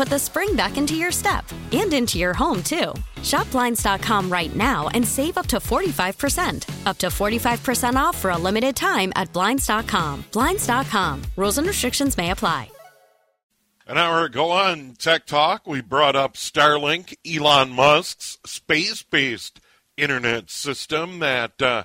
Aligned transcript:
put 0.00 0.08
the 0.08 0.18
spring 0.18 0.56
back 0.56 0.78
into 0.78 0.94
your 0.94 1.12
step 1.12 1.44
and 1.72 1.92
into 1.92 2.16
your 2.16 2.32
home, 2.32 2.62
too. 2.62 2.94
Shop 3.22 3.50
Blinds.com 3.50 4.32
right 4.32 4.56
now 4.56 4.88
and 4.94 5.06
save 5.06 5.36
up 5.36 5.46
to 5.48 5.58
45%. 5.58 6.86
Up 6.86 6.96
to 6.96 7.08
45% 7.08 7.96
off 7.96 8.16
for 8.16 8.30
a 8.30 8.38
limited 8.38 8.74
time 8.74 9.12
at 9.14 9.30
Blinds.com. 9.34 10.24
Blinds.com. 10.32 11.22
Rules 11.36 11.58
and 11.58 11.66
restrictions 11.66 12.16
may 12.16 12.30
apply. 12.30 12.70
An 13.86 13.98
hour 13.98 14.24
ago 14.24 14.52
on 14.52 14.94
Tech 14.98 15.26
Talk, 15.26 15.66
we 15.66 15.82
brought 15.82 16.16
up 16.16 16.32
Starlink, 16.32 17.14
Elon 17.26 17.70
Musk's 17.70 18.38
space 18.46 19.02
based 19.02 19.60
internet 19.98 20.48
system 20.48 21.18
that 21.18 21.60
uh, 21.60 21.82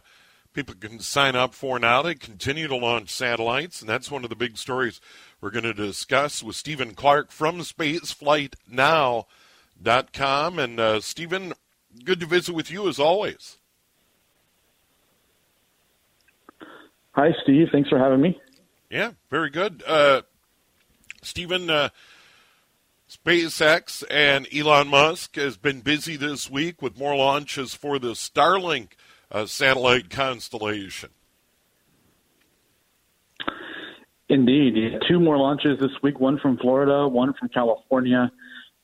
people 0.53 0.75
can 0.75 0.99
sign 0.99 1.35
up 1.35 1.53
for 1.53 1.79
now. 1.79 2.01
They 2.01 2.15
continue 2.15 2.69
to 2.69 2.77
launch 2.77 3.09
satellites, 3.09 3.81
and 3.81 3.89
that's 3.89 4.09
one 4.09 4.23
of 4.23 4.29
the 4.29 4.37
big 4.37 4.57
stories 4.57 5.01
we're 5.45 5.51
going 5.51 5.63
to 5.63 5.73
discuss 5.75 6.41
with 6.41 6.55
Stephen 6.55 6.95
Clark 6.95 7.29
from 7.29 7.59
SpaceFlightNow.com. 7.59 10.57
And 10.57 10.79
uh, 10.79 11.01
Stephen, 11.01 11.53
good 12.03 12.19
to 12.21 12.25
visit 12.25 12.55
with 12.55 12.71
you 12.71 12.89
as 12.89 12.97
always. 12.97 13.59
Hi, 17.11 17.29
Steve. 17.43 17.67
Thanks 17.71 17.89
for 17.89 17.99
having 17.99 18.21
me. 18.21 18.41
Yeah, 18.89 19.11
very 19.29 19.51
good. 19.51 19.83
Uh, 19.85 20.23
Stephen, 21.21 21.69
uh, 21.69 21.89
SpaceX 23.07 24.03
and 24.09 24.47
Elon 24.51 24.87
Musk 24.87 25.35
has 25.35 25.57
been 25.57 25.81
busy 25.81 26.15
this 26.15 26.49
week 26.49 26.81
with 26.81 26.97
more 26.97 27.15
launches 27.15 27.75
for 27.75 27.99
the 27.99 28.13
Starlink 28.13 28.93
uh, 29.31 29.45
satellite 29.45 30.09
constellation. 30.09 31.11
Indeed, 34.27 35.01
two 35.07 35.19
more 35.19 35.37
launches 35.37 35.79
this 35.79 35.91
week. 36.01 36.19
One 36.19 36.39
from 36.39 36.57
Florida, 36.57 37.07
one 37.07 37.33
from 37.33 37.49
California, 37.49 38.31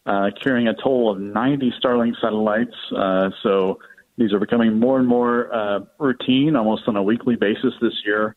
uh, 0.06 0.30
carrying 0.42 0.68
a 0.68 0.74
total 0.74 1.12
of 1.12 1.20
90 1.20 1.74
Starlink 1.84 2.14
satellites. 2.22 2.76
Uh, 2.96 3.30
so 3.42 3.80
these 4.18 4.34
are 4.34 4.40
becoming 4.40 4.80
more 4.80 5.00
and 5.00 5.08
more 5.08 5.54
uh, 5.54 5.80
routine, 6.00 6.56
almost 6.56 6.84
on 6.88 6.96
a 6.96 7.02
weekly 7.02 7.36
basis 7.36 7.74
this 7.82 7.94
year. 8.06 8.36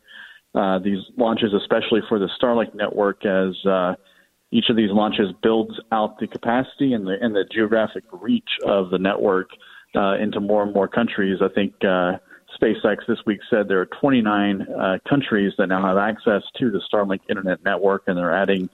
Uh, 0.55 0.79
these 0.79 1.01
launches, 1.17 1.53
especially 1.53 2.01
for 2.09 2.19
the 2.19 2.29
Starlink 2.41 2.75
network, 2.75 3.27
as 3.27 3.55
uh, 3.67 3.95
each 4.51 4.67
of 4.71 4.77
these 4.77 4.91
launches 4.91 5.29
builds 5.43 5.75
out 5.93 6.19
the 6.21 6.27
capacity 6.27 6.95
and 6.95 7.07
the 7.07 7.17
and 7.21 7.35
the 7.35 7.45
geographic 7.53 8.05
reach 8.13 8.49
of 8.65 8.91
the 8.91 8.99
network 8.99 9.51
uh, 9.97 10.17
into 10.17 10.41
more 10.41 10.63
and 10.63 10.73
more 10.73 10.87
countries. 10.89 11.41
I 11.43 11.49
think 11.49 11.75
uh, 11.85 12.13
SpaceX 12.61 13.07
this 13.07 13.19
week 13.27 13.41
said 13.51 13.69
there 13.69 13.81
are 13.81 13.87
29 13.87 14.63
uh, 14.63 14.99
countries 15.09 15.53
that 15.59 15.67
now 15.67 15.85
have 15.87 15.97
access 15.97 16.43
to 16.59 16.71
the 16.71 16.81
Starlink 16.93 17.21
internet 17.29 17.65
network, 17.65 18.05
and 18.07 18.17
they're 18.17 18.35
adding 18.35 18.69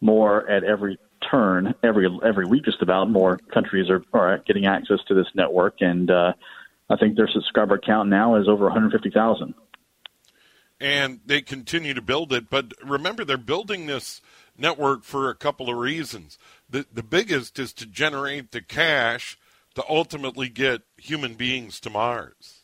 more 0.00 0.48
at 0.48 0.64
every 0.64 0.98
turn, 1.30 1.74
every 1.82 2.08
every 2.24 2.46
week. 2.46 2.64
Just 2.64 2.82
about 2.82 3.10
more 3.10 3.38
countries 3.52 3.90
are, 3.90 4.02
are 4.12 4.38
getting 4.46 4.66
access 4.66 4.98
to 5.08 5.14
this 5.14 5.26
network, 5.34 5.76
and 5.80 6.10
uh, 6.10 6.32
I 6.88 6.96
think 6.96 7.16
their 7.16 7.28
subscriber 7.28 7.78
count 7.78 8.08
now 8.08 8.36
is 8.36 8.48
over 8.48 8.64
150,000 8.64 9.54
and 10.80 11.20
they 11.24 11.40
continue 11.40 11.94
to 11.94 12.02
build 12.02 12.32
it. 12.32 12.50
But 12.50 12.72
remember, 12.84 13.24
they're 13.24 13.38
building 13.38 13.86
this 13.86 14.20
network 14.58 15.04
for 15.04 15.30
a 15.30 15.34
couple 15.34 15.70
of 15.70 15.76
reasons. 15.76 16.38
The 16.68 16.86
the 16.92 17.02
biggest 17.02 17.58
is 17.58 17.72
to 17.74 17.86
generate 17.86 18.52
the 18.52 18.60
cash 18.60 19.38
to 19.74 19.84
ultimately 19.88 20.48
get 20.48 20.82
human 20.96 21.34
beings 21.34 21.80
to 21.80 21.90
Mars. 21.90 22.55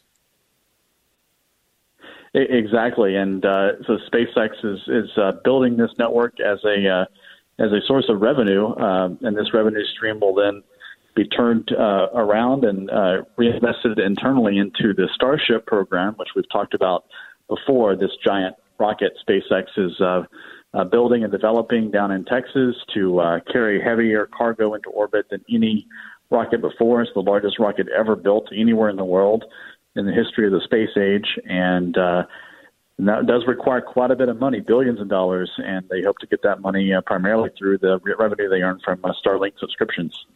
Exactly, 2.34 3.16
and 3.16 3.44
uh, 3.44 3.72
so 3.86 3.98
SpaceX 4.10 4.64
is 4.64 4.80
is 4.88 5.10
uh, 5.18 5.32
building 5.44 5.76
this 5.76 5.90
network 5.98 6.40
as 6.40 6.58
a 6.64 6.88
uh, 6.88 7.04
as 7.62 7.72
a 7.72 7.80
source 7.86 8.06
of 8.08 8.22
revenue, 8.22 8.74
um, 8.76 9.18
and 9.20 9.36
this 9.36 9.52
revenue 9.52 9.84
stream 9.94 10.18
will 10.20 10.34
then 10.34 10.62
be 11.14 11.26
turned 11.26 11.70
uh, 11.78 12.08
around 12.14 12.64
and 12.64 12.90
uh, 12.90 13.18
reinvested 13.36 13.98
internally 13.98 14.56
into 14.56 14.94
the 14.94 15.08
Starship 15.14 15.66
program, 15.66 16.14
which 16.14 16.30
we've 16.34 16.48
talked 16.50 16.72
about 16.72 17.04
before. 17.48 17.94
This 17.96 18.12
giant 18.24 18.56
rocket 18.78 19.12
SpaceX 19.28 19.64
is 19.76 20.00
uh, 20.00 20.22
uh, 20.72 20.84
building 20.84 21.24
and 21.24 21.30
developing 21.32 21.90
down 21.90 22.10
in 22.10 22.24
Texas 22.24 22.74
to 22.94 23.20
uh, 23.20 23.40
carry 23.52 23.78
heavier 23.78 24.26
cargo 24.34 24.72
into 24.72 24.88
orbit 24.88 25.26
than 25.30 25.44
any 25.52 25.86
rocket 26.30 26.62
before. 26.62 27.02
It's 27.02 27.12
the 27.14 27.20
largest 27.20 27.58
rocket 27.58 27.88
ever 27.94 28.16
built 28.16 28.48
anywhere 28.56 28.88
in 28.88 28.96
the 28.96 29.04
world 29.04 29.44
in 29.96 30.06
the 30.06 30.12
history 30.12 30.46
of 30.46 30.52
the 30.52 30.60
space 30.64 30.96
age, 30.96 31.38
and, 31.44 31.96
uh, 31.96 32.24
and 32.98 33.08
that 33.08 33.26
does 33.26 33.42
require 33.46 33.80
quite 33.80 34.10
a 34.10 34.16
bit 34.16 34.28
of 34.28 34.38
money, 34.38 34.60
billions 34.60 35.00
of 35.00 35.08
dollars, 35.08 35.50
and 35.58 35.88
they 35.88 36.02
hope 36.02 36.18
to 36.18 36.26
get 36.26 36.42
that 36.42 36.60
money 36.60 36.92
uh, 36.92 37.00
primarily 37.02 37.50
through 37.58 37.78
the 37.78 37.98
revenue 38.18 38.48
they 38.48 38.62
earn 38.62 38.80
from 38.84 39.04
uh, 39.04 39.12
Starlink 39.24 39.58
subscriptions. 39.58 40.26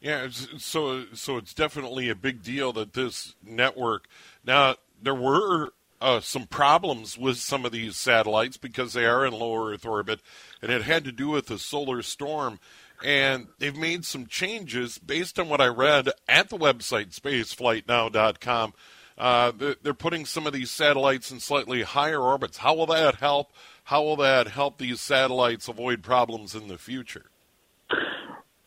Yeah, 0.00 0.28
so 0.30 1.06
so 1.14 1.38
it's 1.38 1.54
definitely 1.54 2.10
a 2.10 2.14
big 2.14 2.42
deal 2.42 2.74
that 2.74 2.92
this 2.92 3.34
network. 3.42 4.06
Now 4.44 4.76
there 5.02 5.14
were 5.14 5.70
uh, 5.98 6.20
some 6.20 6.46
problems 6.46 7.16
with 7.16 7.38
some 7.38 7.64
of 7.64 7.72
these 7.72 7.96
satellites 7.96 8.58
because 8.58 8.92
they 8.92 9.06
are 9.06 9.24
in 9.24 9.32
low 9.32 9.70
Earth 9.70 9.86
orbit, 9.86 10.20
and 10.60 10.70
it 10.70 10.82
had 10.82 11.04
to 11.04 11.12
do 11.12 11.30
with 11.30 11.46
the 11.46 11.58
solar 11.58 12.02
storm. 12.02 12.60
And 13.02 13.48
they've 13.58 13.76
made 13.76 14.04
some 14.04 14.26
changes 14.26 14.98
based 14.98 15.38
on 15.38 15.48
what 15.48 15.60
I 15.60 15.66
read 15.66 16.10
at 16.28 16.48
the 16.48 16.56
website 16.56 17.18
spaceflightnow.com. 17.18 18.74
Uh, 19.16 19.52
they're 19.82 19.94
putting 19.94 20.26
some 20.26 20.46
of 20.46 20.52
these 20.52 20.70
satellites 20.70 21.30
in 21.30 21.38
slightly 21.40 21.82
higher 21.82 22.20
orbits. 22.20 22.58
How 22.58 22.74
will 22.74 22.86
that 22.86 23.16
help? 23.16 23.52
How 23.84 24.02
will 24.02 24.16
that 24.16 24.48
help 24.48 24.78
these 24.78 25.00
satellites 25.00 25.68
avoid 25.68 26.02
problems 26.02 26.54
in 26.54 26.68
the 26.68 26.78
future? 26.78 27.26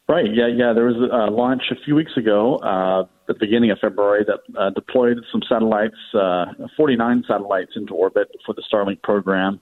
Right. 0.07 0.33
Yeah. 0.33 0.47
Yeah. 0.47 0.71
There 0.73 0.85
was 0.85 0.95
a 0.95 1.29
launch 1.31 1.63
a 1.69 1.75
few 1.83 1.95
weeks 1.95 2.15
ago, 2.15 2.57
uh, 2.57 3.01
at 3.01 3.07
the 3.27 3.33
beginning 3.33 3.71
of 3.71 3.79
February, 3.79 4.25
that 4.25 4.39
uh, 4.57 4.69
deployed 4.69 5.17
some 5.33 5.41
satellites, 5.49 5.97
uh, 6.13 6.45
49 6.77 7.25
satellites 7.27 7.71
into 7.75 7.93
orbit 7.93 8.29
for 8.45 8.53
the 8.53 8.63
Starlink 8.71 9.01
program. 9.01 9.59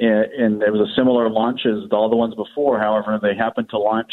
And, 0.00 0.32
and 0.32 0.62
it 0.62 0.72
was 0.72 0.88
a 0.88 0.94
similar 0.94 1.28
launch 1.30 1.60
as 1.66 1.90
all 1.90 2.08
the 2.08 2.16
ones 2.16 2.34
before. 2.34 2.78
However, 2.78 3.18
they 3.20 3.34
happened 3.34 3.68
to 3.70 3.78
launch 3.78 4.12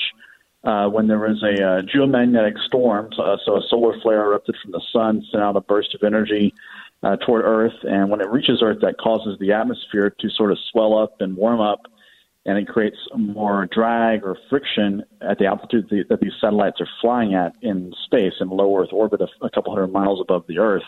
uh, 0.64 0.88
when 0.88 1.08
there 1.08 1.20
was 1.20 1.44
a 1.44 1.54
uh, 1.54 1.82
geomagnetic 1.84 2.58
storm. 2.66 3.10
So, 3.16 3.38
so 3.46 3.58
a 3.58 3.62
solar 3.70 4.00
flare 4.02 4.26
erupted 4.26 4.56
from 4.62 4.72
the 4.72 4.82
sun, 4.92 5.24
sent 5.32 5.44
out 5.44 5.56
a 5.56 5.62
burst 5.62 5.94
of 5.94 6.04
energy 6.04 6.54
uh, 7.04 7.18
toward 7.18 7.46
Earth. 7.46 7.78
And 7.84 8.10
when 8.10 8.22
it 8.22 8.30
reaches 8.30 8.62
Earth, 8.64 8.80
that 8.82 8.98
causes 8.98 9.38
the 9.40 9.52
atmosphere 9.52 10.10
to 10.20 10.30
sort 10.30 10.52
of 10.52 10.58
swell 10.72 10.98
up 10.98 11.22
and 11.22 11.38
warm 11.38 11.62
up 11.62 11.82
and 12.46 12.58
it 12.58 12.68
creates 12.68 12.98
more 13.18 13.68
drag 13.72 14.24
or 14.24 14.38
friction 14.50 15.04
at 15.22 15.40
the 15.40 15.46
altitude 15.46 15.88
that 16.10 16.20
these 16.20 16.34
satellites 16.40 16.80
are 16.80 16.88
flying 17.02 17.34
at 17.34 17.54
in 17.62 17.92
space 18.06 18.34
in 18.40 18.50
low 18.50 18.78
Earth 18.78 18.90
orbit, 18.92 19.22
a 19.42 19.50
couple 19.50 19.74
hundred 19.74 19.92
miles 19.92 20.22
above 20.22 20.46
the 20.48 20.60
Earth. 20.60 20.84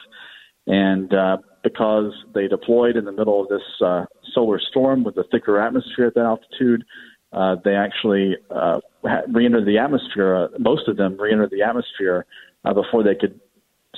And 0.68 1.14
uh, 1.14 1.38
because 1.64 2.14
they 2.36 2.48
deployed 2.48 2.98
in 2.98 3.06
the 3.06 3.12
middle 3.12 3.42
of 3.42 3.48
this 3.48 3.62
uh, 3.84 4.06
solar 4.34 4.60
storm 4.60 5.04
with 5.04 5.18
a 5.18 5.24
thicker 5.32 5.60
atmosphere 5.60 6.08
at 6.08 6.14
that 6.16 6.26
altitude, 6.26 6.84
uh, 7.34 7.56
they 7.64 7.76
actually 7.76 8.36
uh, 8.50 8.80
re-entered 9.30 9.66
the 9.66 9.78
atmosphere. 9.78 10.36
Uh, 10.36 10.48
most 10.60 10.88
of 10.88 10.98
them 10.98 11.18
re-entered 11.20 11.52
the 11.52 11.64
atmosphere 11.64 12.26
uh, 12.66 12.74
before 12.74 13.04
they 13.04 13.16
could 13.16 13.40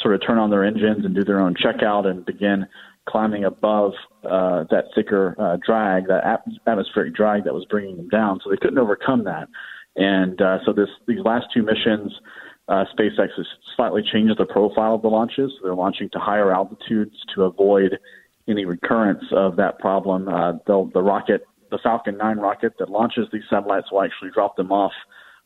sort 0.02 0.16
of 0.16 0.22
turn 0.26 0.38
on 0.38 0.50
their 0.50 0.64
engines 0.64 1.06
and 1.06 1.16
do 1.16 1.24
their 1.24 1.40
own 1.40 1.56
checkout 1.56 2.06
and 2.06 2.26
begin 2.26 2.66
climbing 3.08 3.44
above 3.44 3.94
uh, 4.24 4.64
that 4.70 4.86
thicker 4.94 5.36
uh, 5.40 5.58
drag, 5.66 6.08
that 6.08 6.24
ap- 6.24 6.48
atmospheric 6.68 7.16
drag 7.16 7.44
that 7.44 7.54
was 7.54 7.66
bringing 7.66 7.98
them 7.98 8.08
down. 8.10 8.40
So 8.44 8.50
they 8.50 8.58
couldn't 8.58 8.78
overcome 8.78 9.24
that. 9.24 9.48
And 9.96 10.40
uh, 10.42 10.60
so 10.66 10.72
this 10.72 10.90
these 11.08 11.20
last 11.26 11.48
two 11.54 11.64
missions, 11.64 12.14
uh, 12.70 12.86
SpaceX 12.96 13.30
has 13.36 13.48
slightly 13.76 14.04
changed 14.04 14.38
the 14.38 14.46
profile 14.46 14.96
of 14.96 15.02
the 15.02 15.08
launches. 15.08 15.52
They're 15.64 15.74
launching 15.74 16.10
to 16.12 16.20
higher 16.20 16.54
altitudes 16.54 17.16
to 17.34 17.44
avoid 17.44 17.98
any 18.48 18.66
recurrence 18.66 19.24
of 19.32 19.56
that 19.56 19.80
problem. 19.80 20.30
Uh, 20.30 20.54
the 20.66 21.02
rocket, 21.02 21.48
the 21.72 21.80
Falcon 21.82 22.18
9 22.18 22.38
rocket 22.38 22.74
that 22.78 22.90
launches 22.90 23.28
these 23.34 23.44
satellites, 23.50 23.92
will 23.92 24.04
actually 24.04 24.30
drop 24.32 24.56
them 24.56 24.72
off 24.72 24.94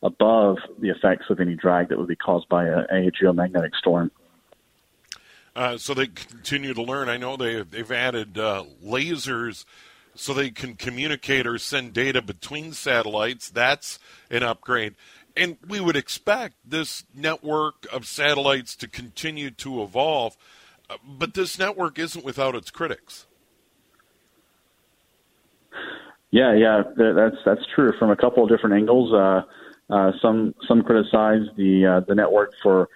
above 0.01 0.57
the 0.79 0.89
effects 0.89 1.25
of 1.29 1.39
any 1.39 1.55
drag 1.55 1.89
that 1.89 1.97
would 1.97 2.09
be 2.09 2.15
caused 2.15 2.49
by 2.49 2.65
a, 2.65 2.79
a 2.91 3.11
geomagnetic 3.11 3.73
storm. 3.75 4.11
Uh, 5.55 5.77
so 5.77 5.93
they 5.93 6.07
continue 6.07 6.73
to 6.73 6.81
learn. 6.81 7.07
I 7.07 7.17
know 7.17 7.37
they 7.37 7.61
they've 7.61 7.91
added 7.91 8.37
uh, 8.37 8.63
lasers 8.83 9.65
so 10.15 10.33
they 10.33 10.49
can 10.49 10.75
communicate 10.75 11.47
or 11.47 11.57
send 11.57 11.93
data 11.93 12.21
between 12.21 12.73
satellites. 12.73 13.49
That's 13.49 13.99
an 14.29 14.43
upgrade. 14.43 14.95
And 15.35 15.57
we 15.67 15.79
would 15.79 15.95
expect 15.95 16.55
this 16.63 17.05
network 17.15 17.87
of 17.91 18.05
satellites 18.05 18.75
to 18.77 18.87
continue 18.87 19.49
to 19.51 19.81
evolve, 19.81 20.37
uh, 20.89 20.97
but 21.03 21.33
this 21.33 21.57
network 21.57 21.97
isn't 21.97 22.23
without 22.23 22.55
its 22.55 22.69
critics. 22.69 23.25
Yeah, 26.29 26.55
yeah, 26.55 26.81
that's 26.97 27.35
that's 27.45 27.61
true 27.75 27.93
from 27.99 28.09
a 28.09 28.15
couple 28.15 28.43
of 28.43 28.49
different 28.49 28.75
angles. 28.75 29.13
Uh, 29.13 29.41
uh, 29.93 30.11
some 30.21 30.55
some 30.67 30.81
criticize 30.81 31.45
the 31.57 31.85
uh, 31.85 31.99
the 32.07 32.15
network 32.15 32.53
for 32.63 32.89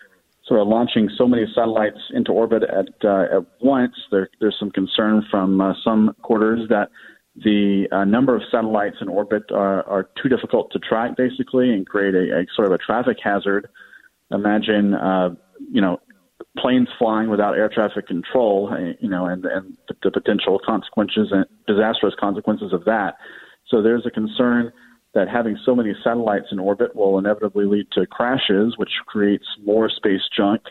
sort 0.48 0.62
of 0.62 0.68
launching 0.68 1.10
so 1.18 1.28
many 1.28 1.46
satellites 1.54 2.00
into 2.14 2.32
orbit 2.32 2.64
at 2.64 2.88
uh, 3.04 3.38
at 3.38 3.46
once. 3.62 3.94
There, 4.10 4.30
there's 4.40 4.56
some 4.60 4.72
concern 4.72 5.24
from 5.30 5.62
uh, 5.62 5.74
some 5.84 6.16
quarters 6.22 6.68
that 6.70 6.90
the 7.44 7.88
uh, 7.92 8.06
number 8.06 8.36
of 8.36 8.42
satellites 8.52 8.98
in 9.02 9.08
orbit 9.08 9.44
are, 9.52 9.84
are 9.88 10.10
too 10.22 10.30
difficult 10.30 10.72
to 10.72 10.80
track, 10.80 11.16
basically, 11.16 11.70
and 11.70 11.88
create 11.88 12.16
a, 12.16 12.40
a 12.40 12.46
sort 12.56 12.68
of 12.68 12.74
a 12.74 12.78
traffic 12.78 13.18
hazard. 13.24 13.68
Imagine, 14.32 14.94
uh, 14.94 15.30
you 15.72 15.82
know, 15.82 16.00
planes 16.58 16.88
flying 16.98 17.30
without 17.30 17.56
air 17.56 17.70
traffic 17.70 18.08
control, 18.08 18.70
uh, 18.72 18.94
you 19.00 19.10
know, 19.10 19.26
and, 19.26 19.46
and 19.46 19.78
the 20.04 20.12
potential 20.12 20.60
consequences 20.66 21.28
and 21.32 21.46
disastrous 21.68 22.16
consequences 22.20 22.74
of 22.74 22.86
that. 22.86 23.16
So 23.68 23.82
there's 23.82 24.06
a 24.06 24.12
concern 24.12 24.72
that 25.14 25.28
having 25.30 25.58
so 25.66 25.76
many 25.76 25.94
satellites 26.04 26.48
in 26.52 26.60
orbit 26.60 26.96
will 26.96 27.18
inevitably 27.20 27.66
lead 27.66 27.88
to 27.94 28.06
crashes, 28.06 28.78
which 28.78 28.92
creates 29.06 29.46
more 29.64 29.90
space 29.90 30.22
junk. 30.36 30.62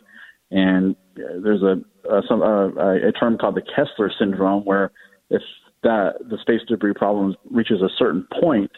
And 0.50 0.96
uh, 1.16 1.40
there's 1.42 1.62
a 1.62 1.82
a, 2.10 2.22
some, 2.28 2.42
uh, 2.42 2.68
a 2.68 3.12
term 3.12 3.38
called 3.38 3.56
the 3.56 3.62
Kessler 3.62 4.10
syndrome, 4.18 4.64
where 4.64 4.92
if 5.30 5.42
that 5.82 6.14
the 6.28 6.38
space 6.38 6.61
debris 6.69 6.94
problem 6.94 7.37
reaches 7.50 7.82
a 7.82 7.88
certain 7.99 8.26
point 8.40 8.70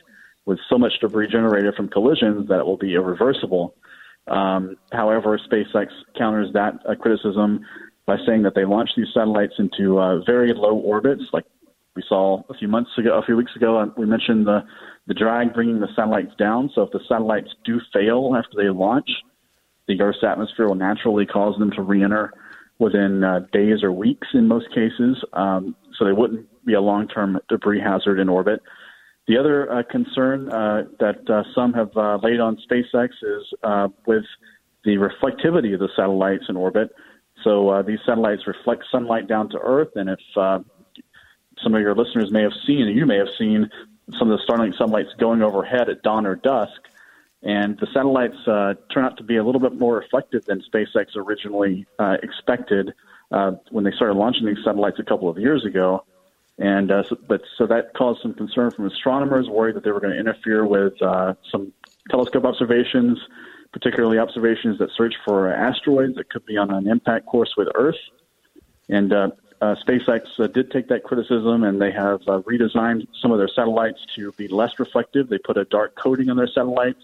with 0.46 0.58
so 0.68 0.78
much 0.78 0.92
debris 1.00 1.28
generated 1.28 1.74
from 1.74 1.88
collisions 1.88 2.48
that 2.48 2.60
it 2.60 2.66
will 2.66 2.78
be 2.78 2.94
irreversible. 2.94 3.74
Um, 4.26 4.76
however, 4.92 5.38
SpaceX 5.50 5.88
counters 6.16 6.52
that 6.54 6.74
uh, 6.88 6.94
criticism 6.94 7.64
by 8.06 8.16
saying 8.26 8.42
that 8.42 8.54
they 8.54 8.64
launched 8.64 8.94
these 8.96 9.08
satellites 9.12 9.54
into 9.58 9.98
uh, 9.98 10.20
very 10.24 10.52
low 10.54 10.76
orbits, 10.76 11.22
like 11.32 11.44
we 11.94 12.02
saw 12.08 12.42
a 12.48 12.54
few 12.54 12.68
months 12.68 12.90
ago, 12.96 13.18
a 13.18 13.22
few 13.22 13.36
weeks 13.36 13.54
ago. 13.56 13.92
We 13.96 14.06
mentioned 14.06 14.46
the 14.46 14.64
the 15.06 15.14
drag 15.14 15.54
bringing 15.54 15.80
the 15.80 15.88
satellites 15.96 16.32
down. 16.38 16.70
So 16.74 16.82
if 16.82 16.90
the 16.92 17.00
satellites 17.08 17.48
do 17.64 17.80
fail 17.92 18.34
after 18.36 18.62
they 18.62 18.68
launch, 18.68 19.08
the 19.86 20.00
Earth's 20.00 20.22
atmosphere 20.22 20.68
will 20.68 20.74
naturally 20.74 21.24
cause 21.24 21.58
them 21.58 21.70
to 21.72 21.82
re-enter 21.82 22.32
within 22.78 23.24
uh, 23.24 23.40
days 23.52 23.82
or 23.82 23.90
weeks 23.90 24.28
in 24.34 24.46
most 24.46 24.68
cases. 24.68 25.16
Um, 25.32 25.74
so 25.98 26.04
they 26.04 26.12
wouldn't 26.12 26.46
be 26.68 26.74
a 26.74 26.80
long-term 26.80 27.40
debris 27.48 27.80
hazard 27.80 28.18
in 28.20 28.28
orbit. 28.28 28.60
The 29.28 29.36
other 29.36 29.70
uh, 29.70 29.82
concern 29.90 30.48
uh, 30.50 30.84
that 31.00 31.28
uh, 31.28 31.42
some 31.54 31.74
have 31.74 31.94
uh, 31.94 32.18
laid 32.22 32.40
on 32.40 32.56
SpaceX 32.66 33.10
is 33.22 33.44
uh, 33.62 33.88
with 34.06 34.24
the 34.84 34.96
reflectivity 34.96 35.74
of 35.74 35.80
the 35.80 35.90
satellites 35.94 36.44
in 36.48 36.56
orbit. 36.56 36.88
So 37.44 37.68
uh, 37.68 37.82
these 37.82 37.98
satellites 38.06 38.46
reflect 38.46 38.84
sunlight 38.90 39.28
down 39.28 39.50
to 39.50 39.58
Earth, 39.58 39.90
and 39.96 40.08
if 40.08 40.18
some 40.34 41.74
of 41.74 41.80
your 41.80 41.94
listeners 41.94 42.30
may 42.30 42.42
have 42.42 42.56
seen, 42.66 42.88
you 42.88 43.04
may 43.04 43.18
have 43.18 43.28
seen 43.38 43.68
some 44.18 44.30
of 44.30 44.38
the 44.38 44.44
Starlink 44.46 44.72
satellites 44.78 45.10
going 45.20 45.42
overhead 45.42 45.90
at 45.90 46.02
dawn 46.02 46.24
or 46.26 46.36
dusk. 46.36 46.80
And 47.42 47.78
the 47.78 47.86
satellites 47.92 48.36
turn 48.92 49.04
out 49.04 49.18
to 49.18 49.24
be 49.24 49.36
a 49.36 49.44
little 49.44 49.60
bit 49.60 49.74
more 49.78 49.96
reflective 49.96 50.46
than 50.46 50.62
SpaceX 50.72 51.16
originally 51.16 51.86
expected 52.22 52.94
when 53.70 53.84
they 53.84 53.92
started 53.92 54.14
launching 54.14 54.46
these 54.46 54.64
satellites 54.64 54.98
a 54.98 55.04
couple 55.04 55.28
of 55.28 55.38
years 55.38 55.64
ago. 55.66 56.04
And 56.58 56.90
uh, 56.90 57.04
so, 57.08 57.16
but 57.28 57.42
so 57.56 57.66
that 57.66 57.94
caused 57.94 58.20
some 58.22 58.34
concern 58.34 58.72
from 58.72 58.86
astronomers, 58.86 59.48
worried 59.48 59.76
that 59.76 59.84
they 59.84 59.92
were 59.92 60.00
going 60.00 60.12
to 60.12 60.18
interfere 60.18 60.66
with 60.66 61.00
uh, 61.00 61.34
some 61.50 61.72
telescope 62.10 62.44
observations, 62.44 63.18
particularly 63.72 64.18
observations 64.18 64.78
that 64.78 64.90
search 64.96 65.14
for 65.24 65.52
asteroids 65.52 66.16
that 66.16 66.30
could 66.30 66.44
be 66.46 66.56
on 66.56 66.72
an 66.72 66.88
impact 66.88 67.26
course 67.26 67.54
with 67.56 67.68
Earth. 67.76 67.96
And 68.88 69.12
uh, 69.12 69.30
uh, 69.60 69.76
SpaceX 69.86 70.22
uh, 70.38 70.46
did 70.48 70.70
take 70.70 70.88
that 70.88 71.04
criticism 71.04 71.64
and 71.64 71.80
they 71.80 71.92
have 71.92 72.20
uh, 72.22 72.40
redesigned 72.40 73.06
some 73.20 73.32
of 73.32 73.38
their 73.38 73.48
satellites 73.48 73.98
to 74.16 74.32
be 74.32 74.48
less 74.48 74.78
reflective. 74.78 75.28
They 75.28 75.38
put 75.38 75.56
a 75.56 75.64
dark 75.64 75.96
coating 75.96 76.30
on 76.30 76.36
their 76.36 76.48
satellites. 76.48 77.02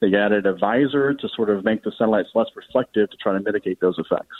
They 0.00 0.14
added 0.14 0.46
a 0.46 0.54
visor 0.54 1.14
to 1.14 1.28
sort 1.34 1.50
of 1.50 1.64
make 1.64 1.84
the 1.84 1.92
satellites 1.92 2.30
less 2.34 2.48
reflective 2.56 3.10
to 3.10 3.16
try 3.16 3.32
to 3.32 3.40
mitigate 3.40 3.80
those 3.80 3.98
effects. 3.98 4.36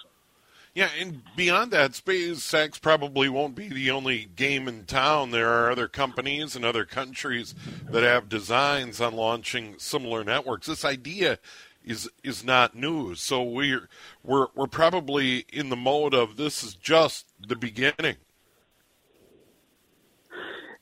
Yeah, 0.74 0.88
and 0.98 1.22
beyond 1.36 1.70
that, 1.70 1.92
SpaceX 1.92 2.80
probably 2.80 3.28
won't 3.28 3.54
be 3.54 3.68
the 3.68 3.92
only 3.92 4.24
game 4.34 4.66
in 4.66 4.86
town. 4.86 5.30
There 5.30 5.48
are 5.48 5.70
other 5.70 5.86
companies 5.86 6.56
and 6.56 6.64
other 6.64 6.84
countries 6.84 7.54
that 7.88 8.02
have 8.02 8.28
designs 8.28 9.00
on 9.00 9.14
launching 9.14 9.76
similar 9.78 10.24
networks. 10.24 10.66
This 10.66 10.84
idea 10.84 11.38
is 11.84 12.10
is 12.24 12.44
not 12.44 12.74
new. 12.74 13.14
So 13.14 13.40
we're 13.40 13.88
we're 14.24 14.48
we're 14.56 14.66
probably 14.66 15.46
in 15.52 15.68
the 15.68 15.76
mode 15.76 16.12
of 16.12 16.36
this 16.36 16.64
is 16.64 16.74
just 16.74 17.26
the 17.46 17.54
beginning. 17.54 18.16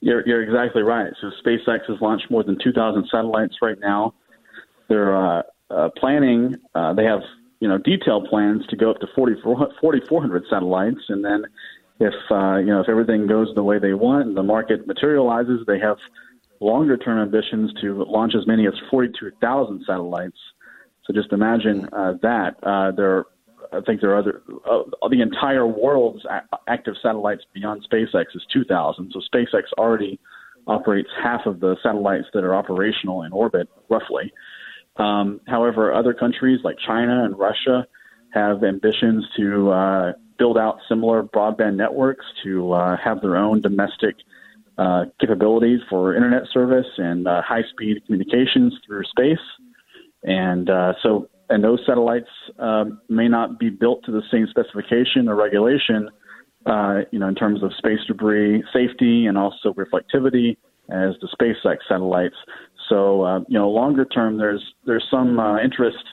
You're 0.00 0.26
you're 0.26 0.42
exactly 0.42 0.82
right. 0.82 1.12
So 1.20 1.30
SpaceX 1.44 1.80
has 1.88 2.00
launched 2.00 2.30
more 2.30 2.42
than 2.42 2.58
2,000 2.64 3.08
satellites 3.10 3.56
right 3.60 3.78
now. 3.78 4.14
They're 4.88 5.14
uh, 5.14 5.42
uh, 5.70 5.90
planning. 5.96 6.56
Uh, 6.75 6.94
they 6.94 7.04
have 7.04 7.20
you 7.62 7.69
know 7.69 7.78
detailed 7.78 8.26
plans 8.28 8.66
to 8.71 8.76
go 8.76 8.90
up 8.90 8.99
to 9.00 9.07
4,400 9.14 10.45
satellites, 10.50 11.04
and 11.09 11.25
then 11.25 11.45
if 12.00 12.14
uh, 12.31 12.57
you 12.59 12.73
know 12.73 12.81
if 12.81 12.88
everything 12.88 13.26
goes 13.26 13.49
the 13.54 13.62
way 13.62 13.78
they 13.78 13.95
want 13.95 14.26
and 14.26 14.37
the 14.37 14.42
market 14.42 14.87
materializes, 14.87 15.61
they 15.66 15.78
have 15.78 15.97
longer 16.61 16.97
term 16.97 17.19
ambitions 17.19 17.73
to 17.81 18.04
launch 18.09 18.35
as 18.37 18.47
many 18.47 18.66
as 18.66 18.75
42,000 18.90 19.85
satellites 19.87 20.38
so 21.04 21.12
just 21.12 21.33
imagine 21.33 21.88
uh, 21.92 22.14
that. 22.23 22.57
Uh, 22.62 22.92
there, 22.92 23.25
I 23.73 23.81
think 23.81 24.00
there 24.00 24.11
are 24.11 24.19
other. 24.19 24.42
Uh, 24.69 25.09
the 25.09 25.21
entire 25.21 25.66
world's 25.66 26.25
active 26.69 26.95
satellites 27.02 27.42
beyond 27.52 27.87
SpaceX 27.90 28.26
is 28.35 28.42
2,000. 28.52 29.12
So 29.12 29.21
SpaceX 29.35 29.62
already 29.78 30.21
operates 30.66 31.09
half 31.23 31.47
of 31.47 31.61
the 31.61 31.76
satellites 31.83 32.26
that 32.35 32.45
are 32.45 32.54
operational 32.54 33.23
in 33.23 33.33
orbit, 33.33 33.69
roughly. 33.88 34.33
Um, 34.96 35.40
however, 35.46 35.92
other 35.92 36.14
countries 36.14 36.61
like 36.64 36.76
China 36.87 37.25
and 37.25 37.38
Russia 37.38 37.87
have 38.32 38.64
ambitions 38.64 39.26
to 39.37 39.70
uh, 39.70 40.12
build 40.38 40.58
out 40.58 40.78
similar 40.88 41.22
broadband 41.22 41.76
networks 41.76 42.25
to 42.42 42.72
uh, 42.72 42.96
have 43.02 43.20
their 43.20 43.37
own 43.37 43.61
domestic 43.61 44.16
uh, 44.78 45.04
capabilities 45.20 45.80
for 45.88 46.16
internet 46.16 46.42
service 46.52 46.87
and 46.96 47.28
uh, 47.28 47.42
high 47.42 47.62
speed 47.70 48.02
communications 48.06 48.75
through 48.87 49.04
space. 49.04 49.44
And 50.22 50.68
uh, 50.70 50.94
so, 51.02 51.28
and 51.50 51.62
those 51.62 51.80
satellites 51.87 52.28
um, 52.58 53.00
may 53.08 53.28
not 53.28 53.58
be 53.58 53.68
built 53.68 54.04
to 54.06 54.12
the 54.12 54.22
same 54.30 54.46
specification 54.49 55.28
or 55.28 55.34
regulation, 55.37 56.08
uh, 56.64 57.00
you 57.11 57.18
know, 57.18 57.28
in 57.28 57.34
terms 57.34 57.62
of 57.62 57.72
space 57.76 57.99
debris 58.06 58.64
safety 58.72 59.26
and 59.26 59.37
also 59.37 59.75
reflectivity 59.75 60.56
as 60.90 61.14
the 61.20 61.28
SpaceX 61.38 61.78
satellites. 61.88 62.37
So, 62.88 63.22
uh, 63.22 63.40
you 63.48 63.58
know, 63.58 63.70
longer 63.70 64.04
term, 64.04 64.38
there's 64.38 64.62
there's 64.86 65.06
some 65.10 65.38
uh, 65.38 65.58
interest 65.60 66.04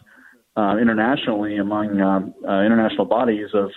uh, 0.55 0.77
internationally 0.77 1.57
among 1.57 2.01
um, 2.01 2.33
uh, 2.47 2.61
international 2.61 3.05
bodies 3.05 3.47
of 3.53 3.69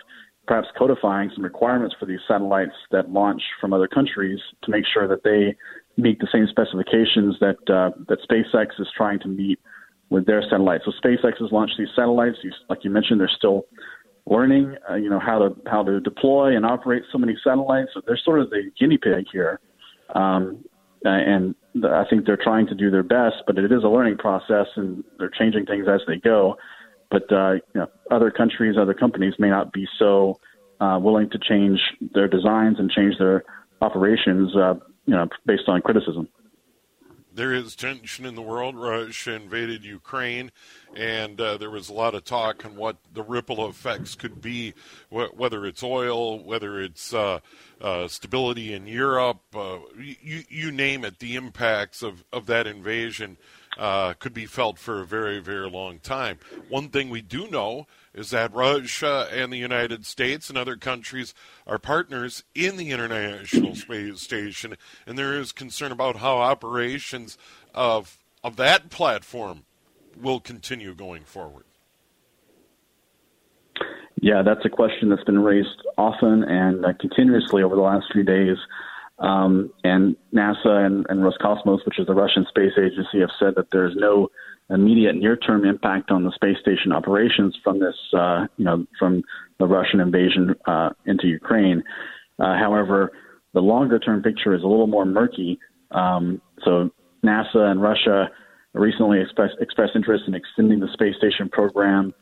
perhaps 0.47 0.69
codifying 0.77 1.31
some 1.35 1.45
requirements 1.45 1.95
for 1.99 2.07
these 2.07 2.19
satellites 2.27 2.73
that 2.91 3.11
launch 3.11 3.43
from 3.61 3.73
other 3.73 3.87
countries 3.87 4.41
to 4.63 4.71
make 4.71 4.85
sure 4.93 5.07
that 5.07 5.23
they 5.23 5.57
meet 5.97 6.19
the 6.19 6.29
same 6.33 6.47
specifications 6.49 7.37
that 7.41 7.57
uh, 7.73 7.91
that 8.09 8.19
SpaceX 8.29 8.81
is 8.81 8.89
trying 8.97 9.21
to 9.21 9.29
meet 9.29 9.59
with 10.11 10.27
their 10.27 10.43
satellites. 10.43 10.85
So 10.85 10.93
SpaceX 11.03 11.39
has 11.41 11.53
launched 11.53 11.75
these 11.79 11.89
satellites. 11.95 12.37
You, 12.43 12.51
like 12.69 12.85
you 12.85 12.91
mentioned, 12.91 13.21
they're 13.21 13.31
still 13.37 13.67
learning, 14.27 14.77
uh, 14.91 14.95
you 14.95 15.09
know, 15.09 15.21
how 15.21 15.39
to 15.39 15.57
how 15.67 15.83
to 15.83 16.01
deploy 16.01 16.57
and 16.57 16.67
operate 16.67 17.03
so 17.13 17.19
many 17.19 17.37
satellites. 17.45 17.91
So 17.95 18.03
they're 18.07 18.21
sort 18.25 18.41
of 18.41 18.51
the 18.51 18.71
guinea 18.79 18.99
pig 18.99 19.27
here, 19.33 19.61
um, 20.15 20.65
uh, 21.05 21.09
and 21.09 21.55
I 21.85 22.05
think 22.09 22.27
they're 22.27 22.37
trying 22.43 22.67
to 22.67 22.75
do 22.75 22.91
their 22.91 23.03
best, 23.03 23.37
but 23.47 23.59
it 23.59 23.73
is 23.73 23.83
a 23.85 23.89
learning 23.89 24.19
process, 24.19 24.67
and 24.77 25.03
they're 25.19 25.31
changing 25.31 25.67
things 25.67 25.87
as 25.89 26.01
they 26.07 26.17
go. 26.17 26.57
But 27.11 27.31
uh, 27.33 27.53
you 27.53 27.63
know, 27.75 27.87
other 28.11 28.31
countries, 28.31 28.77
other 28.79 28.95
companies 28.95 29.35
may 29.39 29.49
not 29.49 29.73
be 29.73 29.87
so 29.99 30.39
uh, 30.81 30.99
willing 31.01 31.31
to 31.31 31.39
change 31.39 31.81
their 32.15 32.29
designs 32.29 32.79
and 32.79 32.91
change 32.91 33.19
their 33.19 33.45
operations, 33.81 34.55
uh, 34.57 34.75
you 35.07 35.15
know, 35.15 35.29
based 35.47 35.65
on 35.69 35.81
criticism 35.83 36.29
there 37.35 37.53
is 37.53 37.75
tension 37.75 38.25
in 38.25 38.35
the 38.35 38.43
world. 38.43 38.77
Russia 38.77 39.33
invaded 39.33 39.85
Ukraine, 39.85 40.51
and 40.95 41.41
uh, 41.41 41.57
there 41.57 41.71
was 41.71 41.89
a 41.89 41.95
lot 41.95 42.15
of 42.15 42.25
talk 42.25 42.65
on 42.65 42.77
what 42.77 42.97
the 43.13 43.23
ripple 43.23 43.69
effects 43.69 44.15
could 44.15 44.41
be, 44.41 44.75
wh- 45.11 45.35
whether 45.35 45.67
it's 45.67 45.83
oil, 45.83 46.43
whether 46.43 46.81
it's 46.81 47.15
uh, 47.15 47.41
uh, 47.81 48.09
stability 48.09 48.73
in 48.73 48.87
Europe, 48.87 49.41
uh, 49.55 49.79
you, 49.99 50.45
you 50.49 50.71
name 50.71 51.05
it. 51.05 51.19
The 51.19 51.37
impacts 51.37 52.03
of, 52.03 52.25
of 52.33 52.47
that 52.47 52.67
invasion 52.67 53.37
uh, 53.79 54.15
could 54.15 54.35
be 54.35 54.47
felt 54.47 54.79
for 54.79 55.01
a 55.01 55.07
very, 55.07 55.39
very 55.39 55.69
long 55.69 55.99
time. 55.99 56.39
One 56.69 56.89
thing 56.89 57.09
we 57.09 57.23
do 57.23 57.49
know 57.49 57.87
is 58.15 58.31
that 58.31 58.53
Russia 58.53 59.29
and 59.33 59.53
the 59.53 59.59
United 59.59 60.05
States 60.05 60.49
and 60.49 60.59
other 60.59 60.77
countries 60.77 61.35
are 61.67 61.79
partners 61.79 62.45
in 62.55 62.77
the 62.77 62.91
International 62.91 63.75
Space 63.75 64.21
Station, 64.21 64.77
and 65.07 65.19
there 65.19 65.39
is 65.39 65.53
concern 65.53 65.93
about 65.93 66.17
how 66.17 66.39
operations 66.39 67.39
of 67.75 68.19
of 68.45 68.57
that 68.57 68.91
platform 68.91 69.65
will 70.21 70.41
continue 70.41 70.95
going 70.95 71.23
forward. 71.23 71.65
Yeah, 74.21 74.43
that's 74.43 74.65
a 74.65 74.69
question 74.69 75.09
that's 75.09 75.25
been 75.25 75.39
raised 75.39 75.83
often 75.99 76.45
and 76.45 76.85
uh, 76.85 76.93
continuously 77.01 77.63
over 77.63 77.75
the 77.75 77.83
last 77.83 78.07
few 78.13 78.23
days. 78.23 78.57
Um, 79.19 79.71
and 79.85 80.17
NASA 80.35 80.85
and, 80.85 81.07
and 81.09 81.21
Roscosmos, 81.21 81.85
which 81.85 81.99
is 81.99 82.07
the 82.07 82.15
Russian 82.15 82.47
space 82.49 82.73
agency, 82.77 83.21
have 83.21 83.31
said 83.39 83.55
that 83.57 83.71
there's 83.71 83.95
no 83.97 84.29
immediate 84.71 85.15
near-term 85.15 85.65
impact 85.65 86.11
on 86.11 86.25
the 86.25 86.33
space 86.33 86.57
station 86.61 86.93
operations 86.93 87.57
from 87.63 87.79
this, 87.79 87.95
uh, 88.17 88.47
you 88.57 88.65
know, 88.65 88.87
from 88.99 89.23
the 89.59 89.67
Russian 89.67 90.01
invasion 90.01 90.55
uh, 90.67 90.91
into 91.05 91.27
Ukraine. 91.27 91.85
Uh, 92.39 92.57
however, 92.57 93.13
the 93.53 93.61
longer-term 93.61 94.23
picture 94.23 94.55
is 94.55 94.63
a 94.63 94.67
little 94.67 94.87
more 94.87 95.05
murky. 95.05 95.59
Um, 95.91 96.41
so 96.65 96.91
NASA 97.25 97.71
and 97.71 97.83
Russia 97.83 98.31
recently 98.73 99.21
expressed, 99.21 99.57
expressed 99.61 99.93
interest 99.95 100.25
in 100.27 100.35
extending 100.35 100.81
the 100.81 100.89
space 100.93 101.15
station 101.17 101.49
program 101.49 102.15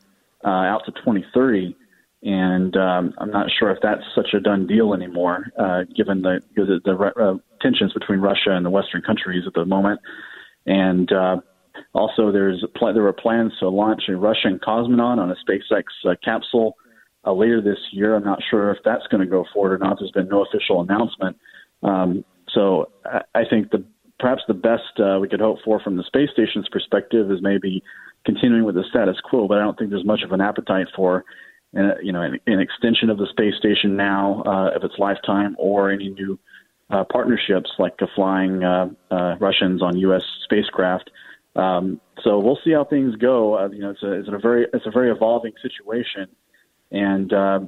uh, 0.43 0.49
out 0.49 0.83
to 0.85 0.91
2030. 0.91 1.75
And 2.23 2.77
um, 2.77 3.13
I'm 3.17 3.31
not 3.31 3.47
sure 3.57 3.71
if 3.71 3.79
that's 3.81 4.03
such 4.13 4.33
a 4.33 4.39
done 4.39 4.67
deal 4.67 4.93
anymore, 4.93 5.47
uh, 5.57 5.83
given 5.95 6.21
the, 6.21 6.39
the, 6.55 6.79
the 6.85 6.91
uh, 6.93 7.37
tensions 7.61 7.93
between 7.93 8.19
Russia 8.19 8.51
and 8.51 8.65
the 8.65 8.69
Western 8.69 9.01
countries 9.01 9.43
at 9.47 9.53
the 9.53 9.65
moment. 9.65 9.99
And 10.67 11.11
uh, 11.11 11.37
also, 11.93 12.31
there's 12.31 12.63
pl- 12.75 12.93
there 12.93 13.03
were 13.03 13.13
plans 13.13 13.53
to 13.59 13.69
launch 13.69 14.03
a 14.07 14.15
Russian 14.15 14.59
cosmonaut 14.59 15.17
on 15.17 15.31
a 15.31 15.35
SpaceX 15.35 15.83
uh, 16.07 16.15
capsule 16.23 16.75
uh, 17.25 17.33
later 17.33 17.61
this 17.61 17.79
year. 17.91 18.15
I'm 18.15 18.23
not 18.23 18.39
sure 18.49 18.71
if 18.71 18.77
that's 18.85 19.07
going 19.07 19.21
to 19.21 19.29
go 19.29 19.45
forward 19.51 19.73
or 19.73 19.77
not. 19.79 19.97
There's 19.99 20.11
been 20.11 20.27
no 20.27 20.45
official 20.45 20.81
announcement. 20.81 21.37
Um, 21.81 22.23
so 22.53 22.91
I, 23.05 23.21
I 23.33 23.43
think 23.49 23.71
the 23.71 23.83
perhaps 24.19 24.43
the 24.47 24.53
best 24.53 24.99
uh, 24.99 25.17
we 25.19 25.27
could 25.27 25.39
hope 25.39 25.57
for 25.65 25.79
from 25.79 25.97
the 25.97 26.03
space 26.03 26.29
station's 26.31 26.69
perspective 26.69 27.31
is 27.31 27.39
maybe 27.41 27.83
continuing 28.25 28.63
with 28.63 28.75
the 28.75 28.83
status 28.89 29.17
quo. 29.23 29.47
But 29.47 29.57
I 29.57 29.61
don't 29.61 29.77
think 29.77 29.89
there's 29.89 30.05
much 30.05 30.21
of 30.23 30.31
an 30.31 30.41
appetite 30.41 30.87
for 30.95 31.25
uh, 31.77 31.97
you 32.01 32.11
know 32.11 32.21
an, 32.21 32.39
an 32.47 32.59
extension 32.59 33.09
of 33.09 33.17
the 33.17 33.27
space 33.27 33.55
station 33.57 33.95
now 33.95 34.43
uh, 34.45 34.71
of 34.75 34.83
its 34.83 34.95
lifetime 34.97 35.55
or 35.57 35.91
any 35.91 36.09
new 36.09 36.37
uh, 36.89 37.03
partnerships 37.05 37.71
like 37.79 38.01
uh, 38.01 38.07
flying 38.15 38.63
uh, 38.63 38.89
uh, 39.09 39.35
Russians 39.39 39.81
on 39.81 39.97
U.S. 39.97 40.23
spacecraft. 40.43 41.09
Um, 41.55 41.99
so 42.23 42.39
we'll 42.39 42.59
see 42.63 42.71
how 42.71 42.83
things 42.83 43.15
go. 43.15 43.57
Uh, 43.57 43.69
you 43.69 43.79
know, 43.79 43.91
it's 43.91 44.03
a, 44.03 44.11
it's 44.11 44.29
a 44.29 44.37
very 44.37 44.67
it's 44.73 44.85
a 44.85 44.91
very 44.91 45.11
evolving 45.11 45.53
situation, 45.61 46.27
and 46.91 47.31
uh, 47.33 47.59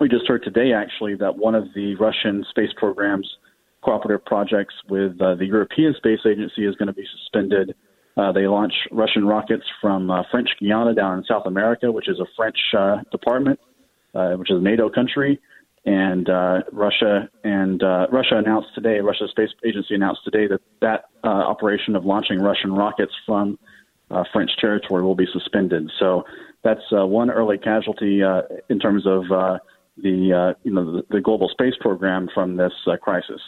we 0.00 0.08
just 0.08 0.26
heard 0.26 0.42
today 0.42 0.72
actually 0.72 1.14
that 1.16 1.36
one 1.36 1.54
of 1.54 1.68
the 1.74 1.94
Russian 1.96 2.44
space 2.50 2.72
program's 2.76 3.28
cooperative 3.82 4.24
projects 4.24 4.74
with 4.88 5.18
the 5.18 5.44
European 5.44 5.94
Space 5.94 6.20
Agency 6.26 6.64
is 6.66 6.74
going 6.76 6.86
to 6.86 6.94
be 6.94 7.06
suspended. 7.20 7.74
Uh, 8.16 8.30
they 8.30 8.46
launch 8.46 8.72
Russian 8.92 9.26
rockets 9.26 9.64
from 9.80 10.10
uh, 10.10 10.22
French 10.30 10.48
Guiana 10.60 10.94
down 10.94 11.18
in 11.18 11.24
South 11.24 11.46
America, 11.46 11.90
which 11.90 12.08
is 12.08 12.20
a 12.20 12.26
French 12.36 12.58
uh, 12.76 12.98
department, 13.10 13.58
uh, 14.14 14.34
which 14.34 14.50
is 14.50 14.58
a 14.58 14.62
NATO 14.62 14.88
country. 14.88 15.40
And 15.84 16.30
uh, 16.30 16.62
Russia 16.72 17.28
and 17.42 17.82
Russia 18.10 18.36
announced 18.36 18.68
today, 18.74 19.00
Russia's 19.00 19.30
Space 19.30 19.50
Agency 19.66 19.94
announced 19.94 20.22
today 20.24 20.46
that 20.46 20.60
that 20.80 21.04
operation 21.24 21.94
of 21.94 22.06
launching 22.06 22.40
Russian 22.40 22.72
rockets 22.72 23.12
from 23.26 23.58
French 24.32 24.50
territory 24.58 25.02
will 25.02 25.14
be 25.14 25.26
suspended. 25.30 25.90
So 25.98 26.24
that's 26.62 26.80
one 26.90 27.30
early 27.30 27.58
casualty 27.58 28.22
in 28.70 28.78
terms 28.78 29.06
of 29.06 29.24
the 29.98 30.54
you 30.62 30.72
know 30.72 30.96
the, 30.96 31.02
the 31.10 31.20
global 31.20 31.50
space 31.50 31.74
program 31.80 32.30
from 32.32 32.56
this 32.56 32.72
crisis. 33.02 33.42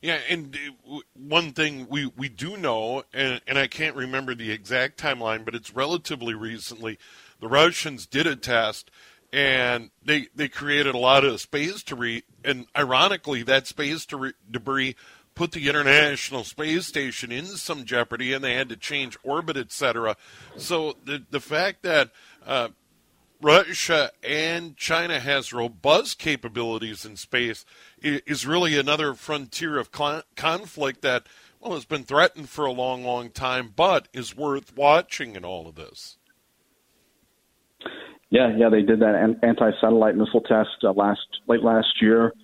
Yeah, 0.00 0.18
and 0.28 0.56
uh, 0.88 0.98
one 1.14 1.52
thing 1.52 1.88
we, 1.88 2.06
we 2.06 2.28
do 2.28 2.56
know, 2.56 3.02
and, 3.12 3.40
and 3.46 3.58
I 3.58 3.66
can't 3.66 3.96
remember 3.96 4.34
the 4.34 4.52
exact 4.52 5.00
timeline, 5.00 5.44
but 5.44 5.54
it's 5.54 5.74
relatively 5.74 6.34
recently, 6.34 6.98
the 7.40 7.48
Russians 7.48 8.06
did 8.06 8.26
a 8.26 8.36
test 8.36 8.90
and 9.32 9.90
they 10.02 10.28
they 10.34 10.48
created 10.48 10.94
a 10.94 10.98
lot 10.98 11.24
of 11.24 11.40
space 11.40 11.82
debris. 11.82 12.24
And 12.44 12.66
ironically, 12.76 13.42
that 13.42 13.66
space 13.66 14.06
debris 14.06 14.96
put 15.34 15.52
the 15.52 15.68
International 15.68 16.44
Space 16.44 16.86
Station 16.86 17.30
in 17.30 17.44
some 17.44 17.84
jeopardy, 17.84 18.32
and 18.32 18.42
they 18.42 18.54
had 18.54 18.68
to 18.70 18.76
change 18.76 19.18
orbit, 19.22 19.56
etc. 19.56 20.16
So 20.56 20.96
the 21.04 21.24
the 21.30 21.40
fact 21.40 21.82
that 21.82 22.10
uh, 22.46 22.68
Russia 23.40 24.10
and 24.22 24.76
China 24.76 25.20
has 25.20 25.52
robust 25.52 26.18
capabilities 26.18 27.04
in 27.04 27.16
space 27.16 27.64
is 28.02 28.46
really 28.46 28.78
another 28.78 29.14
frontier 29.14 29.78
of 29.78 29.90
conflict 29.90 31.02
that 31.02 31.26
well 31.60 31.74
has 31.74 31.84
been 31.84 32.04
threatened 32.04 32.48
for 32.48 32.64
a 32.64 32.72
long, 32.72 33.04
long 33.04 33.30
time, 33.30 33.72
but 33.74 34.08
is 34.12 34.36
worth 34.36 34.76
watching 34.76 35.36
in 35.36 35.44
all 35.44 35.66
of 35.66 35.74
this. 35.74 36.16
Yeah, 38.30 38.54
yeah, 38.56 38.68
they 38.68 38.82
did 38.82 39.00
that 39.00 39.36
anti-satellite 39.42 40.16
missile 40.16 40.42
test 40.42 40.84
uh, 40.84 40.92
last 40.92 41.26
late 41.46 41.62
last 41.62 42.02
year, 42.02 42.34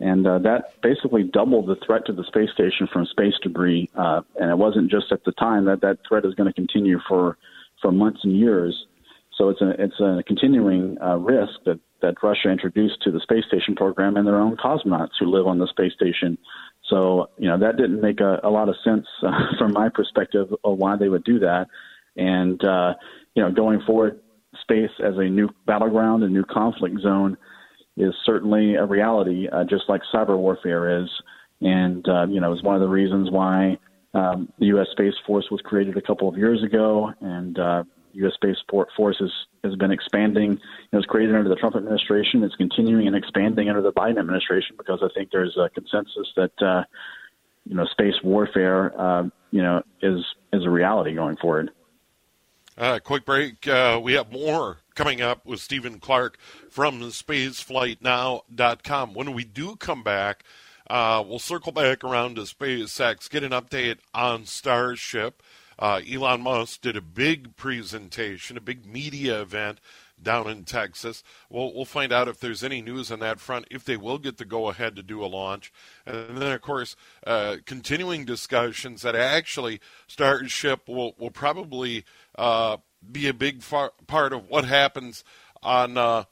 and 0.00 0.26
uh, 0.26 0.38
that 0.38 0.80
basically 0.82 1.24
doubled 1.24 1.66
the 1.66 1.76
threat 1.84 2.06
to 2.06 2.12
the 2.12 2.24
space 2.24 2.48
station 2.54 2.88
from 2.90 3.04
space 3.06 3.34
debris. 3.42 3.90
Uh, 3.94 4.22
and 4.40 4.50
it 4.50 4.56
wasn't 4.56 4.90
just 4.90 5.12
at 5.12 5.22
the 5.24 5.32
time 5.32 5.66
that 5.66 5.82
that 5.82 5.98
threat 6.08 6.24
is 6.24 6.34
going 6.34 6.48
to 6.48 6.54
continue 6.54 6.98
for 7.06 7.36
for 7.82 7.92
months 7.92 8.20
and 8.24 8.36
years. 8.38 8.86
So 9.36 9.50
it's 9.50 9.60
a 9.60 9.70
it's 9.78 10.00
a 10.00 10.22
continuing 10.26 10.96
uh, 11.02 11.16
risk 11.16 11.52
that 11.66 11.78
that 12.02 12.22
Russia 12.22 12.50
introduced 12.50 13.02
to 13.02 13.10
the 13.10 13.20
space 13.20 13.44
station 13.46 13.74
program 13.74 14.16
and 14.16 14.26
their 14.26 14.40
own 14.40 14.56
cosmonauts 14.56 15.12
who 15.18 15.26
live 15.26 15.46
on 15.46 15.58
the 15.58 15.66
space 15.68 15.92
station. 15.92 16.38
So 16.88 17.30
you 17.38 17.48
know 17.48 17.58
that 17.58 17.76
didn't 17.76 18.00
make 18.00 18.20
a, 18.20 18.40
a 18.42 18.50
lot 18.50 18.68
of 18.68 18.76
sense 18.84 19.06
uh, 19.22 19.30
from 19.58 19.72
my 19.72 19.88
perspective 19.88 20.52
of 20.64 20.78
why 20.78 20.96
they 20.96 21.08
would 21.08 21.24
do 21.24 21.38
that. 21.40 21.66
And 22.16 22.62
uh, 22.64 22.94
you 23.34 23.42
know 23.42 23.50
going 23.52 23.80
forward 23.86 24.20
space 24.60 24.90
as 25.04 25.14
a 25.16 25.24
new 25.24 25.48
battleground, 25.66 26.24
a 26.24 26.28
new 26.28 26.44
conflict 26.44 27.00
zone, 27.00 27.36
is 27.96 28.14
certainly 28.24 28.74
a 28.74 28.84
reality, 28.84 29.48
uh, 29.48 29.64
just 29.64 29.84
like 29.88 30.00
cyber 30.12 30.36
warfare 30.36 31.02
is. 31.02 31.08
And, 31.60 32.08
uh, 32.08 32.26
you 32.26 32.40
know, 32.40 32.52
is 32.54 32.62
one 32.62 32.74
of 32.74 32.80
the 32.80 32.88
reasons 32.88 33.30
why 33.30 33.76
um, 34.14 34.50
the 34.58 34.66
U.S. 34.66 34.86
Space 34.92 35.14
Force 35.26 35.46
was 35.50 35.60
created 35.60 35.96
a 35.96 36.02
couple 36.02 36.28
of 36.28 36.36
years 36.36 36.62
ago, 36.64 37.12
and 37.20 37.58
uh, 37.58 37.84
U.S. 38.12 38.34
Space 38.34 38.56
Force 38.68 39.16
has, 39.20 39.30
has 39.64 39.74
been 39.76 39.90
expanding. 39.90 40.60
It 40.92 40.96
was 40.96 41.06
created 41.06 41.34
under 41.34 41.48
the 41.48 41.56
Trump 41.56 41.76
administration. 41.76 42.42
It's 42.42 42.56
continuing 42.56 43.06
and 43.06 43.16
expanding 43.16 43.68
under 43.68 43.82
the 43.82 43.92
Biden 43.92 44.18
administration 44.18 44.76
because 44.76 45.00
I 45.02 45.08
think 45.14 45.30
there's 45.32 45.56
a 45.56 45.70
consensus 45.70 46.28
that, 46.36 46.62
uh, 46.62 46.84
you 47.64 47.74
know, 47.74 47.86
space 47.86 48.14
warfare, 48.22 48.92
uh, 48.98 49.24
you 49.50 49.62
know, 49.62 49.82
is 50.02 50.24
is 50.52 50.64
a 50.64 50.70
reality 50.70 51.14
going 51.14 51.36
forward. 51.36 51.70
Uh, 52.76 52.98
quick 52.98 53.24
break. 53.26 53.68
Uh, 53.68 54.00
we 54.02 54.14
have 54.14 54.32
more 54.32 54.78
coming 54.94 55.20
up 55.20 55.44
with 55.44 55.60
Stephen 55.60 55.98
Clark 55.98 56.38
from 56.70 57.00
spaceflightnow.com. 57.00 59.14
When 59.14 59.34
we 59.34 59.44
do 59.44 59.76
come 59.76 60.02
back, 60.02 60.44
uh, 60.88 61.22
we'll 61.26 61.38
circle 61.38 61.72
back 61.72 62.02
around 62.02 62.36
to 62.36 62.42
SpaceX, 62.42 63.28
get 63.28 63.44
an 63.44 63.52
update 63.52 63.98
on 64.14 64.46
Starship. 64.46 65.42
Uh, 65.80 66.02
Elon 66.08 66.42
Musk 66.42 66.82
did 66.82 66.96
a 66.96 67.00
big 67.00 67.56
presentation, 67.56 68.58
a 68.58 68.60
big 68.60 68.84
media 68.84 69.40
event 69.40 69.80
down 70.22 70.48
in 70.48 70.64
Texas. 70.64 71.24
We'll, 71.48 71.74
we'll 71.74 71.86
find 71.86 72.12
out 72.12 72.28
if 72.28 72.38
there's 72.38 72.62
any 72.62 72.82
news 72.82 73.10
on 73.10 73.20
that 73.20 73.40
front, 73.40 73.66
if 73.70 73.84
they 73.84 73.96
will 73.96 74.18
get 74.18 74.36
the 74.36 74.44
go 74.44 74.68
ahead 74.68 74.94
to 74.96 75.02
do 75.02 75.24
a 75.24 75.26
launch. 75.26 75.72
And 76.04 76.36
then, 76.36 76.52
of 76.52 76.60
course, 76.60 76.96
uh, 77.26 77.56
continuing 77.64 78.26
discussions 78.26 79.00
that 79.02 79.16
actually 79.16 79.80
Starship 80.06 80.86
will, 80.86 81.14
will 81.18 81.30
probably 81.30 82.04
uh, 82.36 82.76
be 83.10 83.26
a 83.26 83.34
big 83.34 83.62
far, 83.62 83.92
part 84.06 84.34
of 84.34 84.48
what 84.48 84.66
happens 84.66 85.24
on 85.62 85.96
uh, 85.96 86.24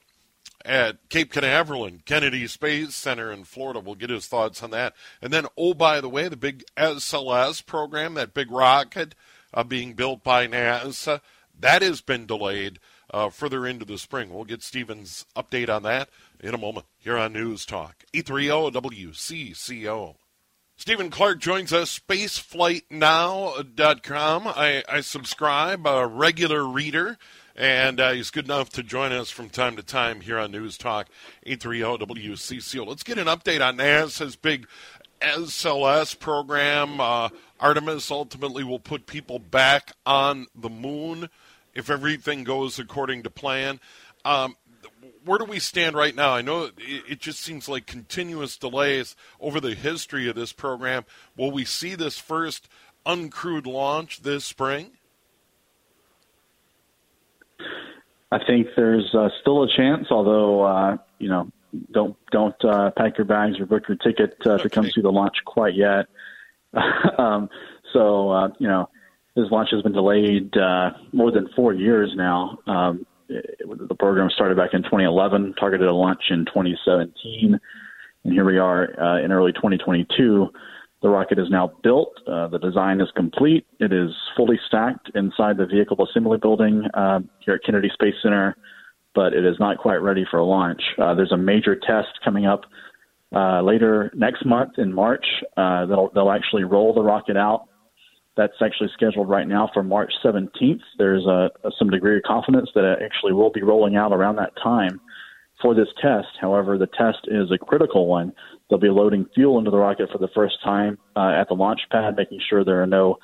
at 0.65 1.09
Cape 1.09 1.33
Canaveral, 1.33 1.87
and 1.87 2.05
Kennedy 2.05 2.47
Space 2.47 2.95
Center 2.95 3.33
in 3.33 3.45
Florida. 3.45 3.81
We'll 3.81 3.95
get 3.95 4.11
his 4.11 4.27
thoughts 4.27 4.63
on 4.63 4.71
that. 4.73 4.95
And 5.23 5.33
then, 5.33 5.47
oh, 5.57 5.73
by 5.73 6.01
the 6.01 6.09
way, 6.09 6.29
the 6.29 6.37
big 6.37 6.65
SLS 6.77 7.65
program, 7.65 8.15
that 8.15 8.35
big 8.35 8.51
rocket 8.51 9.15
uh, 9.55 9.65
being 9.65 9.95
built 9.95 10.23
by 10.23 10.47
NASA, 10.47 11.21
that 11.59 11.83
has 11.83 12.01
been 12.01 12.27
delayed 12.27 12.79
uh, 13.11 13.31
further 13.31 13.67
into 13.67 13.85
the 13.85 13.99
spring. 13.99 14.33
We'll 14.33 14.45
get 14.45 14.63
Stephen's 14.63 15.27
update 15.37 15.69
on 15.69 15.83
that 15.85 16.09
in 16.41 16.55
a 16.55 16.59
moment 16.59 16.87
here 16.99 17.17
on 17.17 17.33
News 17.33 17.65
Talk. 17.67 18.05
830 18.15 18.79
WCCO. 18.79 20.15
Stephen 20.77 21.11
Clark 21.11 21.41
joins 21.41 21.73
us, 21.73 21.99
spaceflightnow.com. 21.99 24.47
I, 24.47 24.85
I 24.89 25.01
subscribe, 25.01 25.85
a 25.89 26.07
regular 26.07 26.65
reader, 26.65 27.19
and 27.57 27.99
uh, 27.99 28.13
he's 28.13 28.31
good 28.31 28.45
enough 28.45 28.71
to 28.71 28.85
join 28.85 29.11
us 29.11 29.29
from 29.29 29.49
time 29.49 29.75
to 29.75 29.83
time 29.83 30.21
here 30.21 30.39
on 30.39 30.53
News 30.53 30.79
Talk 30.79 31.09
830 31.43 32.07
WCCO. 32.07 32.87
Let's 32.87 33.03
get 33.03 33.19
an 33.19 33.27
update 33.27 33.61
on 33.61 33.79
NASA's 33.79 34.37
big 34.37 34.69
SLS 35.21 36.19
program. 36.19 37.01
Uh, 37.01 37.29
Artemis 37.61 38.11
ultimately 38.11 38.65
will 38.65 38.79
put 38.79 39.07
people 39.07 39.39
back 39.39 39.93
on 40.07 40.47
the 40.55 40.71
moon 40.71 41.29
if 41.75 41.91
everything 41.91 42.45
goes 42.45 42.79
according 42.79 43.23
to 43.23 43.31
plan. 43.31 43.81
Um, 44.25 44.57
where 45.25 45.39
do 45.39 45.45
we 45.45 45.59
stand 45.59 45.95
right 45.95 46.15
now? 46.15 46.33
I 46.33 46.43
know 46.43 46.71
it, 46.79 47.21
just 47.21 47.41
seems 47.41 47.69
like 47.69 47.87
continuous 47.87 48.57
delays 48.57 49.15
over 49.41 49.61
the 49.61 49.75
history 49.75 50.29
of 50.29 50.35
this 50.35 50.53
program. 50.53 51.05
Will 51.37 51.51
we 51.51 51.65
see 51.65 51.95
this 51.95 52.19
first 52.19 52.69
uncrewed 53.05 53.67
launch 53.67 54.23
this 54.23 54.45
spring? 54.45 54.93
I 58.31 58.39
think 58.47 58.69
there's 58.77 59.15
uh, 59.15 59.29
still 59.41 59.63
a 59.65 59.69
chance, 59.77 60.07
although 60.11 60.63
uh, 60.63 60.97
you 61.19 61.29
know, 61.29 61.51
don't 61.91 62.17
don't 62.31 62.65
uh, 62.65 62.91
pack 62.97 63.19
your 63.19 63.25
bags 63.25 63.59
or 63.61 63.67
book 63.67 63.83
your 63.89 63.97
ticket 63.99 64.37
uh, 64.47 64.53
okay. 64.53 64.65
to 64.65 64.71
come 64.71 64.85
see 64.91 65.01
the 65.01 65.11
launch 65.11 65.37
quite 65.45 65.75
yet. 65.75 66.07
um, 67.19 67.49
so 67.93 68.31
uh, 68.31 68.49
you 68.59 68.69
know, 68.69 68.89
this 69.37 69.47
launch 69.51 69.71
has 69.73 69.83
been 69.83 69.93
delayed 69.93 70.57
uh, 70.57 70.91
more 71.13 71.31
than 71.31 71.49
four 71.55 71.73
years 71.73 72.11
now. 72.15 72.59
Um, 72.67 73.07
it, 73.29 73.59
the 73.89 73.95
program 73.95 74.31
started 74.31 74.57
back 74.57 74.71
in 74.73 74.83
2011, 74.83 75.55
targeted 75.59 75.89
a 75.89 75.95
launch 75.95 76.23
in 76.31 76.45
2017, 76.47 77.59
and 78.25 78.33
here 78.33 78.45
we 78.45 78.59
are 78.59 78.99
uh, 79.01 79.23
in 79.23 79.33
early 79.33 79.53
2022. 79.53 80.49
The 81.01 81.09
rocket 81.09 81.39
is 81.39 81.49
now 81.49 81.73
built. 81.83 82.13
Uh, 82.27 82.49
the 82.49 82.59
design 82.59 83.01
is 83.01 83.09
complete. 83.15 83.67
It 83.79 83.93
is 83.93 84.11
fully 84.37 84.59
stacked 84.67 85.11
inside 85.15 85.57
the 85.57 85.67
vehicle 85.67 86.05
assembly 86.05 86.39
building 86.39 86.85
uh, 86.93 87.21
here 87.39 87.55
at 87.55 87.63
Kennedy 87.65 87.89
Space 87.93 88.15
Center, 88.23 88.57
but 89.19 89.33
it 89.33 89.45
is 89.45 89.57
not 89.59 89.79
quite 89.79 89.97
ready 89.97 90.25
for 90.31 90.41
launch. 90.45 90.81
Uh, 90.97 91.13
there's 91.13 91.33
a 91.33 91.37
major 91.37 91.75
test 91.75 92.07
coming 92.25 92.47
up 92.47 92.61
uh, 93.35 93.61
later 93.63 94.13
next 94.15 94.47
month 94.47 94.79
in 94.79 94.95
March. 94.95 95.27
Uh, 95.57 95.87
they'll, 95.87 96.09
they'll 96.15 96.31
actually 96.31 96.63
roll 96.63 96.95
the 96.95 97.03
rocket 97.03 97.37
out 97.37 97.67
that's 98.37 98.63
actually 98.65 98.89
scheduled 98.95 99.29
right 99.29 99.49
now 99.49 99.69
for 99.75 99.83
March 99.83 100.13
17th. 100.25 100.79
There's 100.99 101.27
a, 101.27 101.51
a, 101.65 101.71
some 101.81 101.91
degree 101.91 102.19
of 102.19 102.23
confidence 102.23 102.71
that 102.77 102.85
it 102.85 103.01
actually 103.05 103.33
will 103.33 103.51
be 103.51 103.63
rolling 103.63 103.97
out 103.97 104.13
around 104.13 104.37
that 104.37 104.53
time 104.63 105.01
for 105.61 105.75
this 105.75 105.89
test. 106.01 106.29
However, 106.41 106.79
the 106.79 106.87
test 106.87 107.27
is 107.27 107.51
a 107.51 107.59
critical 107.59 108.07
one. 108.07 108.33
They'll 108.71 108.79
be 108.79 108.89
loading 108.89 109.27
fuel 109.35 109.59
into 109.59 109.73
the 109.73 109.79
rocket 109.79 110.11
for 110.13 110.19
the 110.19 110.29
first 110.33 110.59
time 110.63 110.97
uh, 111.17 111.33
at 111.41 111.49
the 111.49 111.55
launch 111.55 111.81
pad, 111.91 112.15
making 112.17 112.39
sure 112.49 112.65
there 112.65 112.81
are 112.81 112.87
no 112.87 113.17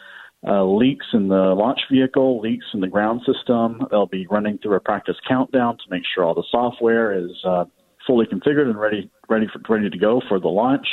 uh, 0.46 0.64
leaks 0.64 1.06
in 1.12 1.28
the 1.28 1.54
launch 1.54 1.80
vehicle, 1.90 2.40
leaks 2.40 2.66
in 2.74 2.80
the 2.80 2.88
ground 2.88 3.22
system. 3.26 3.86
They'll 3.90 4.06
be 4.06 4.26
running 4.26 4.58
through 4.58 4.76
a 4.76 4.80
practice 4.80 5.16
countdown 5.26 5.76
to 5.78 5.82
make 5.90 6.02
sure 6.14 6.24
all 6.24 6.34
the 6.34 6.44
software 6.50 7.18
is 7.18 7.30
uh, 7.44 7.64
fully 8.06 8.26
configured 8.26 8.68
and 8.68 8.78
ready, 8.78 9.10
ready 9.28 9.46
for, 9.52 9.60
ready 9.72 9.88
to 9.88 9.98
go 9.98 10.20
for 10.28 10.38
the 10.38 10.48
launch. 10.48 10.86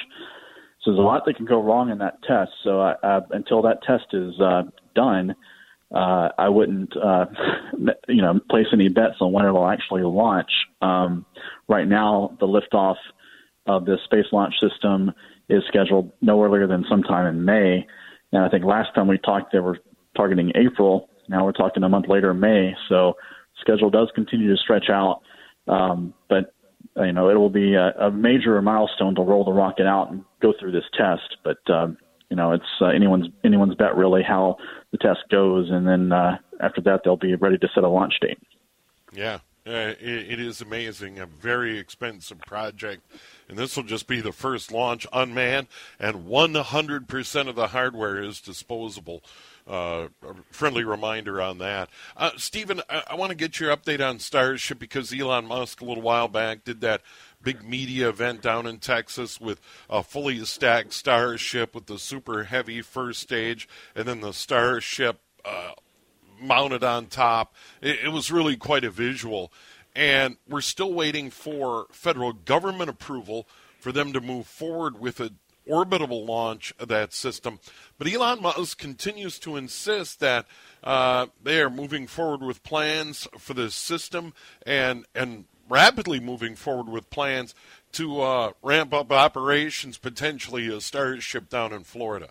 So 0.81 0.91
there's 0.91 0.99
a 0.99 1.03
lot 1.03 1.25
that 1.25 1.35
can 1.35 1.45
go 1.45 1.61
wrong 1.61 1.89
in 1.89 1.99
that 1.99 2.23
test. 2.23 2.51
So 2.63 2.79
I, 2.79 2.93
uh, 3.03 3.21
until 3.31 3.61
that 3.63 3.83
test 3.83 4.05
is 4.13 4.39
uh, 4.39 4.63
done, 4.95 5.35
uh, 5.93 6.29
I 6.37 6.49
wouldn't, 6.49 6.95
uh, 6.95 7.25
you 8.07 8.21
know, 8.21 8.39
place 8.49 8.67
any 8.73 8.89
bets 8.89 9.15
on 9.19 9.31
when 9.31 9.45
it'll 9.45 9.67
actually 9.67 10.03
launch. 10.03 10.51
Um, 10.81 11.25
right 11.67 11.87
now, 11.87 12.37
the 12.39 12.47
liftoff 12.47 12.95
of 13.67 13.85
the 13.85 13.97
Space 14.05 14.25
Launch 14.31 14.53
System 14.59 15.11
is 15.49 15.61
scheduled 15.67 16.11
no 16.21 16.41
earlier 16.43 16.67
than 16.67 16.85
sometime 16.89 17.27
in 17.27 17.43
May. 17.43 17.85
And 18.31 18.43
I 18.43 18.49
think 18.49 18.63
last 18.63 18.93
time 18.95 19.07
we 19.07 19.17
talked, 19.17 19.51
they 19.51 19.59
were 19.59 19.79
targeting 20.15 20.51
April. 20.55 21.09
Now 21.27 21.45
we're 21.45 21.51
talking 21.51 21.83
a 21.83 21.89
month 21.89 22.07
later, 22.07 22.33
May. 22.33 22.73
So 22.89 23.13
schedule 23.59 23.89
does 23.89 24.09
continue 24.15 24.49
to 24.53 24.61
stretch 24.61 24.89
out. 24.89 25.21
Um, 25.67 26.13
but 26.29 26.53
you 26.97 27.13
know, 27.13 27.29
it 27.29 27.35
will 27.35 27.49
be 27.49 27.75
a, 27.75 27.91
a 27.99 28.11
major 28.11 28.61
milestone 28.61 29.15
to 29.15 29.21
roll 29.21 29.45
the 29.45 29.51
rocket 29.51 29.85
out 29.85 30.11
and 30.11 30.23
go 30.41 30.53
through 30.59 30.71
this 30.71 30.83
test. 30.97 31.37
But 31.43 31.57
um, 31.73 31.97
you 32.29 32.35
know, 32.35 32.53
it's 32.53 32.63
uh, 32.81 32.87
anyone's 32.87 33.27
anyone's 33.43 33.75
bet 33.75 33.95
really 33.95 34.23
how 34.23 34.57
the 34.91 34.97
test 34.97 35.19
goes, 35.29 35.69
and 35.69 35.87
then 35.87 36.11
uh, 36.11 36.37
after 36.59 36.81
that 36.81 37.01
they'll 37.03 37.17
be 37.17 37.35
ready 37.35 37.57
to 37.57 37.67
set 37.73 37.83
a 37.83 37.89
launch 37.89 38.13
date. 38.21 38.39
Yeah, 39.13 39.39
uh, 39.71 39.95
it, 39.99 40.31
it 40.33 40.39
is 40.39 40.61
amazing. 40.61 41.19
A 41.19 41.25
very 41.25 41.77
expensive 41.77 42.39
project, 42.41 43.01
and 43.47 43.57
this 43.57 43.75
will 43.75 43.83
just 43.83 44.07
be 44.07 44.21
the 44.21 44.31
first 44.31 44.71
launch 44.71 45.07
unmanned, 45.13 45.67
and 45.99 46.25
100% 46.25 47.47
of 47.47 47.55
the 47.55 47.67
hardware 47.67 48.21
is 48.21 48.41
disposable 48.41 49.23
uh, 49.67 50.07
friendly 50.51 50.83
reminder 50.83 51.41
on 51.41 51.57
that. 51.59 51.89
Uh, 52.17 52.31
Stephen, 52.37 52.81
I, 52.89 53.03
I 53.11 53.15
want 53.15 53.31
to 53.31 53.35
get 53.35 53.59
your 53.59 53.75
update 53.75 54.05
on 54.05 54.19
Starship 54.19 54.79
because 54.79 55.13
Elon 55.17 55.45
Musk 55.45 55.81
a 55.81 55.85
little 55.85 56.03
while 56.03 56.27
back 56.27 56.63
did 56.63 56.81
that 56.81 57.01
big 57.41 57.63
media 57.63 58.09
event 58.09 58.41
down 58.41 58.67
in 58.67 58.77
Texas 58.77 59.39
with 59.39 59.59
a 59.89 60.03
fully 60.03 60.43
stacked 60.45 60.93
Starship 60.93 61.73
with 61.73 61.87
the 61.87 61.99
super 61.99 62.43
heavy 62.45 62.81
first 62.81 63.21
stage 63.21 63.67
and 63.95 64.07
then 64.07 64.21
the 64.21 64.33
Starship 64.33 65.19
uh, 65.45 65.71
mounted 66.41 66.83
on 66.83 67.07
top. 67.07 67.53
It, 67.81 67.99
it 68.05 68.09
was 68.09 68.31
really 68.31 68.57
quite 68.57 68.83
a 68.83 68.91
visual. 68.91 69.51
And 69.95 70.37
we're 70.47 70.61
still 70.61 70.93
waiting 70.93 71.29
for 71.29 71.87
federal 71.91 72.33
government 72.33 72.89
approval 72.89 73.47
for 73.79 73.91
them 73.91 74.13
to 74.13 74.21
move 74.21 74.47
forward 74.47 74.99
with 74.99 75.19
an 75.19 75.37
orbital 75.67 76.25
launch 76.25 76.73
of 76.79 76.87
that 76.87 77.13
system. 77.13 77.59
But 77.97 78.11
Elon 78.11 78.41
Musk 78.41 78.77
continues 78.77 79.37
to 79.39 79.57
insist 79.57 80.19
that 80.19 80.45
uh, 80.83 81.27
they 81.41 81.61
are 81.61 81.69
moving 81.69 82.07
forward 82.07 82.41
with 82.41 82.63
plans 82.63 83.27
for 83.37 83.53
this 83.53 83.75
system 83.75 84.33
and 84.65 85.05
and 85.13 85.45
rapidly 85.69 86.19
moving 86.19 86.55
forward 86.55 86.89
with 86.89 87.09
plans 87.09 87.55
to 87.93 88.21
uh, 88.21 88.51
ramp 88.61 88.93
up 88.93 89.11
operations, 89.11 89.97
potentially 89.97 90.67
a 90.67 90.81
Starship 90.81 91.49
down 91.49 91.71
in 91.71 91.83
Florida. 91.83 92.29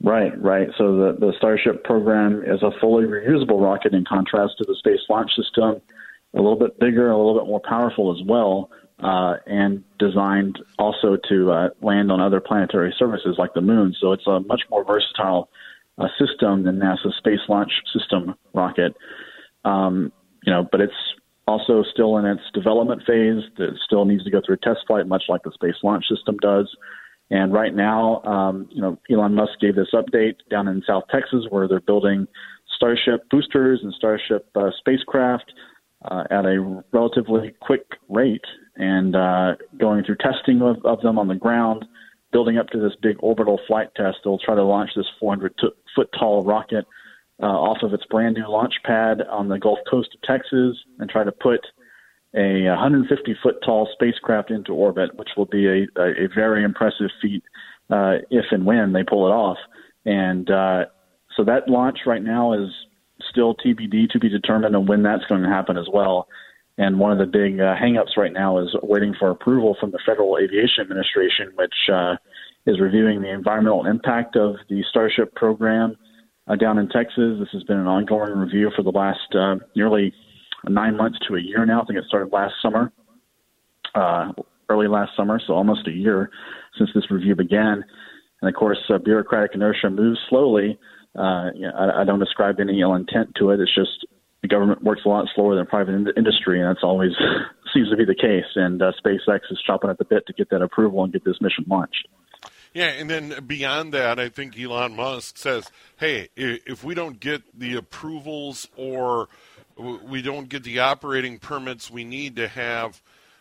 Right, 0.00 0.32
right. 0.40 0.68
So 0.78 0.96
the, 0.96 1.16
the 1.18 1.32
Starship 1.38 1.82
program 1.84 2.42
is 2.46 2.62
a 2.62 2.70
fully 2.80 3.04
reusable 3.04 3.60
rocket 3.60 3.94
in 3.94 4.04
contrast 4.04 4.54
to 4.58 4.64
the 4.64 4.76
Space 4.78 5.00
Launch 5.10 5.30
System, 5.34 5.80
a 6.34 6.36
little 6.36 6.58
bit 6.58 6.78
bigger, 6.78 7.10
a 7.10 7.16
little 7.16 7.40
bit 7.40 7.48
more 7.48 7.60
powerful 7.60 8.16
as 8.16 8.24
well 8.26 8.70
uh, 9.02 9.34
and 9.46 9.84
designed 9.98 10.58
also 10.78 11.16
to 11.28 11.50
uh, 11.50 11.68
land 11.82 12.10
on 12.10 12.20
other 12.20 12.40
planetary 12.40 12.94
surfaces 12.98 13.36
like 13.38 13.54
the 13.54 13.60
moon. 13.60 13.94
So 14.00 14.12
it's 14.12 14.26
a 14.26 14.40
much 14.40 14.62
more 14.70 14.84
versatile 14.84 15.50
uh, 15.98 16.08
system 16.18 16.64
than 16.64 16.78
NASA's 16.78 17.16
Space 17.18 17.40
Launch 17.48 17.70
System 17.92 18.34
rocket. 18.54 18.96
Um, 19.64 20.12
you 20.44 20.52
know, 20.52 20.66
but 20.70 20.80
it's 20.80 20.92
also 21.46 21.84
still 21.92 22.16
in 22.18 22.26
its 22.26 22.42
development 22.54 23.02
phase. 23.06 23.42
It 23.58 23.74
still 23.84 24.04
needs 24.04 24.24
to 24.24 24.30
go 24.30 24.40
through 24.44 24.56
a 24.56 24.58
test 24.58 24.80
flight, 24.86 25.06
much 25.06 25.24
like 25.28 25.42
the 25.42 25.52
Space 25.52 25.76
Launch 25.82 26.04
System 26.08 26.36
does. 26.38 26.68
And 27.30 27.52
right 27.52 27.74
now, 27.74 28.22
um, 28.22 28.68
you 28.70 28.80
know, 28.80 28.98
Elon 29.10 29.34
Musk 29.34 29.60
gave 29.60 29.76
this 29.76 29.88
update 29.92 30.36
down 30.50 30.68
in 30.68 30.82
South 30.86 31.04
Texas, 31.10 31.44
where 31.50 31.68
they're 31.68 31.80
building 31.80 32.26
Starship 32.76 33.28
boosters 33.30 33.80
and 33.82 33.92
Starship 33.94 34.48
uh, 34.56 34.70
spacecraft 34.78 35.52
uh, 36.04 36.24
at 36.30 36.46
a 36.46 36.82
relatively 36.92 37.54
quick 37.60 37.84
rate 38.08 38.44
and 38.76 39.16
uh, 39.16 39.54
going 39.78 40.04
through 40.04 40.16
testing 40.16 40.62
of, 40.62 40.76
of 40.84 41.00
them 41.02 41.18
on 41.18 41.28
the 41.28 41.34
ground, 41.34 41.84
building 42.32 42.56
up 42.56 42.68
to 42.68 42.78
this 42.78 42.92
big 43.02 43.16
orbital 43.20 43.60
flight 43.66 43.88
test. 43.96 44.18
They'll 44.24 44.38
try 44.38 44.54
to 44.54 44.64
launch 44.64 44.90
this 44.96 45.06
400 45.20 45.54
t- 45.60 45.68
foot 45.94 46.08
tall 46.18 46.44
rocket 46.44 46.86
uh, 47.42 47.46
off 47.46 47.82
of 47.82 47.92
its 47.92 48.04
brand 48.06 48.36
new 48.36 48.48
launch 48.48 48.74
pad 48.84 49.22
on 49.28 49.48
the 49.48 49.58
Gulf 49.58 49.78
Coast 49.90 50.10
of 50.14 50.22
Texas 50.22 50.76
and 50.98 51.10
try 51.10 51.24
to 51.24 51.32
put 51.32 51.60
a 52.34 52.64
150 52.68 53.36
foot 53.42 53.56
tall 53.64 53.88
spacecraft 53.92 54.50
into 54.50 54.72
orbit, 54.72 55.16
which 55.16 55.30
will 55.36 55.46
be 55.46 55.66
a, 55.66 55.86
a, 56.00 56.28
very 56.34 56.62
impressive 56.62 57.10
feat 57.22 57.42
uh, 57.90 58.16
if 58.30 58.44
and 58.50 58.66
when 58.66 58.92
they 58.92 59.02
pull 59.02 59.26
it 59.26 59.30
off. 59.30 59.56
And 60.04 60.50
uh, 60.50 60.86
so 61.36 61.44
that 61.44 61.68
launch 61.68 62.00
right 62.06 62.22
now 62.22 62.52
is 62.52 62.70
still 63.30 63.54
TBD 63.54 64.10
to 64.10 64.18
be 64.18 64.28
determined 64.28 64.76
on 64.76 64.86
when 64.86 65.02
that's 65.02 65.24
going 65.24 65.42
to 65.42 65.48
happen 65.48 65.78
as 65.78 65.86
well. 65.92 66.28
And 66.76 67.00
one 67.00 67.10
of 67.10 67.18
the 67.18 67.26
big 67.26 67.60
uh, 67.60 67.74
hangups 67.74 68.16
right 68.16 68.32
now 68.32 68.58
is 68.58 68.74
waiting 68.82 69.14
for 69.18 69.30
approval 69.30 69.76
from 69.80 69.90
the 69.90 69.98
Federal 70.06 70.38
Aviation 70.38 70.82
Administration, 70.82 71.50
which 71.56 71.74
uh, 71.92 72.16
is 72.66 72.78
reviewing 72.78 73.22
the 73.22 73.32
environmental 73.32 73.86
impact 73.86 74.36
of 74.36 74.56
the 74.68 74.84
Starship 74.88 75.34
program 75.34 75.96
uh, 76.46 76.54
down 76.54 76.78
in 76.78 76.88
Texas. 76.88 77.38
This 77.40 77.48
has 77.52 77.64
been 77.64 77.78
an 77.78 77.86
ongoing 77.86 78.32
review 78.32 78.70
for 78.76 78.82
the 78.82 78.90
last 78.90 79.34
uh, 79.34 79.56
nearly 79.74 80.12
nine 80.64 80.96
months 80.96 81.18
to 81.28 81.36
a 81.36 81.40
year 81.40 81.64
now. 81.66 81.82
I 81.82 81.84
think 81.84 81.98
it 81.98 82.04
started 82.08 82.32
last 82.32 82.54
summer, 82.62 82.92
uh, 83.94 84.32
early 84.68 84.88
last 84.88 85.12
summer, 85.16 85.40
so 85.46 85.54
almost 85.54 85.86
a 85.86 85.92
year 85.92 86.30
since 86.76 86.90
this 86.94 87.10
review 87.10 87.34
began. 87.34 87.84
And 88.40 88.48
of 88.48 88.54
course, 88.54 88.78
uh, 88.92 88.98
bureaucratic 88.98 89.52
inertia 89.54 89.90
moves 89.90 90.18
slowly. 90.28 90.78
Uh, 91.16 91.50
you 91.54 91.62
know, 91.62 91.72
I, 91.76 92.02
I 92.02 92.04
don't 92.04 92.22
ascribe 92.22 92.60
any 92.60 92.80
ill 92.80 92.94
intent 92.94 93.34
to 93.38 93.50
it. 93.50 93.60
It's 93.60 93.74
just 93.74 94.06
the 94.42 94.48
government 94.48 94.82
works 94.82 95.02
a 95.04 95.08
lot 95.08 95.26
slower 95.34 95.56
than 95.56 95.66
private 95.66 95.94
in- 95.94 96.12
industry, 96.16 96.60
and 96.60 96.68
that's 96.68 96.84
always 96.84 97.12
seems 97.74 97.90
to 97.90 97.96
be 97.96 98.04
the 98.04 98.14
case. 98.14 98.46
And 98.54 98.80
uh, 98.80 98.92
SpaceX 99.04 99.40
is 99.50 99.60
chopping 99.66 99.90
at 99.90 99.98
the 99.98 100.04
bit 100.04 100.26
to 100.26 100.32
get 100.32 100.50
that 100.50 100.62
approval 100.62 101.02
and 101.02 101.12
get 101.12 101.24
this 101.24 101.40
mission 101.40 101.64
launched. 101.68 102.06
Yeah, 102.74 102.88
and 102.90 103.08
then 103.08 103.44
beyond 103.46 103.94
that, 103.94 104.18
I 104.20 104.28
think 104.28 104.58
Elon 104.58 104.94
Musk 104.94 105.38
says, 105.38 105.70
"Hey, 105.96 106.28
if 106.36 106.84
we 106.84 106.94
don't 106.94 107.18
get 107.18 107.42
the 107.58 107.74
approvals 107.76 108.68
or 108.76 109.28
we 109.78 110.22
don't 110.22 110.48
get 110.48 110.64
the 110.64 110.80
operating 110.80 111.38
permits 111.38 111.90
we 111.90 112.04
need 112.04 112.36
to 112.36 112.48
have, 112.48 113.00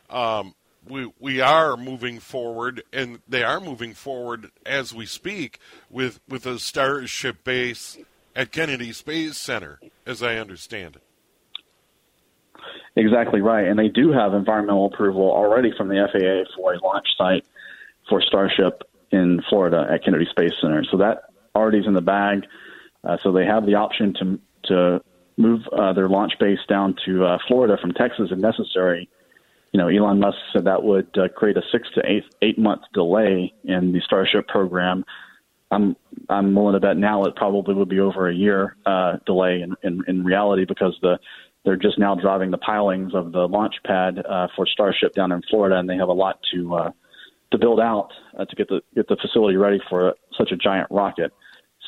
um, 0.09 0.53
we 0.87 1.11
we 1.19 1.41
are 1.41 1.75
moving 1.75 2.19
forward, 2.19 2.83
and 2.93 3.19
they 3.27 3.43
are 3.43 3.59
moving 3.59 3.93
forward 3.93 4.51
as 4.65 4.93
we 4.93 5.05
speak 5.05 5.59
with 5.89 6.19
with 6.29 6.45
a 6.45 6.59
Starship 6.59 7.43
base 7.43 7.97
at 8.35 8.51
Kennedy 8.51 8.93
Space 8.93 9.37
Center, 9.37 9.79
as 10.05 10.23
I 10.23 10.35
understand 10.35 10.97
it." 10.97 11.03
Exactly 12.95 13.41
right, 13.41 13.67
and 13.67 13.77
they 13.77 13.89
do 13.89 14.11
have 14.11 14.33
environmental 14.33 14.87
approval 14.87 15.29
already 15.31 15.71
from 15.77 15.87
the 15.87 16.07
FAA 16.11 16.51
for 16.55 16.73
a 16.73 16.79
launch 16.79 17.07
site 17.17 17.45
for 18.09 18.21
Starship 18.21 18.83
in 19.11 19.41
Florida 19.49 19.87
at 19.91 20.03
Kennedy 20.03 20.25
Space 20.29 20.53
Center. 20.61 20.83
So 20.89 20.97
that 20.97 21.23
already 21.55 21.79
is 21.79 21.87
in 21.87 21.93
the 21.93 22.01
bag. 22.01 22.45
Uh, 23.03 23.17
so 23.23 23.31
they 23.31 23.45
have 23.45 23.65
the 23.65 23.75
option 23.75 24.13
to 24.13 24.39
to 24.63 25.01
move 25.37 25.61
uh, 25.77 25.93
their 25.93 26.09
launch 26.09 26.33
base 26.39 26.59
down 26.67 26.95
to 27.05 27.25
uh, 27.25 27.37
Florida 27.47 27.77
from 27.79 27.93
Texas 27.93 28.29
if 28.31 28.37
necessary. 28.37 29.09
You 29.71 29.79
know, 29.79 29.87
Elon 29.87 30.19
Musk 30.19 30.37
said 30.53 30.65
that 30.65 30.83
would 30.83 31.15
uh, 31.17 31.27
create 31.29 31.57
a 31.57 31.61
six 31.71 31.87
to 31.95 32.01
eight 32.05 32.23
eight 32.41 32.57
month 32.57 32.81
delay 32.93 33.53
in 33.63 33.91
the 33.91 34.01
Starship 34.05 34.47
program. 34.47 35.05
I'm 35.69 35.95
I'm 36.29 36.55
willing 36.55 36.73
to 36.73 36.79
bet 36.79 36.97
now 36.97 37.25
it 37.25 37.35
probably 37.35 37.75
would 37.75 37.89
be 37.89 37.99
over 37.99 38.29
a 38.29 38.33
year 38.33 38.75
uh, 38.85 39.17
delay 39.25 39.61
in, 39.61 39.75
in 39.83 40.03
in 40.07 40.23
reality 40.23 40.65
because 40.65 40.97
the 41.01 41.19
they're 41.65 41.75
just 41.75 41.99
now 41.99 42.15
driving 42.15 42.49
the 42.49 42.57
pilings 42.57 43.13
of 43.13 43.33
the 43.33 43.45
launch 43.45 43.75
pad 43.85 44.25
uh, 44.25 44.47
for 44.55 44.65
Starship 44.65 45.13
down 45.13 45.33
in 45.33 45.41
Florida, 45.49 45.77
and 45.77 45.89
they 45.89 45.97
have 45.97 46.07
a 46.07 46.13
lot 46.13 46.39
to 46.53 46.75
uh, 46.75 46.91
to 47.51 47.57
build 47.57 47.79
out 47.79 48.09
uh, 48.39 48.45
to 48.45 48.55
get 48.55 48.69
the 48.69 48.81
get 48.95 49.07
the 49.09 49.17
facility 49.21 49.57
ready 49.57 49.79
for 49.89 50.15
such 50.37 50.51
a 50.51 50.55
giant 50.55 50.87
rocket. 50.89 51.33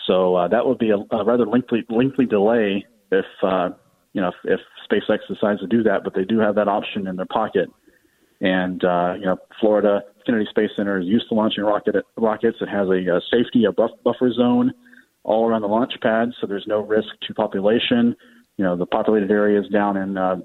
So 0.06 0.36
uh, 0.36 0.48
that 0.50 0.66
would 0.66 0.80
be 0.80 0.92
a, 0.92 0.98
a 1.16 1.24
rather 1.24 1.46
lengthy 1.46 1.86
lengthy 1.90 2.26
delay 2.26 2.86
if 3.12 3.26
uh, 3.43 3.69
you 4.13 4.22
know 4.22 4.30
if, 4.43 4.60
if 4.60 4.60
SpaceX 4.89 5.19
decides 5.28 5.60
to 5.62 5.67
do 5.67 5.84
that. 5.84 6.04
But 6.04 6.13
they 6.13 6.24
do 6.24 6.39
have 6.39 6.56
that 6.56 6.67
option 6.67 7.08
in 7.08 7.15
their 7.15 7.26
pocket. 7.26 7.69
And 8.41 8.84
uh, 8.84 9.15
you 9.19 9.26
know, 9.26 9.38
Florida 9.60 10.02
Kennedy 10.26 10.45
Space 10.50 10.72
Center 10.78 11.00
is 11.00 11.08
used 11.08 11.28
to 11.30 11.36
launching 11.36 11.63
rocket 11.63 11.95
rockets. 12.17 12.58
It 12.62 12.69
has 12.69 12.88
a, 12.88 13.17
a 13.17 13.22
safety 13.32 13.65
a 13.65 13.72
buff, 13.72 13.91
buffer 14.04 14.32
zone 14.32 14.72
all 15.24 15.48
around 15.48 15.62
the 15.62 15.67
launch 15.67 15.93
pad, 16.02 16.30
so 16.39 16.48
there's 16.48 16.65
no 16.65 16.80
risk 16.80 17.10
to 17.28 17.34
population. 17.34 18.15
You 18.58 18.63
know, 18.63 18.78
the 18.78 18.86
populated 18.86 19.30
areas 19.30 19.67
down 19.67 19.98
in 19.98 20.17
uh, 20.17 20.38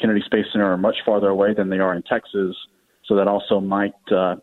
Kennedy 0.00 0.22
Space 0.24 0.46
Center 0.50 0.72
are 0.72 0.78
much 0.78 0.96
farther 1.04 1.28
away 1.28 1.52
than 1.54 1.68
they 1.68 1.78
are 1.78 1.94
in 1.94 2.02
Texas, 2.02 2.56
so 3.04 3.14
that 3.16 3.28
also 3.28 3.60
might 3.60 3.92
uh, 4.10 4.36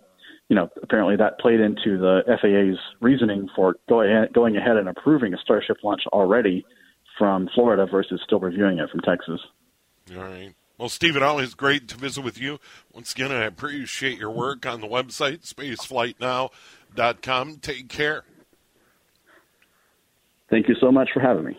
you 0.50 0.56
know, 0.56 0.68
apparently 0.82 1.15
that 1.15 1.39
played 1.39 1.60
into 1.60 1.98
the 1.98 2.22
FAA's 2.26 2.80
reasoning 3.02 3.48
for 3.56 3.76
going 3.88 4.28
going 4.34 4.58
ahead 4.58 4.78
and 4.78 4.89
approving 4.89 5.34
a 5.34 5.38
Starship 5.38 5.78
launch 5.84 6.02
already 6.12 6.65
from 7.20 7.48
Florida 7.54 7.86
versus 7.86 8.20
still 8.26 8.40
reviewing 8.40 8.80
it 8.80 8.90
from 8.90 9.02
Texas. 9.02 9.40
All 10.16 10.24
right. 10.24 10.56
Well, 10.80 10.90
Stephen, 10.90 11.22
always 11.22 11.54
great 11.54 11.88
to 11.90 11.98
visit 11.98 12.24
with 12.24 12.40
you. 12.40 12.60
Once 12.94 13.12
again, 13.12 13.34
I 13.34 13.44
appreciate 13.44 14.18
your 14.18 14.32
work 14.32 14.66
on 14.66 14.82
the 14.82 14.88
website, 14.88 15.54
spaceflightnow.com. 15.54 17.58
Take 17.58 17.90
care. 17.90 18.24
Thank 20.50 20.68
you 20.70 20.76
so 20.80 20.92
much 20.92 21.10
for 21.14 21.20
having 21.20 21.44
me. 21.44 21.56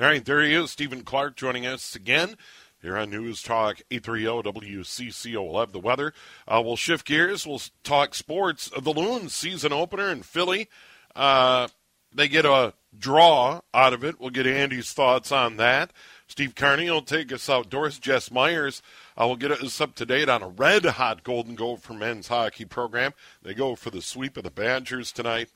All 0.00 0.06
right, 0.06 0.24
there 0.24 0.42
he 0.42 0.54
is, 0.54 0.72
Stephen 0.72 1.02
Clark, 1.02 1.36
joining 1.36 1.66
us 1.66 1.94
again 1.94 2.36
here 2.84 2.96
on 2.96 3.10
News 3.10 3.42
Talk 3.42 3.82
830 3.90 4.60
WCCO. 4.60 5.50
We'll 5.50 5.60
have 5.60 5.72
the 5.72 5.78
weather. 5.78 6.12
Uh, 6.48 6.62
we'll 6.64 6.76
shift 6.76 7.06
gears. 7.06 7.46
We'll 7.46 7.62
talk 7.82 8.14
sports. 8.14 8.70
The 8.76 8.90
Loons 8.90 9.34
season 9.34 9.72
opener 9.72 10.10
in 10.10 10.22
Philly. 10.22 10.68
Uh, 11.14 11.68
they 12.14 12.28
get 12.28 12.46
a 12.46 12.74
draw 12.96 13.60
out 13.72 13.92
of 13.92 14.04
it. 14.04 14.20
We'll 14.20 14.30
get 14.30 14.46
Andy's 14.46 14.92
thoughts 14.92 15.32
on 15.32 15.56
that. 15.56 15.92
Steve 16.26 16.54
Carney 16.54 16.90
will 16.90 17.02
take 17.02 17.32
us 17.32 17.50
outdoors. 17.50 17.98
Jess 17.98 18.30
Myers 18.30 18.82
uh, 19.20 19.26
will 19.26 19.36
get 19.36 19.50
us 19.50 19.80
up 19.80 19.94
to 19.96 20.06
date 20.06 20.28
on 20.28 20.42
a 20.42 20.48
red 20.48 20.84
hot 20.84 21.22
Golden 21.22 21.54
Gopher 21.54 21.92
men's 21.92 22.28
hockey 22.28 22.64
program. 22.64 23.12
They 23.42 23.54
go 23.54 23.74
for 23.74 23.90
the 23.90 24.00
sweep 24.00 24.36
of 24.36 24.44
the 24.44 24.50
Badgers 24.50 25.12
tonight, 25.12 25.50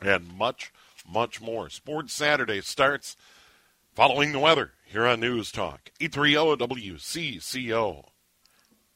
and 0.00 0.36
much, 0.36 0.72
much 1.08 1.40
more. 1.40 1.70
Sports 1.70 2.12
Saturday 2.12 2.60
starts 2.60 3.16
following 3.94 4.32
the 4.32 4.38
weather 4.38 4.72
here 4.84 5.06
on 5.06 5.20
News 5.20 5.50
Talk, 5.50 5.90
830 6.00 6.64
WCCO. 6.66 8.04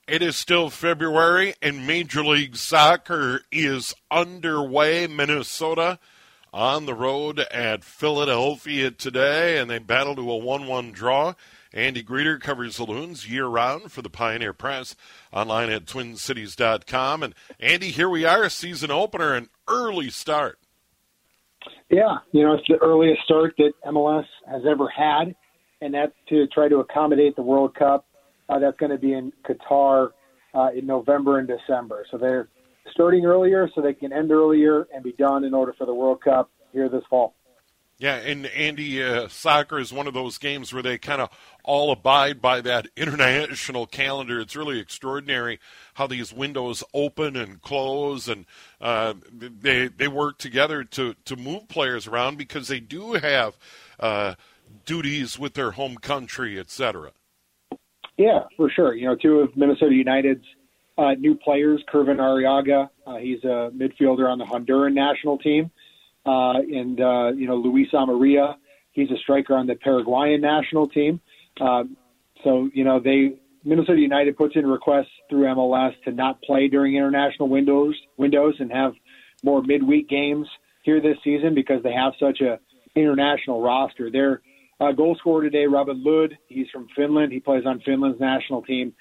It 0.06 0.22
is 0.22 0.36
still 0.36 0.68
February, 0.68 1.54
and 1.62 1.86
Major 1.86 2.22
League 2.22 2.56
Soccer 2.56 3.40
is 3.50 3.94
underway. 4.10 5.06
Minnesota 5.06 5.98
on 6.54 6.86
the 6.86 6.94
road 6.94 7.40
at 7.50 7.84
Philadelphia 7.84 8.90
today, 8.90 9.58
and 9.58 9.68
they 9.68 9.78
battle 9.78 10.14
to 10.16 10.30
a 10.30 10.36
1 10.36 10.66
1 10.66 10.92
draw. 10.92 11.34
Andy 11.72 12.02
Greder 12.02 12.40
covers 12.40 12.76
the 12.76 12.84
Loons 12.84 13.28
year 13.28 13.46
round 13.46 13.90
for 13.90 14.00
the 14.00 14.08
Pioneer 14.08 14.52
Press 14.52 14.94
online 15.32 15.70
at 15.70 15.86
twincities.com. 15.86 17.22
And 17.24 17.34
Andy, 17.58 17.88
here 17.88 18.08
we 18.08 18.24
are, 18.24 18.48
season 18.48 18.92
opener, 18.92 19.34
an 19.34 19.48
early 19.68 20.08
start. 20.08 20.58
Yeah, 21.90 22.18
you 22.32 22.44
know, 22.44 22.54
it's 22.54 22.68
the 22.68 22.76
earliest 22.76 23.22
start 23.24 23.54
that 23.58 23.72
MLS 23.84 24.26
has 24.46 24.62
ever 24.64 24.88
had 24.88 25.34
and 25.84 25.92
that's 25.92 26.12
to 26.30 26.46
try 26.46 26.66
to 26.66 26.78
accommodate 26.78 27.36
the 27.36 27.42
World 27.42 27.74
Cup. 27.74 28.06
Uh, 28.48 28.58
that's 28.58 28.76
going 28.78 28.90
to 28.90 28.98
be 28.98 29.12
in 29.12 29.32
Qatar 29.46 30.10
uh, 30.54 30.68
in 30.74 30.86
November 30.86 31.38
and 31.38 31.46
December. 31.46 32.06
So 32.10 32.16
they're 32.16 32.48
starting 32.92 33.24
earlier 33.24 33.68
so 33.74 33.80
they 33.80 33.94
can 33.94 34.12
end 34.12 34.30
earlier 34.30 34.86
and 34.94 35.02
be 35.02 35.12
done 35.12 35.44
in 35.44 35.54
order 35.54 35.72
for 35.76 35.86
the 35.86 35.94
World 35.94 36.20
Cup 36.22 36.50
here 36.72 36.88
this 36.88 37.04
fall. 37.08 37.34
Yeah, 37.96 38.16
and 38.16 38.46
Andy, 38.46 39.02
uh, 39.02 39.28
soccer 39.28 39.78
is 39.78 39.92
one 39.92 40.08
of 40.08 40.14
those 40.14 40.36
games 40.36 40.72
where 40.72 40.82
they 40.82 40.98
kind 40.98 41.20
of 41.20 41.30
all 41.62 41.92
abide 41.92 42.42
by 42.42 42.60
that 42.60 42.88
international 42.96 43.86
calendar. 43.86 44.40
It's 44.40 44.56
really 44.56 44.80
extraordinary 44.80 45.60
how 45.94 46.08
these 46.08 46.32
windows 46.32 46.82
open 46.92 47.36
and 47.36 47.62
close, 47.62 48.28
and 48.28 48.46
uh, 48.80 49.14
they 49.32 49.86
they 49.86 50.08
work 50.08 50.38
together 50.38 50.82
to 50.84 51.14
to 51.24 51.36
move 51.36 51.68
players 51.68 52.08
around 52.08 52.36
because 52.36 52.66
they 52.66 52.80
do 52.80 53.12
have 53.12 53.56
uh, 54.00 54.34
duties 54.84 55.38
with 55.38 55.54
their 55.54 55.72
home 55.72 55.94
country, 55.96 56.58
etc. 56.58 57.12
Yeah, 58.16 58.40
for 58.56 58.70
sure. 58.70 58.94
You 58.94 59.06
know, 59.06 59.16
two 59.16 59.38
of 59.38 59.56
Minnesota 59.56 59.94
United's 59.94 60.44
uh, 60.96 61.12
new 61.18 61.34
players, 61.34 61.82
Kervin 61.92 62.18
Arriaga, 62.18 62.88
uh, 63.06 63.16
he's 63.16 63.42
a 63.44 63.70
midfielder 63.74 64.30
on 64.30 64.38
the 64.38 64.44
Honduran 64.44 64.94
national 64.94 65.38
team, 65.38 65.70
uh, 66.26 66.58
and 66.58 67.00
uh, 67.00 67.32
you 67.32 67.46
know 67.46 67.56
Luis 67.56 67.88
Amarilla, 67.92 68.56
he's 68.92 69.10
a 69.10 69.16
striker 69.18 69.54
on 69.54 69.66
the 69.66 69.74
Paraguayan 69.74 70.40
national 70.40 70.88
team. 70.88 71.20
Um, 71.60 71.96
so 72.42 72.68
you 72.72 72.84
know 72.84 73.00
they 73.00 73.38
Minnesota 73.64 74.00
United 74.00 74.36
puts 74.36 74.56
in 74.56 74.66
requests 74.66 75.10
through 75.28 75.44
MLS 75.46 75.92
to 76.04 76.12
not 76.12 76.40
play 76.42 76.68
during 76.68 76.94
international 76.94 77.48
windows 77.48 77.96
windows 78.16 78.54
and 78.58 78.70
have 78.70 78.92
more 79.42 79.62
midweek 79.62 80.08
games 80.08 80.46
here 80.82 81.00
this 81.00 81.16
season 81.24 81.54
because 81.54 81.82
they 81.82 81.92
have 81.92 82.12
such 82.20 82.40
a 82.40 82.58
international 82.94 83.60
roster. 83.60 84.10
They're 84.10 84.42
uh, 84.80 84.92
goal 84.92 85.16
scorer 85.18 85.42
today, 85.42 85.66
Robin 85.66 86.02
Lod. 86.04 86.36
He's 86.48 86.66
from 86.72 86.88
Finland. 86.96 87.32
He 87.32 87.40
plays 87.40 87.64
on 87.66 87.80
Finland's 87.80 88.20
national 88.20 88.62
team. 88.62 88.92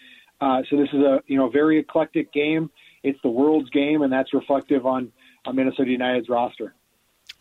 Uh, 0.43 0.61
so 0.69 0.75
this 0.75 0.89
is 0.91 0.99
a 0.99 1.21
you 1.25 1.37
know 1.37 1.47
very 1.47 1.79
eclectic 1.79 2.33
game. 2.33 2.69
It's 3.01 3.19
the 3.21 3.29
world's 3.29 3.69
game, 3.69 4.01
and 4.01 4.11
that's 4.11 4.33
reflective 4.33 4.85
on, 4.85 5.11
on 5.45 5.55
Minnesota 5.55 5.91
United's 5.91 6.27
roster. 6.27 6.73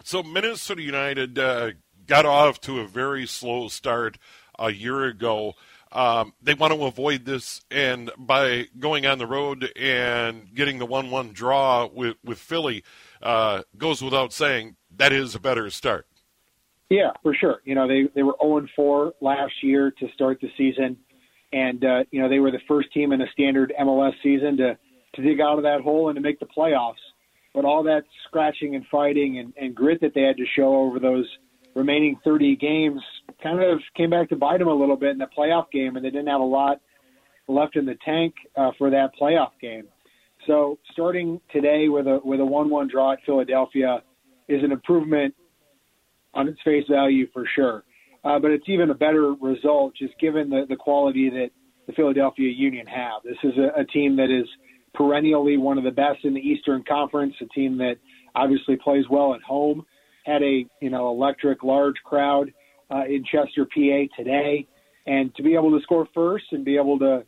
So 0.05 0.23
Minnesota 0.23 0.83
United 0.83 1.37
uh, 1.37 1.71
got 2.07 2.27
off 2.27 2.61
to 2.63 2.79
a 2.79 2.87
very 2.87 3.27
slow 3.27 3.67
start 3.67 4.19
a 4.57 4.71
year 4.71 5.05
ago. 5.05 5.55
Um, 5.91 6.33
they 6.41 6.55
want 6.55 6.73
to 6.75 6.85
avoid 6.85 7.25
this, 7.25 7.63
and 7.73 8.13
by 8.17 8.69
going 8.79 9.05
on 9.05 9.19
the 9.19 9.27
road 9.27 9.73
and 9.77 10.55
getting 10.55 10.79
the 10.79 10.87
one-one 10.87 11.33
draw 11.33 11.89
with 11.93 12.17
with 12.25 12.39
Philly, 12.39 12.85
uh, 13.21 13.63
goes 13.77 14.01
without 14.01 14.33
saying 14.33 14.77
that 14.97 15.13
is 15.13 15.35
a 15.35 15.41
better 15.41 15.71
start. 15.71 16.07
Yeah, 16.89 17.11
for 17.25 17.35
sure. 17.35 17.63
You 17.65 17.75
know, 17.75 17.89
they 17.89 18.05
they 18.15 18.23
were 18.23 18.37
0 18.41 18.69
4 18.77 19.15
last 19.21 19.55
year 19.61 19.91
to 19.91 20.09
start 20.15 20.41
the 20.41 20.51
season, 20.57 20.99
and 21.53 21.85
uh, 21.85 22.05
you 22.11 22.21
know 22.21 22.29
they 22.29 22.39
were 22.39 22.51
the 22.51 22.61
first 22.67 22.93
team 22.93 23.13
in 23.13 23.21
a 23.21 23.31
standard 23.33 23.73
MLS 23.81 24.13
season 24.23 24.57
to 24.59 24.79
to 25.15 25.23
dig 25.23 25.41
out 25.41 25.59
of 25.59 25.65
that 25.65 25.81
hole 25.83 26.09
and 26.09 26.17
to 26.17 26.23
make 26.23 26.41
the 26.41 26.47
playoffs. 26.47 26.95
But 27.55 27.67
all 27.67 27.83
that 27.83 28.05
scratching 28.27 28.75
and 28.77 28.85
fighting 28.91 29.39
and, 29.39 29.53
and 29.61 29.75
grit 29.75 30.01
that 30.01 30.15
they 30.15 30.23
had 30.23 30.39
to 30.39 30.47
show 30.57 30.75
over 30.75 30.99
those 30.99 31.27
remaining 31.75 32.19
30 32.25 32.57
games 32.57 33.01
kind 33.43 33.61
of 33.63 33.79
came 33.97 34.11
back 34.11 34.29
to 34.31 34.37
bite 34.37 34.59
them 34.59 34.69
a 34.69 34.75
little 34.75 34.97
bit 34.97 35.11
in 35.11 35.19
the 35.19 35.29
playoff 35.37 35.71
game, 35.71 35.97
and 35.97 36.05
they 36.05 36.11
didn't 36.11 36.29
have 36.29 36.41
a 36.41 36.45
lot 36.45 36.81
left 37.49 37.77
in 37.77 37.85
the 37.85 37.97
tank 38.05 38.35
uh, 38.57 38.71
for 38.79 38.91
that 38.91 39.11
playoff 39.21 39.51
game. 39.61 39.85
So 40.47 40.79
starting 40.93 41.41
today 41.53 41.89
with 41.89 42.07
a 42.07 42.21
with 42.25 42.41
a 42.41 42.45
one-one 42.45 42.89
draw 42.89 43.13
at 43.13 43.19
Philadelphia 43.25 44.03
is 44.49 44.63
an 44.65 44.73
improvement 44.73 45.35
on 46.35 46.49
its 46.49 46.59
face 46.65 46.85
value 46.91 47.27
for 47.33 47.47
sure. 47.55 47.85
Uh, 48.25 48.39
but 48.39 48.51
it's 48.51 48.69
even 48.69 48.91
a 48.91 48.95
better 48.95 49.33
result 49.41 49.95
just 49.97 50.19
given 50.21 50.49
the, 50.49 50.65
the 50.69 50.77
quality 50.77 51.29
that 51.29 51.51
the 51.87 51.93
Philadelphia 51.93 52.49
Union 52.49 52.87
have. 52.87 53.23
This 53.25 53.39
is 53.43 53.53
a, 53.59 53.81
a 53.81 53.85
team 53.85 54.17
that 54.17 54.31
is 54.31 54.47
perennially 54.95 55.57
one 55.57 55.79
of 55.79 55.85
the 55.85 55.91
best 55.91 56.25
in 56.25 56.35
the 56.35 56.41
Eastern 56.41 56.85
Conference, 56.85 57.35
a 57.41 57.47
team 57.47 57.79
that 57.79 57.97
obviously 58.35 58.77
plays 58.77 59.05
well 59.11 59.35
at 59.35 59.43
home. 59.43 59.85
Had 60.25 60.43
a 60.43 60.65
you 60.81 60.91
know 60.91 61.11
electric 61.11 61.65
large 61.65 61.97
crowd 62.05 62.53
uh, 62.91 63.05
in 63.07 63.25
Chester, 63.25 63.65
PA 63.65 64.17
today, 64.17 64.69
and 65.07 65.35
to 65.35 65.43
be 65.43 65.55
able 65.55 65.77
to 65.77 65.83
score 65.83 66.07
first 66.15 66.45
and 66.53 66.65
be 66.65 66.77
able 66.77 66.99
to 67.01 67.25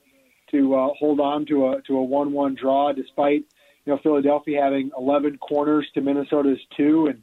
to 0.52 0.74
uh, 0.74 0.88
hold 0.98 1.18
on 1.18 1.44
to 1.46 1.68
a 1.68 1.82
to 1.88 1.96
a 1.96 2.04
one-one 2.04 2.54
draw, 2.54 2.92
despite 2.92 3.42
you 3.84 3.92
know 3.92 3.98
Philadelphia 4.02 4.62
having 4.62 4.90
11 4.96 5.38
corners 5.38 5.86
to 5.94 6.00
Minnesota's 6.00 6.60
two, 6.76 7.08
and 7.08 7.20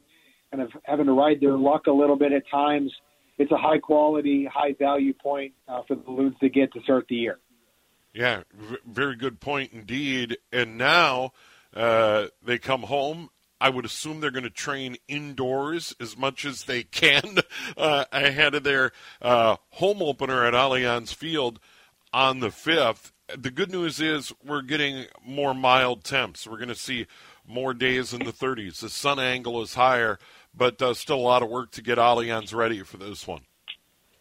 kind 0.50 0.62
of 0.62 0.70
having 0.84 1.06
to 1.06 1.12
ride 1.12 1.40
their 1.40 1.56
luck 1.56 1.86
a 1.86 1.92
little 1.92 2.16
bit 2.16 2.32
at 2.32 2.42
times. 2.50 2.92
It's 3.38 3.52
a 3.52 3.56
high 3.56 3.78
quality, 3.78 4.48
high 4.52 4.74
value 4.78 5.14
point 5.14 5.52
uh, 5.68 5.82
for 5.88 5.96
the 5.96 6.10
Loons 6.10 6.36
to 6.40 6.48
get 6.48 6.72
to 6.74 6.82
start 6.82 7.06
the 7.08 7.16
year. 7.16 7.38
Yeah, 8.12 8.42
v- 8.54 8.76
very 8.86 9.16
good 9.16 9.40
point 9.40 9.72
indeed. 9.72 10.36
And 10.52 10.76
now 10.76 11.32
uh, 11.74 12.26
they 12.44 12.58
come 12.58 12.82
home. 12.82 13.30
I 13.60 13.70
would 13.70 13.84
assume 13.84 14.20
they're 14.20 14.32
going 14.32 14.42
to 14.42 14.50
train 14.50 14.96
indoors 15.06 15.94
as 16.00 16.16
much 16.16 16.44
as 16.44 16.64
they 16.64 16.82
can 16.82 17.38
uh, 17.76 18.04
ahead 18.12 18.54
of 18.54 18.64
their 18.64 18.92
uh, 19.20 19.56
home 19.70 20.02
opener 20.02 20.44
at 20.44 20.52
Allianz 20.52 21.14
Field 21.14 21.60
on 22.12 22.40
the 22.40 22.48
5th. 22.48 23.12
The 23.38 23.50
good 23.50 23.70
news 23.70 24.00
is 24.00 24.32
we're 24.44 24.62
getting 24.62 25.06
more 25.24 25.54
mild 25.54 26.04
temps. 26.04 26.46
We're 26.46 26.56
going 26.56 26.68
to 26.68 26.74
see 26.74 27.06
more 27.46 27.72
days 27.72 28.12
in 28.12 28.24
the 28.24 28.32
30s. 28.32 28.80
The 28.80 28.90
sun 28.90 29.18
angle 29.18 29.62
is 29.62 29.74
higher, 29.74 30.18
but 30.54 30.80
uh, 30.82 30.94
still 30.94 31.16
a 31.16 31.18
lot 31.18 31.42
of 31.42 31.48
work 31.48 31.70
to 31.72 31.82
get 31.82 31.98
Allianz 31.98 32.54
ready 32.54 32.82
for 32.82 32.96
this 32.96 33.26
one. 33.26 33.42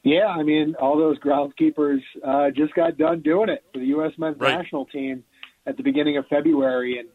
Yeah, 0.04 0.28
I 0.28 0.41
mean, 0.41 0.76
all 0.80 0.98
those 0.98 1.20
groundskeepers 1.20 2.02
uh, 2.26 2.50
just 2.52 2.74
got 2.74 2.98
done 2.98 3.22
doing 3.22 3.50
it 3.50 3.63
for 3.72 3.80
the 3.80 3.86
U.S. 3.88 4.13
men's 4.17 4.39
right. 4.39 4.58
national 4.58 4.86
team 4.88 5.24
at 5.67 5.78
the 5.78 5.84
beginning 5.84 6.17
of 6.17 6.26
February, 6.28 6.98
and 6.98 7.08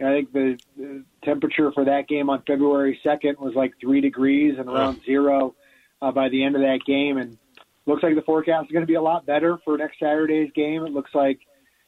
I 0.00 0.12
think 0.12 0.32
the, 0.32 0.58
the 0.76 1.04
temperature 1.24 1.72
for 1.72 1.84
that 1.84 2.08
game 2.08 2.28
on 2.28 2.42
February 2.46 2.98
2nd 3.04 3.38
was 3.38 3.54
like 3.54 3.72
three 3.80 4.00
degrees 4.00 4.56
and 4.58 4.68
around 4.68 4.96
uh. 4.96 5.04
zero 5.06 5.54
uh, 6.02 6.10
by 6.12 6.28
the 6.28 6.44
end 6.44 6.56
of 6.56 6.62
that 6.62 6.80
game. 6.86 7.16
And 7.16 7.38
looks 7.86 8.02
like 8.02 8.14
the 8.14 8.22
forecast 8.22 8.66
is 8.66 8.72
going 8.72 8.82
to 8.82 8.90
be 8.90 8.94
a 8.94 9.02
lot 9.02 9.24
better 9.24 9.58
for 9.64 9.78
next 9.78 9.98
Saturday's 9.98 10.50
game. 10.54 10.84
It 10.84 10.92
looks 10.92 11.12
like 11.14 11.38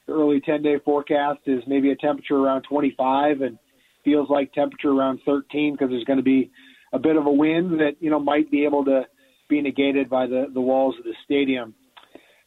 the 0.06 0.12
early 0.12 0.40
10 0.40 0.62
day 0.62 0.78
forecast 0.84 1.40
is 1.46 1.62
maybe 1.66 1.90
a 1.90 1.96
temperature 1.96 2.36
around 2.36 2.62
25 2.62 3.40
and 3.40 3.58
feels 4.04 4.30
like 4.30 4.52
temperature 4.52 4.90
around 4.90 5.20
13 5.26 5.74
because 5.74 5.90
there's 5.90 6.04
going 6.04 6.18
to 6.18 6.22
be 6.22 6.50
a 6.96 6.98
bit 6.98 7.16
of 7.16 7.26
a 7.26 7.30
wind 7.30 7.78
that, 7.80 7.96
you 8.00 8.10
know, 8.10 8.18
might 8.18 8.50
be 8.50 8.64
able 8.64 8.84
to 8.86 9.02
be 9.48 9.60
negated 9.60 10.08
by 10.08 10.26
the, 10.26 10.46
the 10.52 10.60
walls 10.60 10.94
of 10.98 11.04
the 11.04 11.14
stadium. 11.24 11.74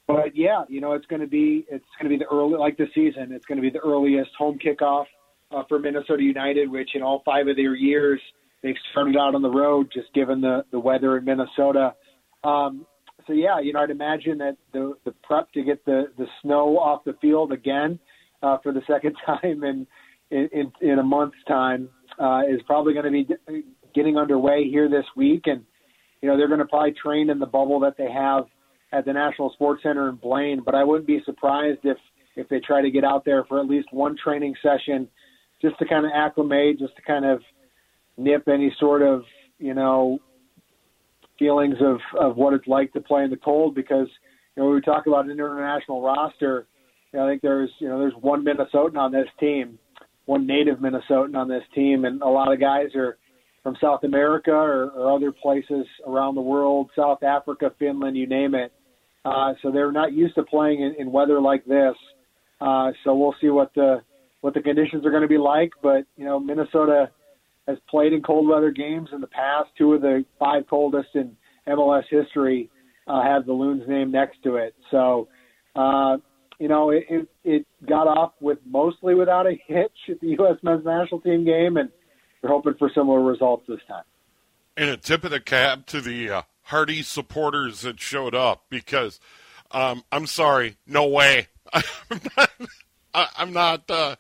But 0.08 0.36
yeah, 0.36 0.64
you 0.68 0.82
know, 0.82 0.94
it's 0.94 1.06
going 1.06 1.22
to 1.22 1.28
be, 1.28 1.66
it's 1.70 1.86
going 2.02 2.12
to 2.12 2.18
be 2.18 2.18
the 2.18 2.30
early, 2.32 2.58
like 2.58 2.78
the 2.78 2.88
season, 2.96 3.32
it's 3.32 3.46
going 3.46 3.58
to 3.58 3.62
be 3.62 3.70
the 3.70 3.86
earliest 3.86 4.32
home 4.38 4.58
kickoff 4.58 5.06
uh, 5.52 5.64
for 5.70 5.78
Minnesota 5.78 6.24
United, 6.24 6.70
which 6.70 6.90
in 6.96 7.04
all 7.04 7.22
five 7.24 7.48
of 7.48 7.56
their 7.56 7.76
years, 7.76 8.20
they've 8.64 8.76
started 8.92 9.16
out 9.16 9.36
on 9.36 9.44
the 9.44 9.52
road 9.52 9.88
just 9.94 10.12
given 10.16 10.42
the, 10.42 10.66
the 10.72 10.80
weather 10.80 11.18
in 11.18 11.26
Minnesota. 11.26 11.94
Um, 12.44 12.88
so 13.28 13.34
yeah, 13.34 13.60
you 13.60 13.74
know, 13.74 13.82
I'd 13.82 13.92
imagine 13.92 14.40
that 14.40 14.58
the 14.74 14.96
the 15.06 15.14
prep 15.24 15.52
to 15.52 15.64
get 15.64 15.86
the 15.86 16.06
the 16.18 16.26
snow 16.42 16.80
off 16.80 17.04
the 17.04 17.14
field 17.22 17.52
again 17.52 18.00
uh, 18.42 18.58
for 18.64 18.74
the 18.74 18.82
second 18.88 19.16
time 19.26 19.64
in 19.64 19.86
in 20.32 20.72
in 20.82 20.98
a 20.98 21.04
month's 21.04 21.38
time 21.48 21.90
uh, 22.20 22.42
is 22.50 22.60
probably 22.66 22.94
going 22.94 23.06
to 23.06 23.12
be 23.12 23.28
getting 23.94 24.18
underway 24.18 24.68
here 24.70 24.90
this 24.90 25.06
week, 25.16 25.44
and 25.46 25.64
you 26.22 26.30
know 26.30 26.38
they're 26.38 26.48
going 26.48 26.60
to 26.60 26.66
probably 26.66 26.94
train 26.94 27.30
in 27.30 27.40
the 27.40 27.46
bubble 27.46 27.80
that 27.82 27.96
they 27.98 28.12
have 28.12 28.46
at 28.92 29.06
the 29.06 29.14
National 29.14 29.52
Sports 29.52 29.84
Center 29.84 30.10
in 30.10 30.16
Blaine. 30.16 30.62
But 30.64 30.76
I 30.76 30.84
wouldn't 30.84 31.08
be 31.08 31.22
surprised 31.26 31.80
if 31.84 31.98
if 32.36 32.48
they 32.50 32.60
try 32.60 32.82
to 32.82 32.92
get 32.92 33.04
out 33.04 33.26
there 33.26 33.44
for 33.46 33.60
at 33.60 33.68
least 33.68 33.90
one 33.92 34.16
training 34.22 34.56
session, 34.62 35.08
just 35.62 35.78
to 35.80 35.86
kind 35.86 36.06
of 36.06 36.12
acclimate, 36.16 36.80
just 36.80 36.96
to 36.96 37.02
kind 37.02 37.26
of 37.26 37.42
nip 38.18 38.48
any 38.48 38.74
sort 38.80 39.02
of 39.02 39.24
you 39.58 39.74
know 39.74 40.20
feelings 41.38 41.78
of, 41.82 42.00
of 42.20 42.36
what 42.36 42.54
it's 42.54 42.68
like 42.68 42.92
to 42.94 43.00
play 43.00 43.24
in 43.24 43.30
the 43.30 43.38
cold. 43.38 43.76
Because 43.76 44.08
you 44.56 44.62
know 44.62 44.68
when 44.68 44.76
we 44.76 44.82
talk 44.82 45.08
about 45.08 45.26
an 45.26 45.32
international 45.32 46.02
roster, 46.02 46.68
you 47.12 47.20
know, 47.20 47.26
I 47.26 47.30
think 47.30 47.42
there's 47.42 47.72
you 47.80 47.88
know 47.88 48.00
there's 48.00 48.14
one 48.20 48.46
Minnesotan 48.46 48.98
on 48.98 49.12
this 49.12 49.28
team, 49.40 49.80
one 50.26 50.46
native 50.46 50.80
Minnesotan 50.80 51.36
on 51.36 51.48
this 51.48 51.64
team, 51.74 52.06
and 52.06 52.22
a 52.22 52.28
lot 52.28 52.52
of 52.52 52.60
guys 52.60 52.96
are 52.96 53.18
from 53.70 53.78
South 53.80 54.04
America 54.04 54.50
or, 54.50 54.90
or 54.90 55.16
other 55.16 55.32
places 55.32 55.86
around 56.08 56.34
the 56.34 56.42
world, 56.42 56.90
South 56.96 57.22
Africa, 57.22 57.72
Finland, 57.78 58.18
you 58.18 58.26
name 58.26 58.56
it. 58.56 58.74
Uh, 59.24 59.54
so 59.62 59.72
they're 59.72 59.92
not 59.92 60.12
used 60.12 60.34
to 60.34 60.44
playing 60.44 60.82
in, 60.82 60.96
in 60.98 61.12
weather 61.12 61.40
like 61.40 61.64
this. 61.66 61.94
Uh, 62.60 62.90
so 63.04 63.14
we'll 63.14 63.36
see 63.40 63.50
what 63.50 63.72
the 63.76 64.02
what 64.42 64.56
the 64.56 64.62
conditions 64.62 65.06
are 65.06 65.12
going 65.12 65.22
to 65.22 65.28
be 65.28 65.38
like. 65.38 65.70
But 65.84 66.06
you 66.18 66.26
know, 66.26 66.40
Minnesota 66.40 67.12
has 67.68 67.78
played 67.88 68.12
in 68.12 68.24
cold 68.24 68.48
weather 68.48 68.72
games 68.72 69.10
in 69.14 69.22
the 69.22 69.28
past. 69.28 69.70
Two 69.78 69.94
of 69.94 70.02
the 70.02 70.26
five 70.40 70.64
coldest 70.68 71.10
in 71.14 71.38
MLS 71.68 72.04
history 72.10 72.72
uh, 73.06 73.22
have 73.22 73.46
the 73.46 73.54
Loons 73.54 73.84
name 73.88 74.12
next 74.12 74.42
to 74.46 74.56
it. 74.56 74.74
So, 74.90 75.28
uh, 75.76 76.18
you 76.58 76.70
know, 76.70 76.90
it, 76.90 77.04
it, 77.08 77.28
it 77.44 77.66
got 77.88 78.08
off 78.08 78.32
with 78.42 78.58
mostly 78.66 79.14
without 79.14 79.46
a 79.46 79.54
hitch 79.68 79.92
at 80.10 80.20
the 80.22 80.28
U.S. 80.40 80.58
men's 80.64 80.86
national 80.86 81.22
team 81.22 81.46
game, 81.46 81.78
and 81.78 81.90
we're 82.42 82.50
hoping 82.50 82.74
for 82.76 82.90
similar 82.94 83.22
results 83.22 83.66
this 83.68 83.80
time. 83.88 84.04
And 84.78 84.90
a 84.90 84.98
tip 84.98 85.24
of 85.24 85.32
the 85.32 85.40
cap 85.40 85.86
to 85.88 86.02
the 86.02 86.30
uh, 86.30 86.42
supporters 87.02 87.82
that 87.82 88.00
showed 88.00 88.36
up 88.36 88.66
because 88.70 89.20
um, 89.72 90.04
I'm 90.12 90.28
sorry, 90.28 90.78
no 90.88 91.08
way. 91.08 91.48
I'm 91.74 92.22
not. 92.38 92.50
I'm 93.14 93.54
not 93.54 93.90
uh, 93.90 94.16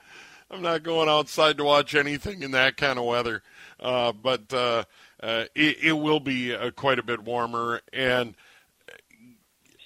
I'm 0.51 0.61
not 0.61 0.83
going 0.83 1.09
outside 1.09 1.57
to 1.57 1.63
watch 1.63 1.95
anything 1.95 2.43
in 2.43 2.51
that 2.51 2.75
kind 2.75 2.97
of 2.97 3.05
weather. 3.05 3.43
Uh, 3.79 4.11
but 4.11 4.51
uh, 4.53 4.83
uh, 5.21 5.45
it, 5.55 5.77
it, 5.83 5.93
will 5.93 6.19
be 6.19 6.53
uh, 6.53 6.71
quite 6.71 6.99
a 6.99 7.03
bit 7.03 7.23
warmer. 7.23 7.81
And 7.93 8.35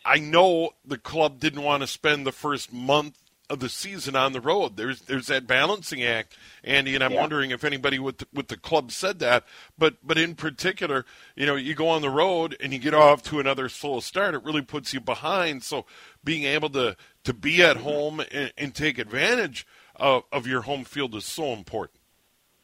I 0.06 0.20
know 0.20 0.72
the 0.86 0.98
club 0.98 1.40
didn't 1.40 1.64
want 1.64 1.82
to 1.82 1.88
spend 1.88 2.26
the 2.26 2.32
first 2.32 2.74
month 2.74 3.20
of 3.50 3.60
the 3.60 3.70
season 3.70 4.16
on 4.16 4.34
the 4.34 4.42
road. 4.42 4.78
There's 4.78 5.02
there's 5.02 5.28
that 5.28 5.48
balancing 5.48 6.04
act, 6.04 6.38
Andy, 6.64 6.96
and 6.96 7.04
I'm 7.04 7.12
yeah. 7.12 7.22
wondering 7.22 7.52
if 7.52 7.64
anybody 7.64 8.00
with 8.00 8.20
the, 8.20 8.28
with 8.34 8.48
the 8.48 8.58
club 8.58 8.92
said 8.92 9.20
that. 9.20 9.46
But 9.78 9.96
but 10.04 10.18
in 10.18 10.36
particular, 10.36 11.06
you 11.36 11.46
know, 11.46 11.56
you 11.56 11.76
go 11.76 11.90
on 11.90 12.02
the 12.02 12.10
road 12.10 12.56
and 12.60 12.74
you 12.74 12.80
get 12.80 12.94
off 12.94 13.22
to 13.24 13.40
another 13.40 13.70
slow 13.70 14.00
start. 14.00 14.34
It 14.34 14.44
really 14.44 14.62
puts 14.62 14.94
you 14.94 15.00
behind. 15.00 15.64
So 15.64 15.86
being 16.24 16.44
able 16.44 16.70
to 16.72 16.96
to 17.26 17.34
be 17.34 17.62
at 17.62 17.78
home 17.78 18.22
and, 18.32 18.54
and 18.58 18.74
take 18.74 18.98
advantage 18.98 19.68
of, 19.96 20.24
of 20.32 20.48
your 20.48 20.62
home 20.62 20.84
field 20.84 21.16
is 21.16 21.26
so 21.26 21.54
important. 21.54 22.00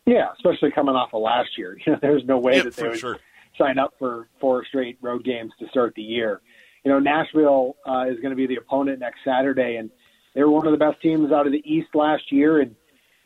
Yeah, 0.06 0.30
especially 0.34 0.72
coming 0.72 0.96
off 0.96 1.14
of 1.14 1.22
last 1.22 1.50
year. 1.58 1.78
You 1.86 1.94
know, 1.94 2.00
there's 2.02 2.26
no 2.26 2.40
way 2.40 2.58
yeah, 2.58 2.64
that 2.64 2.76
they 2.76 2.88
would 2.88 3.00
sure. 3.00 3.20
sign 3.58 3.78
up 3.78 3.94
for 4.00 4.28
four 4.40 4.66
straight 4.66 4.98
road 5.02 5.24
games 5.24 5.52
to 5.60 5.68
start 5.70 5.94
the 5.96 6.02
year. 6.02 6.42
You 6.84 6.92
know, 6.92 7.00
Nashville 7.00 7.76
uh, 7.86 8.06
is 8.10 8.18
going 8.20 8.32
to 8.32 8.36
be 8.36 8.48
the 8.48 8.56
opponent 8.56 9.00
next 9.00 9.20
Saturday, 9.26 9.76
and 9.76 9.92
they 10.36 10.44
were 10.44 10.52
one 10.52 10.68
of 10.68 10.72
the 10.72 10.78
best 10.78 11.02
teams 11.02 11.32
out 11.32 11.46
of 11.46 11.52
the 11.52 11.64
East 11.66 11.90
last 11.94 12.32
year. 12.32 12.62
And 12.62 12.76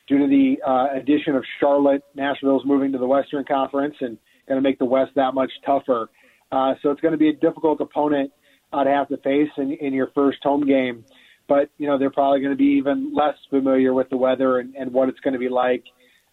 due 0.07 0.19
to 0.19 0.27
the 0.27 0.61
uh, 0.65 0.97
addition 0.97 1.35
of 1.35 1.43
Charlotte, 1.59 2.03
Nashville's 2.15 2.65
moving 2.65 2.91
to 2.93 2.97
the 2.97 3.07
Western 3.07 3.43
Conference 3.45 3.95
and 4.01 4.17
going 4.47 4.61
to 4.61 4.61
make 4.61 4.79
the 4.79 4.85
West 4.85 5.11
that 5.15 5.33
much 5.33 5.51
tougher. 5.65 6.09
Uh, 6.51 6.73
so 6.81 6.91
it's 6.91 7.01
going 7.01 7.13
to 7.13 7.17
be 7.17 7.29
a 7.29 7.33
difficult 7.33 7.81
opponent 7.81 8.31
uh, 8.71 8.83
to 8.83 8.89
have 8.89 9.07
to 9.09 9.17
face 9.17 9.49
in, 9.57 9.71
in 9.73 9.93
your 9.93 10.11
first 10.13 10.39
home 10.43 10.65
game 10.65 11.03
but 11.47 11.69
you 11.77 11.87
know 11.87 11.97
they're 11.97 12.11
probably 12.11 12.39
going 12.39 12.51
to 12.51 12.57
be 12.57 12.77
even 12.77 13.13
less 13.13 13.35
familiar 13.49 13.93
with 13.93 14.09
the 14.09 14.17
weather 14.17 14.59
and, 14.59 14.75
and 14.75 14.91
what 14.91 15.09
it's 15.09 15.19
going 15.19 15.33
to 15.33 15.39
be 15.39 15.49
like 15.49 15.83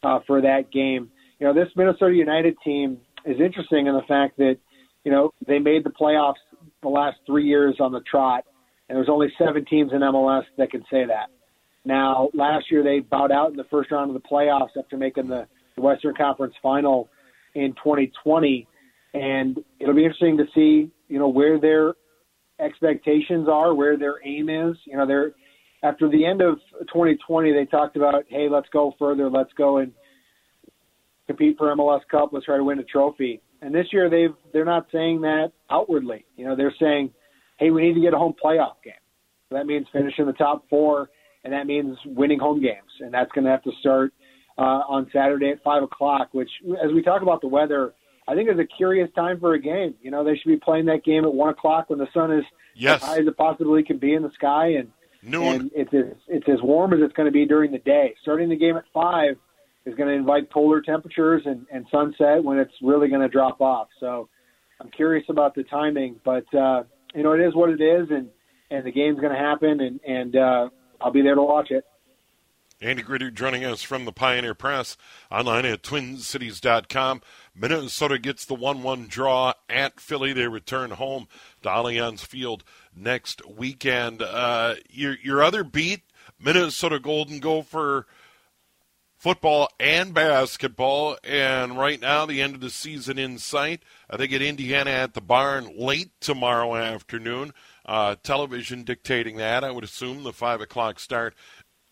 uh, 0.02 0.20
for 0.26 0.40
that 0.40 0.70
game. 0.72 1.11
You 1.38 1.46
know, 1.46 1.54
this 1.54 1.68
Minnesota 1.76 2.14
United 2.14 2.56
team 2.64 2.98
is 3.24 3.40
interesting 3.40 3.87
in 3.87 3.94
the 3.94 4.02
fact 4.06 4.37
that 4.38 4.59
you 5.04 5.12
know 5.12 5.33
they 5.46 5.59
made 5.59 5.85
the 5.85 5.90
playoffs 5.90 6.35
the 6.83 6.88
last 6.88 7.18
three 7.26 7.44
years 7.44 7.76
on 7.80 7.92
the 7.92 8.00
trot, 8.00 8.44
and 8.90 8.96
there's 8.96 9.09
only 9.09 9.33
seven 9.38 9.64
teams 9.64 9.92
in 9.92 10.00
MLS 10.00 10.42
that 10.59 10.72
can 10.72 10.83
say 10.90 11.07
that. 11.07 11.29
Now, 11.85 12.29
last 12.35 12.66
year 12.72 12.83
they 12.83 12.98
bowed 12.98 13.31
out 13.31 13.53
in 13.53 13.57
the 13.57 13.64
first 13.70 13.92
round 13.92 14.11
of 14.11 14.20
the 14.20 14.29
playoffs 14.29 14.76
after 14.76 14.96
making 14.96 15.29
the, 15.29 15.46
Western 15.76 16.14
Conference 16.14 16.53
Final 16.62 17.09
in 17.55 17.72
2020, 17.72 18.66
and 19.14 19.57
it'll 19.79 19.94
be 19.94 20.05
interesting 20.05 20.37
to 20.37 20.44
see 20.55 20.90
you 21.09 21.18
know 21.18 21.29
where 21.29 21.59
they're 21.59 21.94
expectations 22.59 23.48
are, 23.48 23.72
where 23.72 23.96
their 23.96 24.16
aim 24.26 24.50
is. 24.50 24.76
You 24.85 24.98
know, 24.98 25.07
they're 25.07 25.33
after 25.83 26.11
the 26.11 26.26
end 26.26 26.42
of 26.42 26.59
2020, 26.81 27.55
they 27.55 27.64
talked 27.64 27.96
about, 27.96 28.24
hey, 28.29 28.48
let's 28.50 28.68
go 28.74 28.92
further, 28.98 29.31
let's 29.31 29.53
go 29.57 29.79
and 29.79 29.92
compete 31.26 31.57
for 31.57 31.74
MLS 31.74 32.00
Cup, 32.11 32.29
let's 32.33 32.44
try 32.44 32.59
to 32.59 32.64
win 32.64 32.79
a 32.79 32.85
trophy. 32.85 33.40
And 33.62 33.74
this 33.74 33.87
year 33.90 34.11
they've 34.11 34.37
they're 34.53 34.66
not 34.66 34.87
saying 34.92 35.22
that 35.22 35.53
outwardly. 35.70 36.26
You 36.37 36.44
know, 36.44 36.57
they're 36.57 36.74
saying, 36.79 37.11
"Hey, 37.61 37.70
we 37.70 37.83
need 37.83 37.94
to 37.94 38.01
get 38.01 38.12
a 38.14 38.18
home 38.18 38.35
playoff 38.42 38.83
game." 38.83 38.94
So 39.49 39.57
that 39.57 39.66
means 39.66 39.87
finishing 39.92 40.27
the 40.27 40.33
top 40.33 40.68
four, 40.68 41.11
and 41.44 41.53
that 41.53 41.66
means 41.66 41.96
winning 42.05 42.40
home 42.40 42.61
games, 42.61 42.90
and 43.01 43.14
that's 43.14 43.31
going 43.33 43.44
to 43.44 43.51
have 43.51 43.62
to 43.64 43.73
start 43.81 44.12
uh, 44.59 44.83
on 44.88 45.09
Saturday 45.12 45.51
at 45.51 45.62
five 45.62 45.83
o'clock. 45.83 46.31
Which, 46.33 46.51
as 46.83 46.92
we 46.92 47.03
talk 47.03 47.23
about 47.23 47.40
the 47.40 47.49
weather, 47.49 47.94
I 48.27 48.35
think 48.35 48.51
is 48.51 48.59
a 48.59 48.64
curious 48.64 49.09
time 49.14 49.40
for 49.40 49.55
a 49.55 49.61
game. 49.61 49.94
You 50.01 50.11
know, 50.11 50.25
they 50.25 50.37
should 50.37 50.49
be 50.49 50.57
playing 50.57 50.87
that 50.87 51.05
game 51.05 51.25
at 51.25 51.33
one 51.33 51.51
o'clock 51.51 51.90
when 51.90 51.99
the 51.99 52.09
sun 52.14 52.33
is 52.33 52.44
yes. 52.75 53.03
as 53.03 53.09
high 53.09 53.18
as 53.18 53.27
it 53.27 53.37
possibly 53.37 53.83
can 53.83 53.99
be 53.99 54.14
in 54.14 54.23
the 54.23 54.33
sky, 54.33 54.68
and 54.79 54.88
Noon. 55.23 55.42
and 55.42 55.70
it's 55.75 55.92
as 55.92 56.16
it's 56.29 56.49
as 56.49 56.62
warm 56.62 56.92
as 56.92 57.01
it's 57.03 57.12
going 57.14 57.27
to 57.27 57.33
be 57.33 57.46
during 57.46 57.73
the 57.73 57.79
day. 57.79 58.14
Starting 58.23 58.49
the 58.49 58.57
game 58.57 58.77
at 58.77 58.85
five 58.94 59.37
is 59.85 59.94
going 59.94 60.09
to 60.09 60.14
invite 60.14 60.53
colder 60.53 60.81
temperatures 60.81 61.42
and, 61.44 61.66
and 61.73 61.87
sunset 61.90 62.44
when 62.44 62.59
it's 62.59 62.73
really 62.83 63.09
going 63.09 63.23
to 63.23 63.29
drop 63.29 63.61
off. 63.61 63.88
So 63.99 64.29
I'm 64.81 64.90
curious 64.90 65.25
about 65.29 65.55
the 65.55 65.64
timing, 65.64 66.20
but 66.25 66.44
uh, 66.55 66.85
you 67.14 67.23
know 67.23 67.33
it 67.33 67.40
is 67.40 67.55
what 67.55 67.70
it 67.70 67.81
is, 67.81 68.09
and 68.11 68.29
and 68.70 68.85
the 68.85 68.92
game's 68.92 69.20
going 69.20 69.33
to 69.33 69.38
happen, 69.38 69.81
and 69.81 70.01
and 70.07 70.37
uh, 70.37 70.68
I'll 71.01 71.11
be 71.11 71.23
there 71.23 71.35
to 71.35 71.42
watch 71.42 71.70
it. 71.70 71.85
Andy 72.83 73.03
Greder 73.03 73.33
joining 73.33 73.62
us 73.62 73.83
from 73.83 74.07
the 74.07 74.12
Pioneer 74.12 74.55
Press 74.55 74.96
online 75.31 75.66
at 75.66 75.83
twincities.com. 75.83 77.20
Minnesota 77.55 78.18
gets 78.18 78.46
the 78.46 78.55
1 78.55 78.83
1 78.83 79.07
draw 79.07 79.53
at 79.68 80.01
Philly. 80.01 80.33
They 80.33 80.49
return 80.49 80.92
home 80.92 81.29
to 81.62 81.68
Allianz 81.68 82.20
Field 82.20 82.64
next 82.96 83.46
weekend. 83.46 84.23
Uh, 84.23 84.77
your, 84.88 85.16
your 85.23 85.42
other 85.42 85.62
beat, 85.62 86.05
Minnesota 86.38 86.99
Golden 86.99 87.38
Gopher 87.38 88.07
football 89.20 89.68
and 89.78 90.14
basketball. 90.14 91.18
And 91.22 91.78
right 91.78 92.00
now, 92.00 92.24
the 92.24 92.40
end 92.40 92.54
of 92.54 92.62
the 92.62 92.70
season 92.70 93.18
in 93.18 93.38
sight. 93.38 93.83
I 94.09 94.16
think 94.16 94.33
at 94.33 94.42
Indiana 94.42 94.90
at 94.90 95.14
the 95.14 95.20
barn 95.20 95.78
late 95.78 96.11
tomorrow 96.20 96.74
afternoon. 96.74 97.52
Uh, 97.85 98.16
television 98.22 98.83
dictating 98.83 99.37
that. 99.37 99.62
I 99.62 99.70
would 99.70 99.85
assume 99.85 100.22
the 100.22 100.33
5 100.33 100.62
o'clock 100.62 100.98
start 100.98 101.35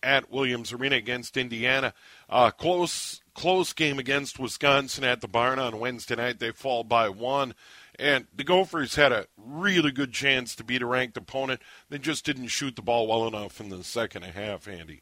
at 0.01 0.31
Williams 0.31 0.73
Arena 0.73 0.95
against 0.95 1.37
Indiana. 1.37 1.93
Uh, 2.29 2.49
close 2.51 3.21
close 3.35 3.73
game 3.73 3.99
against 3.99 4.39
Wisconsin 4.39 5.03
at 5.03 5.21
the 5.21 5.27
barn 5.27 5.59
on 5.59 5.79
Wednesday 5.79 6.15
night. 6.15 6.39
They 6.39 6.51
fall 6.51 6.83
by 6.83 7.09
one. 7.09 7.53
And 7.97 8.27
the 8.33 8.43
Gophers 8.43 8.95
had 8.95 9.11
a 9.11 9.27
really 9.37 9.91
good 9.91 10.13
chance 10.13 10.55
to 10.55 10.63
beat 10.63 10.81
a 10.81 10.85
ranked 10.85 11.17
opponent. 11.17 11.61
They 11.89 11.99
just 11.99 12.25
didn't 12.25 12.47
shoot 12.47 12.75
the 12.75 12.81
ball 12.81 13.07
well 13.07 13.27
enough 13.27 13.59
in 13.59 13.69
the 13.69 13.83
second 13.83 14.23
half, 14.23 14.67
Andy. 14.67 15.01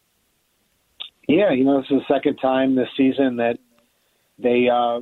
Yeah, 1.27 1.51
you 1.51 1.65
know, 1.65 1.81
this 1.81 1.91
is 1.91 2.01
the 2.07 2.13
second 2.13 2.37
time 2.37 2.75
this 2.75 2.87
season 2.95 3.35
that 3.37 3.59
they 4.39 4.69
uh, 4.69 5.01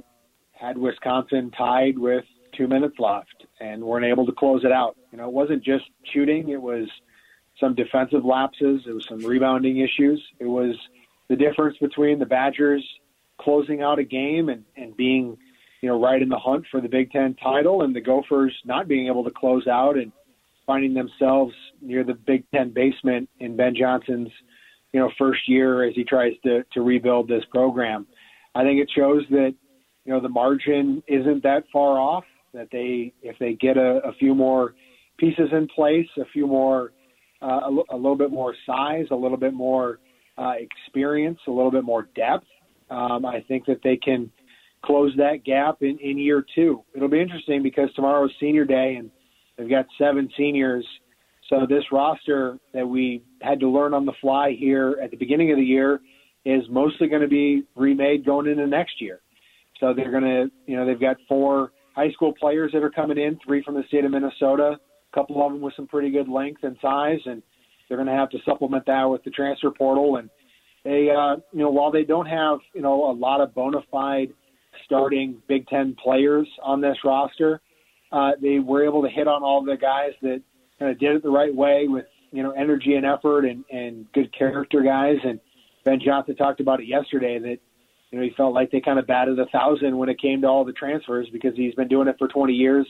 had 0.53 0.77
Wisconsin 0.77 1.51
tied 1.51 1.99
with 1.99 2.25
two 2.57 2.67
minutes 2.67 2.95
left 2.97 3.45
and 3.59 3.83
weren't 3.83 4.05
able 4.05 4.25
to 4.25 4.31
close 4.31 4.63
it 4.63 4.71
out. 4.71 4.97
You 5.11 5.19
know, 5.19 5.25
it 5.25 5.33
wasn't 5.33 5.63
just 5.63 5.85
shooting, 6.13 6.49
it 6.49 6.61
was 6.61 6.87
some 7.59 7.75
defensive 7.75 8.25
lapses, 8.25 8.81
it 8.87 8.91
was 8.91 9.05
some 9.07 9.23
rebounding 9.23 9.77
issues. 9.77 10.21
It 10.39 10.45
was 10.45 10.75
the 11.27 11.35
difference 11.35 11.77
between 11.77 12.17
the 12.19 12.25
Badgers 12.25 12.83
closing 13.37 13.81
out 13.81 13.99
a 13.99 14.03
game 14.03 14.49
and, 14.49 14.63
and 14.75 14.95
being, 14.97 15.37
you 15.81 15.89
know, 15.89 16.01
right 16.01 16.21
in 16.21 16.29
the 16.29 16.39
hunt 16.39 16.65
for 16.71 16.81
the 16.81 16.89
Big 16.89 17.11
Ten 17.11 17.35
title 17.35 17.83
and 17.83 17.95
the 17.95 18.01
Gophers 18.01 18.53
not 18.65 18.87
being 18.87 19.07
able 19.07 19.23
to 19.25 19.31
close 19.31 19.67
out 19.67 19.95
and 19.97 20.11
finding 20.65 20.93
themselves 20.93 21.53
near 21.81 22.03
the 22.03 22.15
Big 22.15 22.49
Ten 22.51 22.71
basement 22.71 23.29
in 23.39 23.55
Ben 23.55 23.75
Johnson's, 23.75 24.29
you 24.95 25.01
know, 25.01 25.11
first 25.17 25.41
year 25.49 25.83
as 25.83 25.93
he 25.93 26.05
tries 26.05 26.31
to, 26.45 26.63
to 26.71 26.79
rebuild 26.79 27.27
this 27.27 27.43
program. 27.51 28.07
I 28.55 28.63
think 28.63 28.79
it 28.79 28.89
shows 28.95 29.23
that, 29.29 29.53
you 30.05 30.13
know, 30.13 30.21
the 30.21 30.29
margin 30.29 31.03
isn't 31.05 31.43
that 31.43 31.65
far 31.73 31.99
off, 31.99 32.23
that 32.53 32.69
they, 32.71 33.11
if 33.21 33.37
they 33.37 33.55
get 33.55 33.75
a, 33.75 33.99
a 34.05 34.13
few 34.13 34.33
more 34.33 34.73
pieces 35.17 35.49
in 35.51 35.67
place, 35.67 36.07
a 36.17 36.23
few 36.31 36.47
more, 36.47 36.93
uh, 37.41 37.59
a, 37.67 37.77
a 37.91 37.97
little 37.97 38.15
bit 38.15 38.31
more 38.31 38.55
size, 38.65 39.05
a 39.11 39.15
little 39.15 39.35
bit 39.35 39.53
more 39.53 39.99
uh, 40.37 40.53
experience, 40.57 41.39
a 41.45 41.51
little 41.51 41.71
bit 41.71 41.83
more 41.83 42.07
depth, 42.15 42.47
um, 42.89 43.25
I 43.25 43.43
think 43.49 43.65
that 43.65 43.81
they 43.83 43.97
can 43.97 44.31
close 44.85 45.11
that 45.17 45.43
gap 45.43 45.79
in, 45.81 45.99
in 45.99 46.17
year 46.17 46.45
two. 46.55 46.83
It'll 46.95 47.09
be 47.09 47.19
interesting 47.19 47.61
because 47.61 47.89
tomorrow 47.95 48.23
is 48.23 48.31
senior 48.39 48.63
day 48.63 48.95
and 48.97 49.11
they've 49.57 49.69
got 49.69 49.87
seven 49.97 50.29
seniors. 50.37 50.87
So 51.49 51.65
this 51.67 51.83
roster 51.91 52.57
that 52.73 52.87
we 52.87 53.23
had 53.41 53.59
to 53.59 53.69
learn 53.69 53.93
on 53.93 54.05
the 54.05 54.13
fly 54.19 54.55
here 54.57 54.97
at 55.03 55.11
the 55.11 55.17
beginning 55.17 55.51
of 55.51 55.57
the 55.57 55.63
year 55.63 55.99
is 56.43 56.63
mostly 56.69 57.07
going 57.07 57.21
to 57.21 57.27
be 57.27 57.63
remade 57.75 58.25
going 58.25 58.47
into 58.47 58.65
next 58.67 59.01
year. 59.01 59.21
So 59.79 59.93
they're 59.93 60.11
going 60.11 60.23
to, 60.23 60.51
you 60.65 60.77
know, 60.77 60.85
they've 60.85 60.99
got 60.99 61.17
four 61.27 61.71
high 61.95 62.11
school 62.11 62.33
players 62.39 62.71
that 62.73 62.83
are 62.83 62.89
coming 62.89 63.17
in, 63.17 63.39
three 63.45 63.63
from 63.63 63.75
the 63.75 63.83
state 63.87 64.05
of 64.05 64.11
Minnesota, 64.11 64.77
a 64.77 65.15
couple 65.15 65.45
of 65.45 65.51
them 65.51 65.61
with 65.61 65.73
some 65.75 65.87
pretty 65.87 66.09
good 66.09 66.27
length 66.27 66.63
and 66.63 66.77
size, 66.81 67.19
and 67.25 67.41
they're 67.87 67.97
going 67.97 68.07
to 68.07 68.13
have 68.13 68.29
to 68.31 68.37
supplement 68.45 68.85
that 68.87 69.03
with 69.03 69.23
the 69.23 69.31
transfer 69.31 69.71
portal 69.71 70.17
and 70.17 70.29
they, 70.85 71.09
uh, 71.09 71.37
you 71.51 71.59
know, 71.59 71.71
while 71.71 71.91
they 71.91 72.03
don't 72.03 72.27
have, 72.27 72.59
you 72.73 72.81
know, 72.81 73.09
a 73.09 73.13
lot 73.13 73.41
of 73.41 73.55
bona 73.55 73.79
fide 73.91 74.31
starting 74.85 75.41
Big 75.47 75.67
Ten 75.67 75.95
players 76.01 76.47
on 76.61 76.79
this 76.79 76.95
roster, 77.03 77.59
uh, 78.11 78.31
they 78.39 78.59
were 78.59 78.85
able 78.85 79.01
to 79.01 79.09
hit 79.09 79.27
on 79.27 79.41
all 79.41 79.63
the 79.63 79.75
guys 79.75 80.11
that 80.21 80.43
kind 80.79 80.91
of 80.91 80.99
did 80.99 81.15
it 81.15 81.23
the 81.23 81.29
right 81.29 81.53
way 81.53 81.87
with, 81.87 82.05
you 82.31 82.43
know, 82.43 82.51
energy 82.51 82.95
and 82.95 83.05
effort 83.05 83.45
and, 83.45 83.63
and 83.71 84.11
good 84.13 84.35
character 84.37 84.81
guys. 84.81 85.17
And 85.23 85.39
Ben 85.83 85.99
Johnson 86.03 86.35
talked 86.35 86.59
about 86.59 86.81
it 86.81 86.87
yesterday 86.87 87.39
that, 87.39 87.57
you 88.11 88.19
know, 88.19 88.23
he 88.23 88.31
felt 88.35 88.53
like 88.53 88.71
they 88.71 88.81
kind 88.81 88.99
of 88.99 89.07
batted 89.07 89.39
a 89.39 89.45
thousand 89.47 89.97
when 89.97 90.09
it 90.09 90.21
came 90.21 90.41
to 90.41 90.47
all 90.47 90.65
the 90.65 90.73
transfers 90.73 91.27
because 91.31 91.55
he's 91.55 91.75
been 91.75 91.87
doing 91.87 92.07
it 92.07 92.15
for 92.17 92.27
20 92.27 92.53
years 92.53 92.87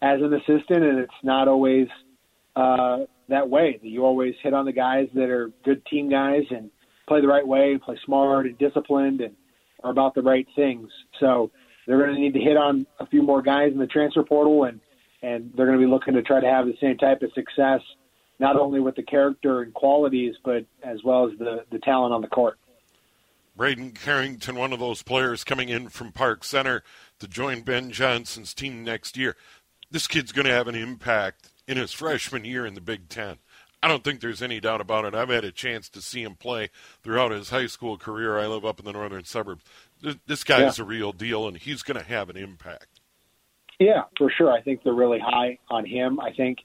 as 0.00 0.20
an 0.20 0.32
assistant, 0.32 0.84
and 0.84 0.98
it's 0.98 1.12
not 1.22 1.48
always 1.48 1.88
uh, 2.54 2.98
that 3.28 3.48
way. 3.48 3.78
That 3.80 3.88
you 3.88 4.04
always 4.04 4.34
hit 4.42 4.54
on 4.54 4.64
the 4.64 4.72
guys 4.72 5.08
that 5.14 5.30
are 5.30 5.50
good 5.64 5.84
team 5.86 6.08
guys 6.08 6.42
and 6.50 6.70
play 7.08 7.20
the 7.20 7.26
right 7.26 7.46
way, 7.46 7.78
play 7.82 7.98
smart 8.04 8.46
and 8.46 8.56
disciplined, 8.58 9.20
and 9.20 9.34
are 9.82 9.90
about 9.90 10.14
the 10.14 10.22
right 10.22 10.46
things. 10.54 10.88
So 11.20 11.50
they're 11.86 11.98
going 11.98 12.14
to 12.14 12.20
need 12.20 12.34
to 12.34 12.40
hit 12.40 12.56
on 12.56 12.86
a 13.00 13.06
few 13.06 13.22
more 13.22 13.42
guys 13.42 13.72
in 13.72 13.78
the 13.78 13.86
transfer 13.86 14.22
portal, 14.22 14.64
and 14.64 14.80
and 15.22 15.52
they're 15.54 15.66
going 15.66 15.78
to 15.78 15.84
be 15.84 15.90
looking 15.90 16.14
to 16.14 16.22
try 16.22 16.40
to 16.40 16.46
have 16.46 16.66
the 16.66 16.76
same 16.80 16.96
type 16.96 17.22
of 17.22 17.32
success, 17.32 17.80
not 18.38 18.56
only 18.56 18.80
with 18.80 18.96
the 18.96 19.02
character 19.02 19.62
and 19.62 19.74
qualities, 19.74 20.34
but 20.44 20.64
as 20.82 21.02
well 21.04 21.28
as 21.30 21.38
the 21.38 21.64
the 21.70 21.78
talent 21.78 22.14
on 22.14 22.20
the 22.20 22.28
court. 22.28 22.58
Braden 23.56 23.90
Carrington, 23.90 24.54
one 24.54 24.72
of 24.72 24.78
those 24.78 25.02
players 25.02 25.42
coming 25.42 25.68
in 25.68 25.88
from 25.88 26.12
Park 26.12 26.44
Center 26.44 26.84
to 27.18 27.26
join 27.26 27.62
Ben 27.62 27.90
Johnson's 27.90 28.54
team 28.54 28.84
next 28.84 29.16
year. 29.16 29.36
This 29.90 30.06
kid's 30.06 30.30
going 30.30 30.46
to 30.46 30.52
have 30.52 30.68
an 30.68 30.76
impact 30.76 31.50
in 31.66 31.76
his 31.76 31.92
freshman 31.92 32.44
year 32.44 32.64
in 32.64 32.74
the 32.74 32.80
Big 32.80 33.08
Ten. 33.08 33.38
I 33.82 33.88
don't 33.88 34.04
think 34.04 34.20
there's 34.20 34.42
any 34.42 34.60
doubt 34.60 34.80
about 34.80 35.04
it. 35.04 35.14
I've 35.14 35.28
had 35.28 35.44
a 35.44 35.52
chance 35.52 35.88
to 35.90 36.00
see 36.00 36.22
him 36.22 36.34
play 36.34 36.70
throughout 37.02 37.30
his 37.32 37.50
high 37.50 37.66
school 37.66 37.96
career. 37.96 38.38
I 38.38 38.46
live 38.46 38.64
up 38.64 38.78
in 38.78 38.84
the 38.84 38.92
northern 38.92 39.24
suburbs. 39.24 39.64
This 40.26 40.44
guy's 40.44 40.78
yeah. 40.78 40.84
a 40.84 40.86
real 40.86 41.12
deal, 41.12 41.48
and 41.48 41.56
he's 41.56 41.82
going 41.82 41.98
to 41.98 42.06
have 42.06 42.30
an 42.30 42.36
impact. 42.36 42.97
Yeah, 43.78 44.02
for 44.16 44.30
sure. 44.36 44.52
I 44.52 44.60
think 44.62 44.82
they're 44.82 44.92
really 44.92 45.20
high 45.20 45.58
on 45.70 45.86
him. 45.86 46.18
I 46.20 46.32
think 46.32 46.58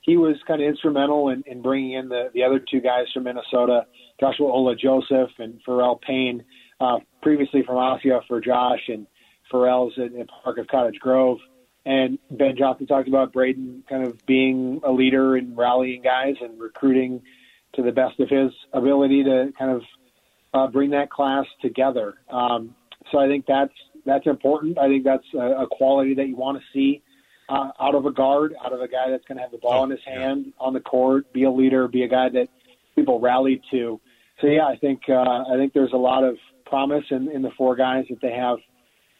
he 0.00 0.16
was 0.16 0.36
kind 0.46 0.62
of 0.62 0.68
instrumental 0.68 1.30
in, 1.30 1.42
in 1.46 1.62
bringing 1.62 1.92
in 1.92 2.08
the, 2.08 2.30
the 2.34 2.42
other 2.42 2.58
two 2.58 2.80
guys 2.80 3.06
from 3.12 3.24
Minnesota, 3.24 3.86
Joshua 4.20 4.46
Ola 4.46 4.74
Joseph 4.76 5.30
and 5.38 5.60
Pharrel 5.66 6.00
Payne, 6.00 6.44
uh, 6.80 6.98
previously 7.22 7.62
from 7.64 7.76
Osseo 7.76 8.20
for 8.28 8.40
Josh, 8.40 8.80
and 8.88 9.06
Pharrel's 9.52 9.94
in, 9.96 10.18
in 10.18 10.26
Park 10.42 10.58
of 10.58 10.66
Cottage 10.68 10.98
Grove. 11.00 11.38
And 11.86 12.18
Ben 12.30 12.56
Johnson 12.56 12.86
talked 12.86 13.08
about 13.08 13.32
Braden 13.32 13.84
kind 13.88 14.06
of 14.06 14.24
being 14.26 14.80
a 14.84 14.90
leader 14.90 15.36
and 15.36 15.56
rallying 15.56 16.02
guys 16.02 16.34
and 16.40 16.58
recruiting 16.58 17.22
to 17.74 17.82
the 17.82 17.92
best 17.92 18.20
of 18.20 18.30
his 18.30 18.52
ability 18.72 19.24
to 19.24 19.52
kind 19.58 19.70
of 19.70 19.82
uh, 20.54 20.66
bring 20.68 20.90
that 20.90 21.10
class 21.10 21.44
together. 21.60 22.14
Um, 22.30 22.74
so 23.10 23.18
I 23.18 23.26
think 23.26 23.44
that's 23.46 23.72
that's 24.06 24.26
important. 24.26 24.78
I 24.78 24.88
think 24.88 25.04
that's 25.04 25.24
a, 25.34 25.62
a 25.62 25.66
quality 25.70 26.14
that 26.14 26.28
you 26.28 26.36
want 26.36 26.58
to 26.58 26.64
see 26.72 27.02
uh, 27.48 27.70
out 27.80 27.94
of 27.94 28.06
a 28.06 28.12
guard, 28.12 28.54
out 28.64 28.72
of 28.72 28.80
a 28.80 28.88
guy 28.88 29.10
that's 29.10 29.24
going 29.26 29.36
to 29.36 29.42
have 29.42 29.52
the 29.52 29.58
ball 29.58 29.80
oh, 29.80 29.84
in 29.84 29.90
his 29.90 30.00
hand 30.04 30.52
on 30.58 30.72
the 30.72 30.80
court, 30.80 31.32
be 31.32 31.44
a 31.44 31.50
leader, 31.50 31.88
be 31.88 32.02
a 32.02 32.08
guy 32.08 32.28
that 32.30 32.48
people 32.96 33.20
rally 33.20 33.60
to. 33.70 34.00
So 34.40 34.46
yeah, 34.46 34.64
I 34.64 34.76
think 34.76 35.02
uh, 35.08 35.14
I 35.14 35.56
think 35.56 35.72
there's 35.72 35.92
a 35.92 35.98
lot 35.98 36.24
of 36.24 36.36
promise 36.66 37.04
in, 37.10 37.30
in 37.30 37.42
the 37.42 37.50
four 37.56 37.76
guys 37.76 38.04
that 38.10 38.20
they 38.20 38.32
have 38.32 38.58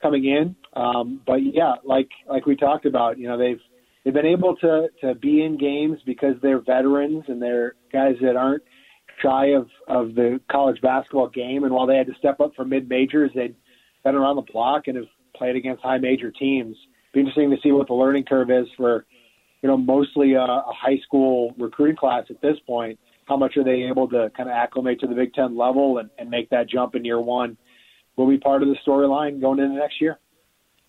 coming 0.02 0.24
in. 0.24 0.56
Um, 0.74 1.20
but 1.26 1.36
yeah, 1.42 1.74
like 1.84 2.08
like 2.28 2.46
we 2.46 2.56
talked 2.56 2.86
about, 2.86 3.18
you 3.18 3.28
know, 3.28 3.38
they've 3.38 3.60
they've 4.04 4.14
been 4.14 4.26
able 4.26 4.56
to 4.56 4.88
to 5.02 5.14
be 5.14 5.42
in 5.42 5.58
games 5.58 5.98
because 6.04 6.34
they're 6.42 6.60
veterans 6.60 7.24
and 7.28 7.40
they're 7.40 7.74
guys 7.92 8.14
that 8.22 8.36
aren't 8.36 8.62
shy 9.22 9.52
of 9.52 9.68
of 9.86 10.14
the 10.14 10.40
college 10.50 10.80
basketball 10.80 11.28
game. 11.28 11.64
And 11.64 11.72
while 11.72 11.86
they 11.86 11.96
had 11.96 12.06
to 12.08 12.14
step 12.18 12.40
up 12.40 12.52
for 12.56 12.64
mid 12.64 12.88
majors, 12.88 13.30
they'd 13.34 13.54
been 14.04 14.14
around 14.14 14.36
the 14.36 14.52
block 14.52 14.86
and 14.86 14.96
have 14.96 15.06
played 15.36 15.56
against 15.56 15.82
high 15.82 15.98
major 15.98 16.30
teams. 16.30 16.76
Be 17.12 17.20
interesting 17.20 17.50
to 17.50 17.56
see 17.62 17.72
what 17.72 17.86
the 17.88 17.94
learning 17.94 18.24
curve 18.24 18.50
is 18.50 18.66
for 18.76 19.06
you 19.62 19.68
know 19.68 19.76
mostly 19.76 20.34
a, 20.34 20.42
a 20.42 20.72
high 20.72 20.98
school 21.04 21.54
recruiting 21.58 21.96
class 21.96 22.24
at 22.30 22.40
this 22.40 22.56
point. 22.66 22.98
How 23.26 23.36
much 23.36 23.56
are 23.56 23.64
they 23.64 23.84
able 23.88 24.08
to 24.10 24.30
kind 24.36 24.48
of 24.48 24.54
acclimate 24.54 25.00
to 25.00 25.06
the 25.06 25.14
Big 25.14 25.32
Ten 25.32 25.56
level 25.56 25.98
and, 25.98 26.10
and 26.18 26.28
make 26.28 26.50
that 26.50 26.68
jump 26.68 26.94
in 26.94 27.04
year 27.04 27.20
one? 27.20 27.56
will 28.16 28.28
be 28.28 28.38
part 28.38 28.62
of 28.62 28.68
the 28.68 28.76
storyline 28.86 29.40
going 29.40 29.58
into 29.58 29.76
next 29.76 30.00
year. 30.00 30.18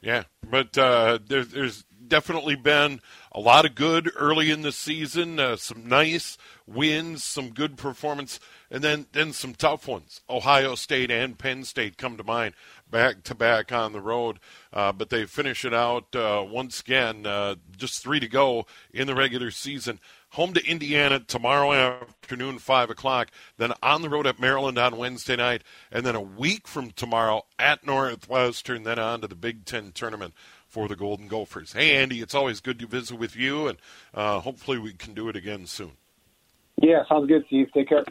Yeah, 0.01 0.24
but 0.49 0.78
uh, 0.78 1.20
there, 1.26 1.43
there's 1.43 1.86
definitely 2.07 2.55
been 2.55 3.01
a 3.31 3.39
lot 3.39 3.65
of 3.65 3.75
good 3.75 4.09
early 4.15 4.51
in 4.51 4.61
the 4.61 4.71
season, 4.71 5.39
uh, 5.39 5.55
some 5.55 5.87
nice 5.87 6.37
wins, 6.65 7.23
some 7.23 7.49
good 7.49 7.77
performance, 7.77 8.39
and 8.71 8.83
then 8.83 9.05
then 9.11 9.33
some 9.33 9.53
tough 9.53 9.87
ones. 9.87 10.21
Ohio 10.29 10.75
State 10.75 11.11
and 11.11 11.37
Penn 11.37 11.63
State 11.63 11.97
come 11.97 12.17
to 12.17 12.23
mind, 12.23 12.53
back 12.89 13.23
to 13.23 13.35
back 13.35 13.71
on 13.71 13.93
the 13.93 14.01
road, 14.01 14.39
uh, 14.73 14.91
but 14.91 15.09
they 15.09 15.25
finish 15.25 15.65
it 15.65 15.73
out 15.73 16.15
uh, 16.15 16.45
once 16.47 16.79
again. 16.79 17.25
Uh, 17.25 17.55
just 17.77 18.01
three 18.01 18.19
to 18.19 18.27
go 18.27 18.65
in 18.93 19.07
the 19.07 19.15
regular 19.15 19.51
season. 19.51 19.99
Home 20.29 20.53
to 20.53 20.65
Indiana 20.65 21.19
tomorrow 21.19 21.71
afternoon, 21.71 22.59
five 22.59 22.89
o'clock. 22.89 23.31
Then 23.57 23.71
on 23.81 24.01
the 24.01 24.09
road 24.09 24.27
at 24.27 24.39
Maryland 24.39 24.77
on 24.77 24.97
Wednesday 24.97 25.37
night, 25.37 25.63
and 25.91 26.05
then 26.05 26.15
a 26.15 26.21
week 26.21 26.67
from 26.67 26.91
tomorrow 26.91 27.45
at 27.57 27.85
Northwestern. 27.85 28.83
Then 28.83 28.99
on 28.99 29.21
to 29.21 29.27
the 29.27 29.35
Big 29.35 29.65
Ten 29.65 29.91
tournament 29.93 30.33
for 30.76 30.89
the 30.89 30.95
Golden 30.97 31.30
Gophers. 31.30 31.71
Hey, 31.71 31.95
Andy, 31.95 32.19
it's 32.19 32.36
always 32.36 32.59
good 32.59 32.80
to 32.80 32.86
visit 32.86 33.17
with 33.17 33.34
you, 33.34 33.69
and 33.69 33.78
uh, 34.13 34.41
hopefully 34.41 34.78
we 34.78 34.91
can 34.91 35.13
do 35.13 35.30
it 35.30 35.38
again 35.38 35.67
soon. 35.67 35.93
Yeah, 36.84 37.07
sounds 37.07 37.30
good, 37.30 37.45
Steve. 37.47 37.69
Take 37.73 37.88
care. 37.88 38.03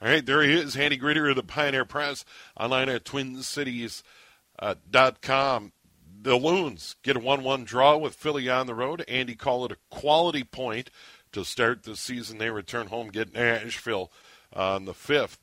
All 0.00 0.08
right, 0.08 0.24
there 0.24 0.40
he 0.42 0.52
is, 0.52 0.76
Andy 0.76 0.96
Greder 0.96 1.28
of 1.28 1.34
the 1.34 1.42
Pioneer 1.42 1.84
Press, 1.84 2.24
online 2.56 2.88
at 2.88 3.04
twincities.com. 3.04 4.04
Uh, 4.56 5.68
the 6.22 6.36
Loons 6.36 6.94
get 7.02 7.16
a 7.16 7.18
1 7.18 7.42
1 7.42 7.64
draw 7.64 7.96
with 7.96 8.14
Philly 8.14 8.48
on 8.48 8.68
the 8.68 8.76
road. 8.76 9.04
Andy 9.08 9.34
called 9.34 9.72
it 9.72 9.76
a 9.76 9.94
quality 9.94 10.44
point 10.44 10.90
to 11.32 11.44
start 11.44 11.82
the 11.82 11.96
season. 11.96 12.38
They 12.38 12.50
return 12.50 12.86
home, 12.86 13.08
get 13.08 13.34
Nashville 13.34 14.12
on 14.52 14.84
the 14.84 14.94
5th 14.94 15.38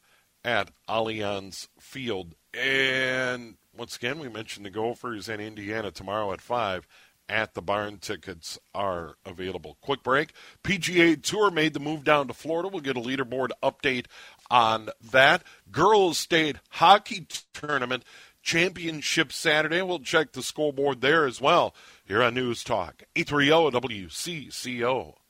at 0.45 0.71
Allianz 0.87 1.67
Field. 1.77 2.35
And 2.53 3.57
once 3.75 3.95
again, 3.95 4.19
we 4.19 4.29
mentioned 4.29 4.65
the 4.65 4.69
Gophers 4.69 5.29
and 5.29 5.41
Indiana 5.41 5.91
tomorrow 5.91 6.33
at 6.33 6.41
5 6.41 6.87
at 7.29 7.53
the 7.53 7.61
barn. 7.61 7.97
Tickets 7.97 8.59
are 8.75 9.15
available. 9.25 9.77
Quick 9.81 10.03
break. 10.03 10.33
PGA 10.63 11.21
Tour 11.21 11.49
made 11.49 11.73
the 11.73 11.79
move 11.79 12.03
down 12.03 12.27
to 12.27 12.33
Florida. 12.33 12.67
We'll 12.67 12.81
get 12.81 12.97
a 12.97 13.01
leaderboard 13.01 13.49
update 13.63 14.07
on 14.49 14.89
that. 15.11 15.43
Girls 15.71 16.17
State 16.17 16.57
Hockey 16.71 17.27
Tournament 17.53 18.03
Championship 18.43 19.31
Saturday. 19.31 19.81
We'll 19.81 19.99
check 19.99 20.33
the 20.33 20.43
scoreboard 20.43 21.01
there 21.01 21.25
as 21.25 21.39
well 21.39 21.73
here 22.05 22.21
on 22.21 22.33
News 22.33 22.63
Talk. 22.63 23.03
830 23.15 23.79
WCCO. 23.87 25.20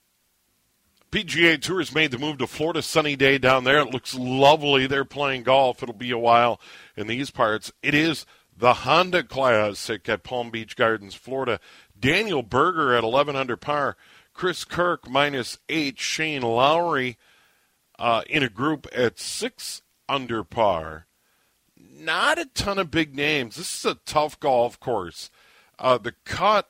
PGA 1.11 1.61
Tour 1.61 1.79
has 1.79 1.93
made 1.93 2.11
the 2.11 2.17
move 2.17 2.37
to 2.37 2.47
Florida. 2.47 2.81
Sunny 2.81 3.17
day 3.17 3.37
down 3.37 3.65
there. 3.65 3.79
It 3.79 3.91
looks 3.91 4.15
lovely. 4.15 4.87
They're 4.87 5.03
playing 5.03 5.43
golf. 5.43 5.83
It'll 5.83 5.93
be 5.93 6.11
a 6.11 6.17
while 6.17 6.61
in 6.95 7.07
these 7.07 7.31
parts. 7.31 7.69
It 7.83 7.93
is 7.93 8.25
the 8.57 8.73
Honda 8.73 9.23
Classic 9.23 10.07
at 10.07 10.23
Palm 10.23 10.51
Beach 10.51 10.77
Gardens, 10.77 11.13
Florida. 11.13 11.59
Daniel 11.99 12.43
Berger 12.43 12.95
at 12.95 13.03
11 13.03 13.35
under 13.35 13.57
par. 13.57 13.97
Chris 14.33 14.63
Kirk 14.63 15.09
minus 15.09 15.59
eight. 15.67 15.99
Shane 15.99 16.43
Lowry 16.43 17.17
uh, 17.99 18.21
in 18.29 18.41
a 18.41 18.49
group 18.49 18.87
at 18.95 19.19
six 19.19 19.81
under 20.07 20.45
par. 20.45 21.07
Not 21.77 22.39
a 22.39 22.45
ton 22.45 22.79
of 22.79 22.89
big 22.89 23.13
names. 23.13 23.57
This 23.57 23.79
is 23.79 23.85
a 23.85 23.99
tough 24.05 24.39
golf 24.39 24.79
course. 24.79 25.29
Uh, 25.77 25.97
the 25.97 26.13
cut, 26.23 26.69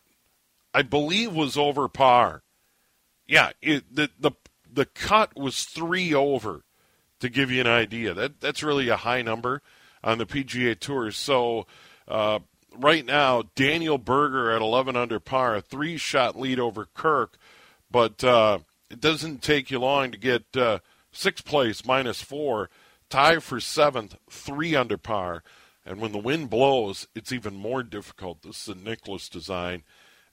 I 0.73 0.81
believe, 0.81 1.31
was 1.31 1.57
over 1.57 1.87
par 1.87 2.41
yeah, 3.31 3.51
it, 3.61 3.95
the 3.95 4.09
the 4.19 4.31
the 4.71 4.85
cut 4.85 5.35
was 5.37 5.63
three 5.63 6.13
over. 6.13 6.63
To 7.21 7.29
give 7.29 7.51
you 7.51 7.61
an 7.61 7.67
idea, 7.67 8.15
that 8.15 8.41
that's 8.41 8.63
really 8.63 8.89
a 8.89 8.97
high 8.97 9.21
number 9.21 9.61
on 10.03 10.17
the 10.17 10.25
PGA 10.25 10.77
Tour. 10.77 11.11
So 11.11 11.67
uh, 12.07 12.39
right 12.75 13.05
now, 13.05 13.43
Daniel 13.53 13.99
Berger 13.99 14.49
at 14.51 14.59
11 14.59 14.95
under 14.95 15.19
par, 15.19 15.55
a 15.55 15.61
three 15.61 15.97
shot 15.97 16.35
lead 16.35 16.59
over 16.59 16.87
Kirk, 16.95 17.37
but 17.91 18.23
uh, 18.23 18.59
it 18.89 18.99
doesn't 18.99 19.43
take 19.43 19.69
you 19.69 19.77
long 19.77 20.11
to 20.11 20.17
get 20.17 20.57
uh, 20.57 20.79
sixth 21.11 21.45
place 21.45 21.85
minus 21.85 22.23
four, 22.23 22.71
tie 23.07 23.37
for 23.37 23.59
seventh, 23.59 24.17
three 24.27 24.75
under 24.75 24.97
par. 24.97 25.43
And 25.85 26.01
when 26.01 26.13
the 26.13 26.17
wind 26.17 26.49
blows, 26.49 27.07
it's 27.13 27.31
even 27.31 27.55
more 27.55 27.83
difficult. 27.83 28.41
This 28.41 28.67
is 28.67 28.75
a 28.75 28.79
Nicklaus 28.79 29.29
design. 29.29 29.83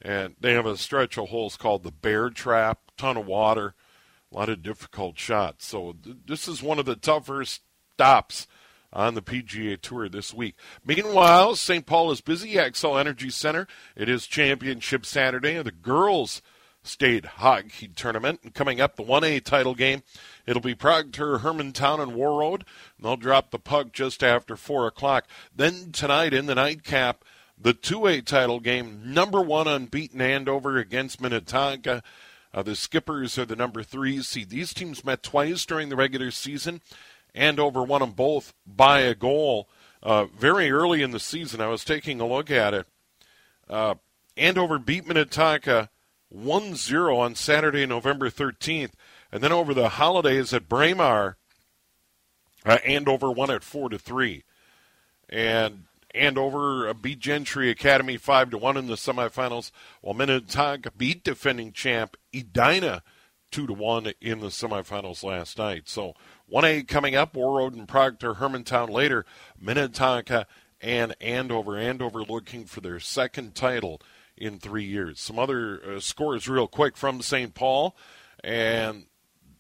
And 0.01 0.36
they 0.40 0.55
have 0.55 0.66
a 0.66 0.76
stretch 0.76 1.18
of 1.18 1.28
holes 1.28 1.57
called 1.57 1.82
the 1.82 1.90
Bear 1.90 2.30
Trap 2.30 2.78
ton 2.96 3.16
of 3.16 3.26
water, 3.26 3.74
a 4.30 4.36
lot 4.36 4.49
of 4.49 4.62
difficult 4.62 5.18
shots. 5.18 5.66
So 5.66 5.96
th- 6.03 6.16
this 6.26 6.46
is 6.49 6.62
one 6.62 6.78
of 6.78 6.84
the 6.84 6.96
tougher 6.96 7.44
stops 7.44 8.46
on 8.92 9.14
the 9.14 9.22
PGA 9.22 9.80
Tour 9.80 10.09
this 10.09 10.34
week. 10.34 10.57
Meanwhile, 10.84 11.57
St. 11.57 11.86
Paul 11.86 12.11
is 12.11 12.20
busy. 12.20 12.55
Xcel 12.55 12.99
Energy 12.99 13.30
Center. 13.30 13.66
It 13.96 14.09
is 14.09 14.26
Championship 14.26 15.07
Saturday. 15.07 15.57
Of 15.57 15.64
the 15.64 15.72
girls' 15.72 16.42
state 16.82 17.24
hockey 17.24 17.88
tournament. 17.88 18.40
And 18.42 18.55
coming 18.55 18.80
up, 18.80 18.96
the 18.96 19.03
1A 19.03 19.44
title 19.44 19.74
game. 19.74 20.03
It'll 20.46 20.62
be 20.62 20.74
Proctor, 20.74 21.38
Hermantown, 21.38 22.01
and 22.01 22.12
Warroad. 22.12 22.62
And 22.96 23.05
they'll 23.05 23.16
drop 23.16 23.51
the 23.51 23.59
puck 23.59 23.92
just 23.92 24.22
after 24.22 24.57
4 24.57 24.86
o'clock. 24.86 25.26
Then 25.55 25.92
tonight 25.92 26.32
in 26.32 26.46
the 26.46 26.55
nightcap, 26.55 27.24
the 27.61 27.74
2A 27.74 28.24
title 28.24 28.61
game, 28.61 29.00
number 29.04 29.40
one 29.40 29.66
unbeaten 29.66 30.20
Andover 30.20 30.76
against 30.76 31.20
Minnetonka. 31.20 32.02
Uh, 32.54 32.62
the 32.62 32.76
Skippers 32.76 33.38
are 33.38 33.44
the 33.44 33.56
number 33.56 33.82
three 33.82 34.22
seed. 34.22 34.50
These 34.50 34.72
teams 34.72 35.04
met 35.04 35.22
twice 35.22 35.66
during 35.66 35.88
the 35.88 35.96
regular 35.96 36.30
season. 36.30 36.80
Andover 37.34 37.82
won 37.82 38.00
them 38.00 38.12
both 38.12 38.54
by 38.66 39.00
a 39.00 39.14
goal 39.14 39.68
uh, 40.02 40.26
very 40.26 40.70
early 40.70 41.02
in 41.02 41.11
the 41.11 41.20
season. 41.20 41.61
I 41.61 41.66
was 41.66 41.84
taking 41.84 42.20
a 42.20 42.26
look 42.26 42.50
at 42.50 42.74
it. 42.74 42.86
Uh, 43.68 43.96
Andover 44.36 44.78
beat 44.78 45.06
Minnetonka 45.06 45.90
1 46.30 46.74
0 46.74 47.16
on 47.16 47.34
Saturday, 47.34 47.86
November 47.86 48.30
13th. 48.30 48.92
And 49.30 49.42
then 49.42 49.52
over 49.52 49.74
the 49.74 49.90
holidays 49.90 50.54
at 50.54 50.68
Braemar, 50.68 51.36
uh, 52.64 52.78
Andover 52.84 53.30
won 53.30 53.50
at 53.50 53.62
4 53.62 53.90
to 53.90 53.98
3. 53.98 54.44
And 55.28 55.84
Andover 56.14 56.92
beat 56.94 57.18
Gentry 57.18 57.70
Academy 57.70 58.16
5 58.16 58.50
to 58.50 58.59
1 58.59 58.76
in 58.76 58.86
the 58.86 58.94
semifinals, 58.94 59.70
while 60.00 60.14
Minnetonka 60.14 60.90
beat 60.92 61.22
defending 61.22 61.72
champ 61.72 62.16
Edina 62.34 63.02
2 63.50 63.66
to 63.66 63.72
1 63.72 64.12
in 64.20 64.40
the 64.40 64.48
semifinals 64.48 65.22
last 65.22 65.59
night. 65.59 65.88
So 65.88 66.14
1A 66.52 66.88
coming 66.88 67.14
up, 67.14 67.34
Warroad 67.34 67.74
and 67.74 67.88
Proctor, 67.88 68.34
Hermantown 68.34 68.90
later, 68.90 69.24
Minnetonka 69.61 70.46
and 70.80 71.14
Andover. 71.20 71.76
Andover 71.76 72.22
looking 72.22 72.64
for 72.64 72.80
their 72.80 73.00
second 73.00 73.54
title 73.54 74.00
in 74.36 74.59
three 74.59 74.84
years. 74.84 75.20
Some 75.20 75.38
other 75.38 75.96
uh, 75.96 76.00
scores 76.00 76.48
real 76.48 76.68
quick 76.68 76.96
from 76.96 77.20
St. 77.20 77.54
Paul. 77.54 77.96
And 78.42 79.06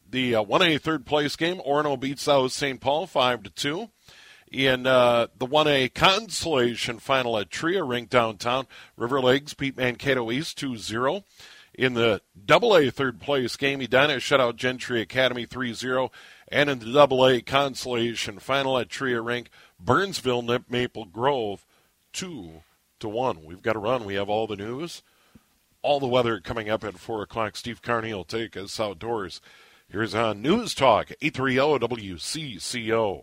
the 0.08 0.36
uh, 0.36 0.44
1A 0.44 0.80
third 0.80 1.04
place 1.04 1.36
game, 1.36 1.58
Orono 1.58 1.98
beats 1.98 2.28
out 2.28 2.52
St. 2.52 2.80
Paul 2.80 3.06
5 3.06 3.42
to 3.44 3.50
2 3.50 3.90
in 4.50 4.86
uh, 4.86 5.28
the 5.36 5.46
1A 5.46 5.92
consolation 5.94 6.98
final 6.98 7.38
at 7.38 7.50
Tria 7.50 7.84
Rink 7.84 8.10
downtown. 8.10 8.66
River 8.96 9.20
Lakes 9.20 9.54
beat 9.54 9.76
Mankato 9.76 10.30
East 10.30 10.58
2 10.58 10.76
0. 10.76 11.24
In 11.74 11.94
the 11.94 12.20
double 12.46 12.76
A 12.76 12.90
third 12.90 13.20
place 13.20 13.56
game, 13.56 13.80
Edina 13.80 14.18
shut 14.18 14.40
out 14.40 14.56
Gentry 14.56 15.00
Academy 15.00 15.46
3 15.46 15.72
0. 15.74 16.10
And 16.50 16.70
in 16.70 16.78
the 16.78 16.92
double 16.92 17.26
A 17.26 17.40
consolation 17.40 18.38
final 18.38 18.78
at 18.78 18.88
Tria 18.88 19.20
Rink, 19.20 19.50
Burnsville 19.78 20.42
nipped 20.42 20.70
Maple 20.70 21.04
Grove 21.04 21.64
2 22.12 22.62
to 23.00 23.08
1. 23.08 23.44
We've 23.44 23.62
got 23.62 23.74
to 23.74 23.78
run. 23.78 24.04
We 24.04 24.14
have 24.14 24.28
all 24.28 24.46
the 24.46 24.56
news, 24.56 25.02
all 25.82 26.00
the 26.00 26.06
weather 26.06 26.40
coming 26.40 26.68
up 26.68 26.82
at 26.84 26.98
4 26.98 27.22
o'clock. 27.22 27.56
Steve 27.56 27.82
Carney 27.82 28.12
will 28.12 28.24
take 28.24 28.56
us 28.56 28.80
outdoors. 28.80 29.40
Here's 29.90 30.14
on 30.14 30.42
News 30.42 30.74
Talk 30.74 31.12
830 31.22 31.86
WCCO. 31.86 33.22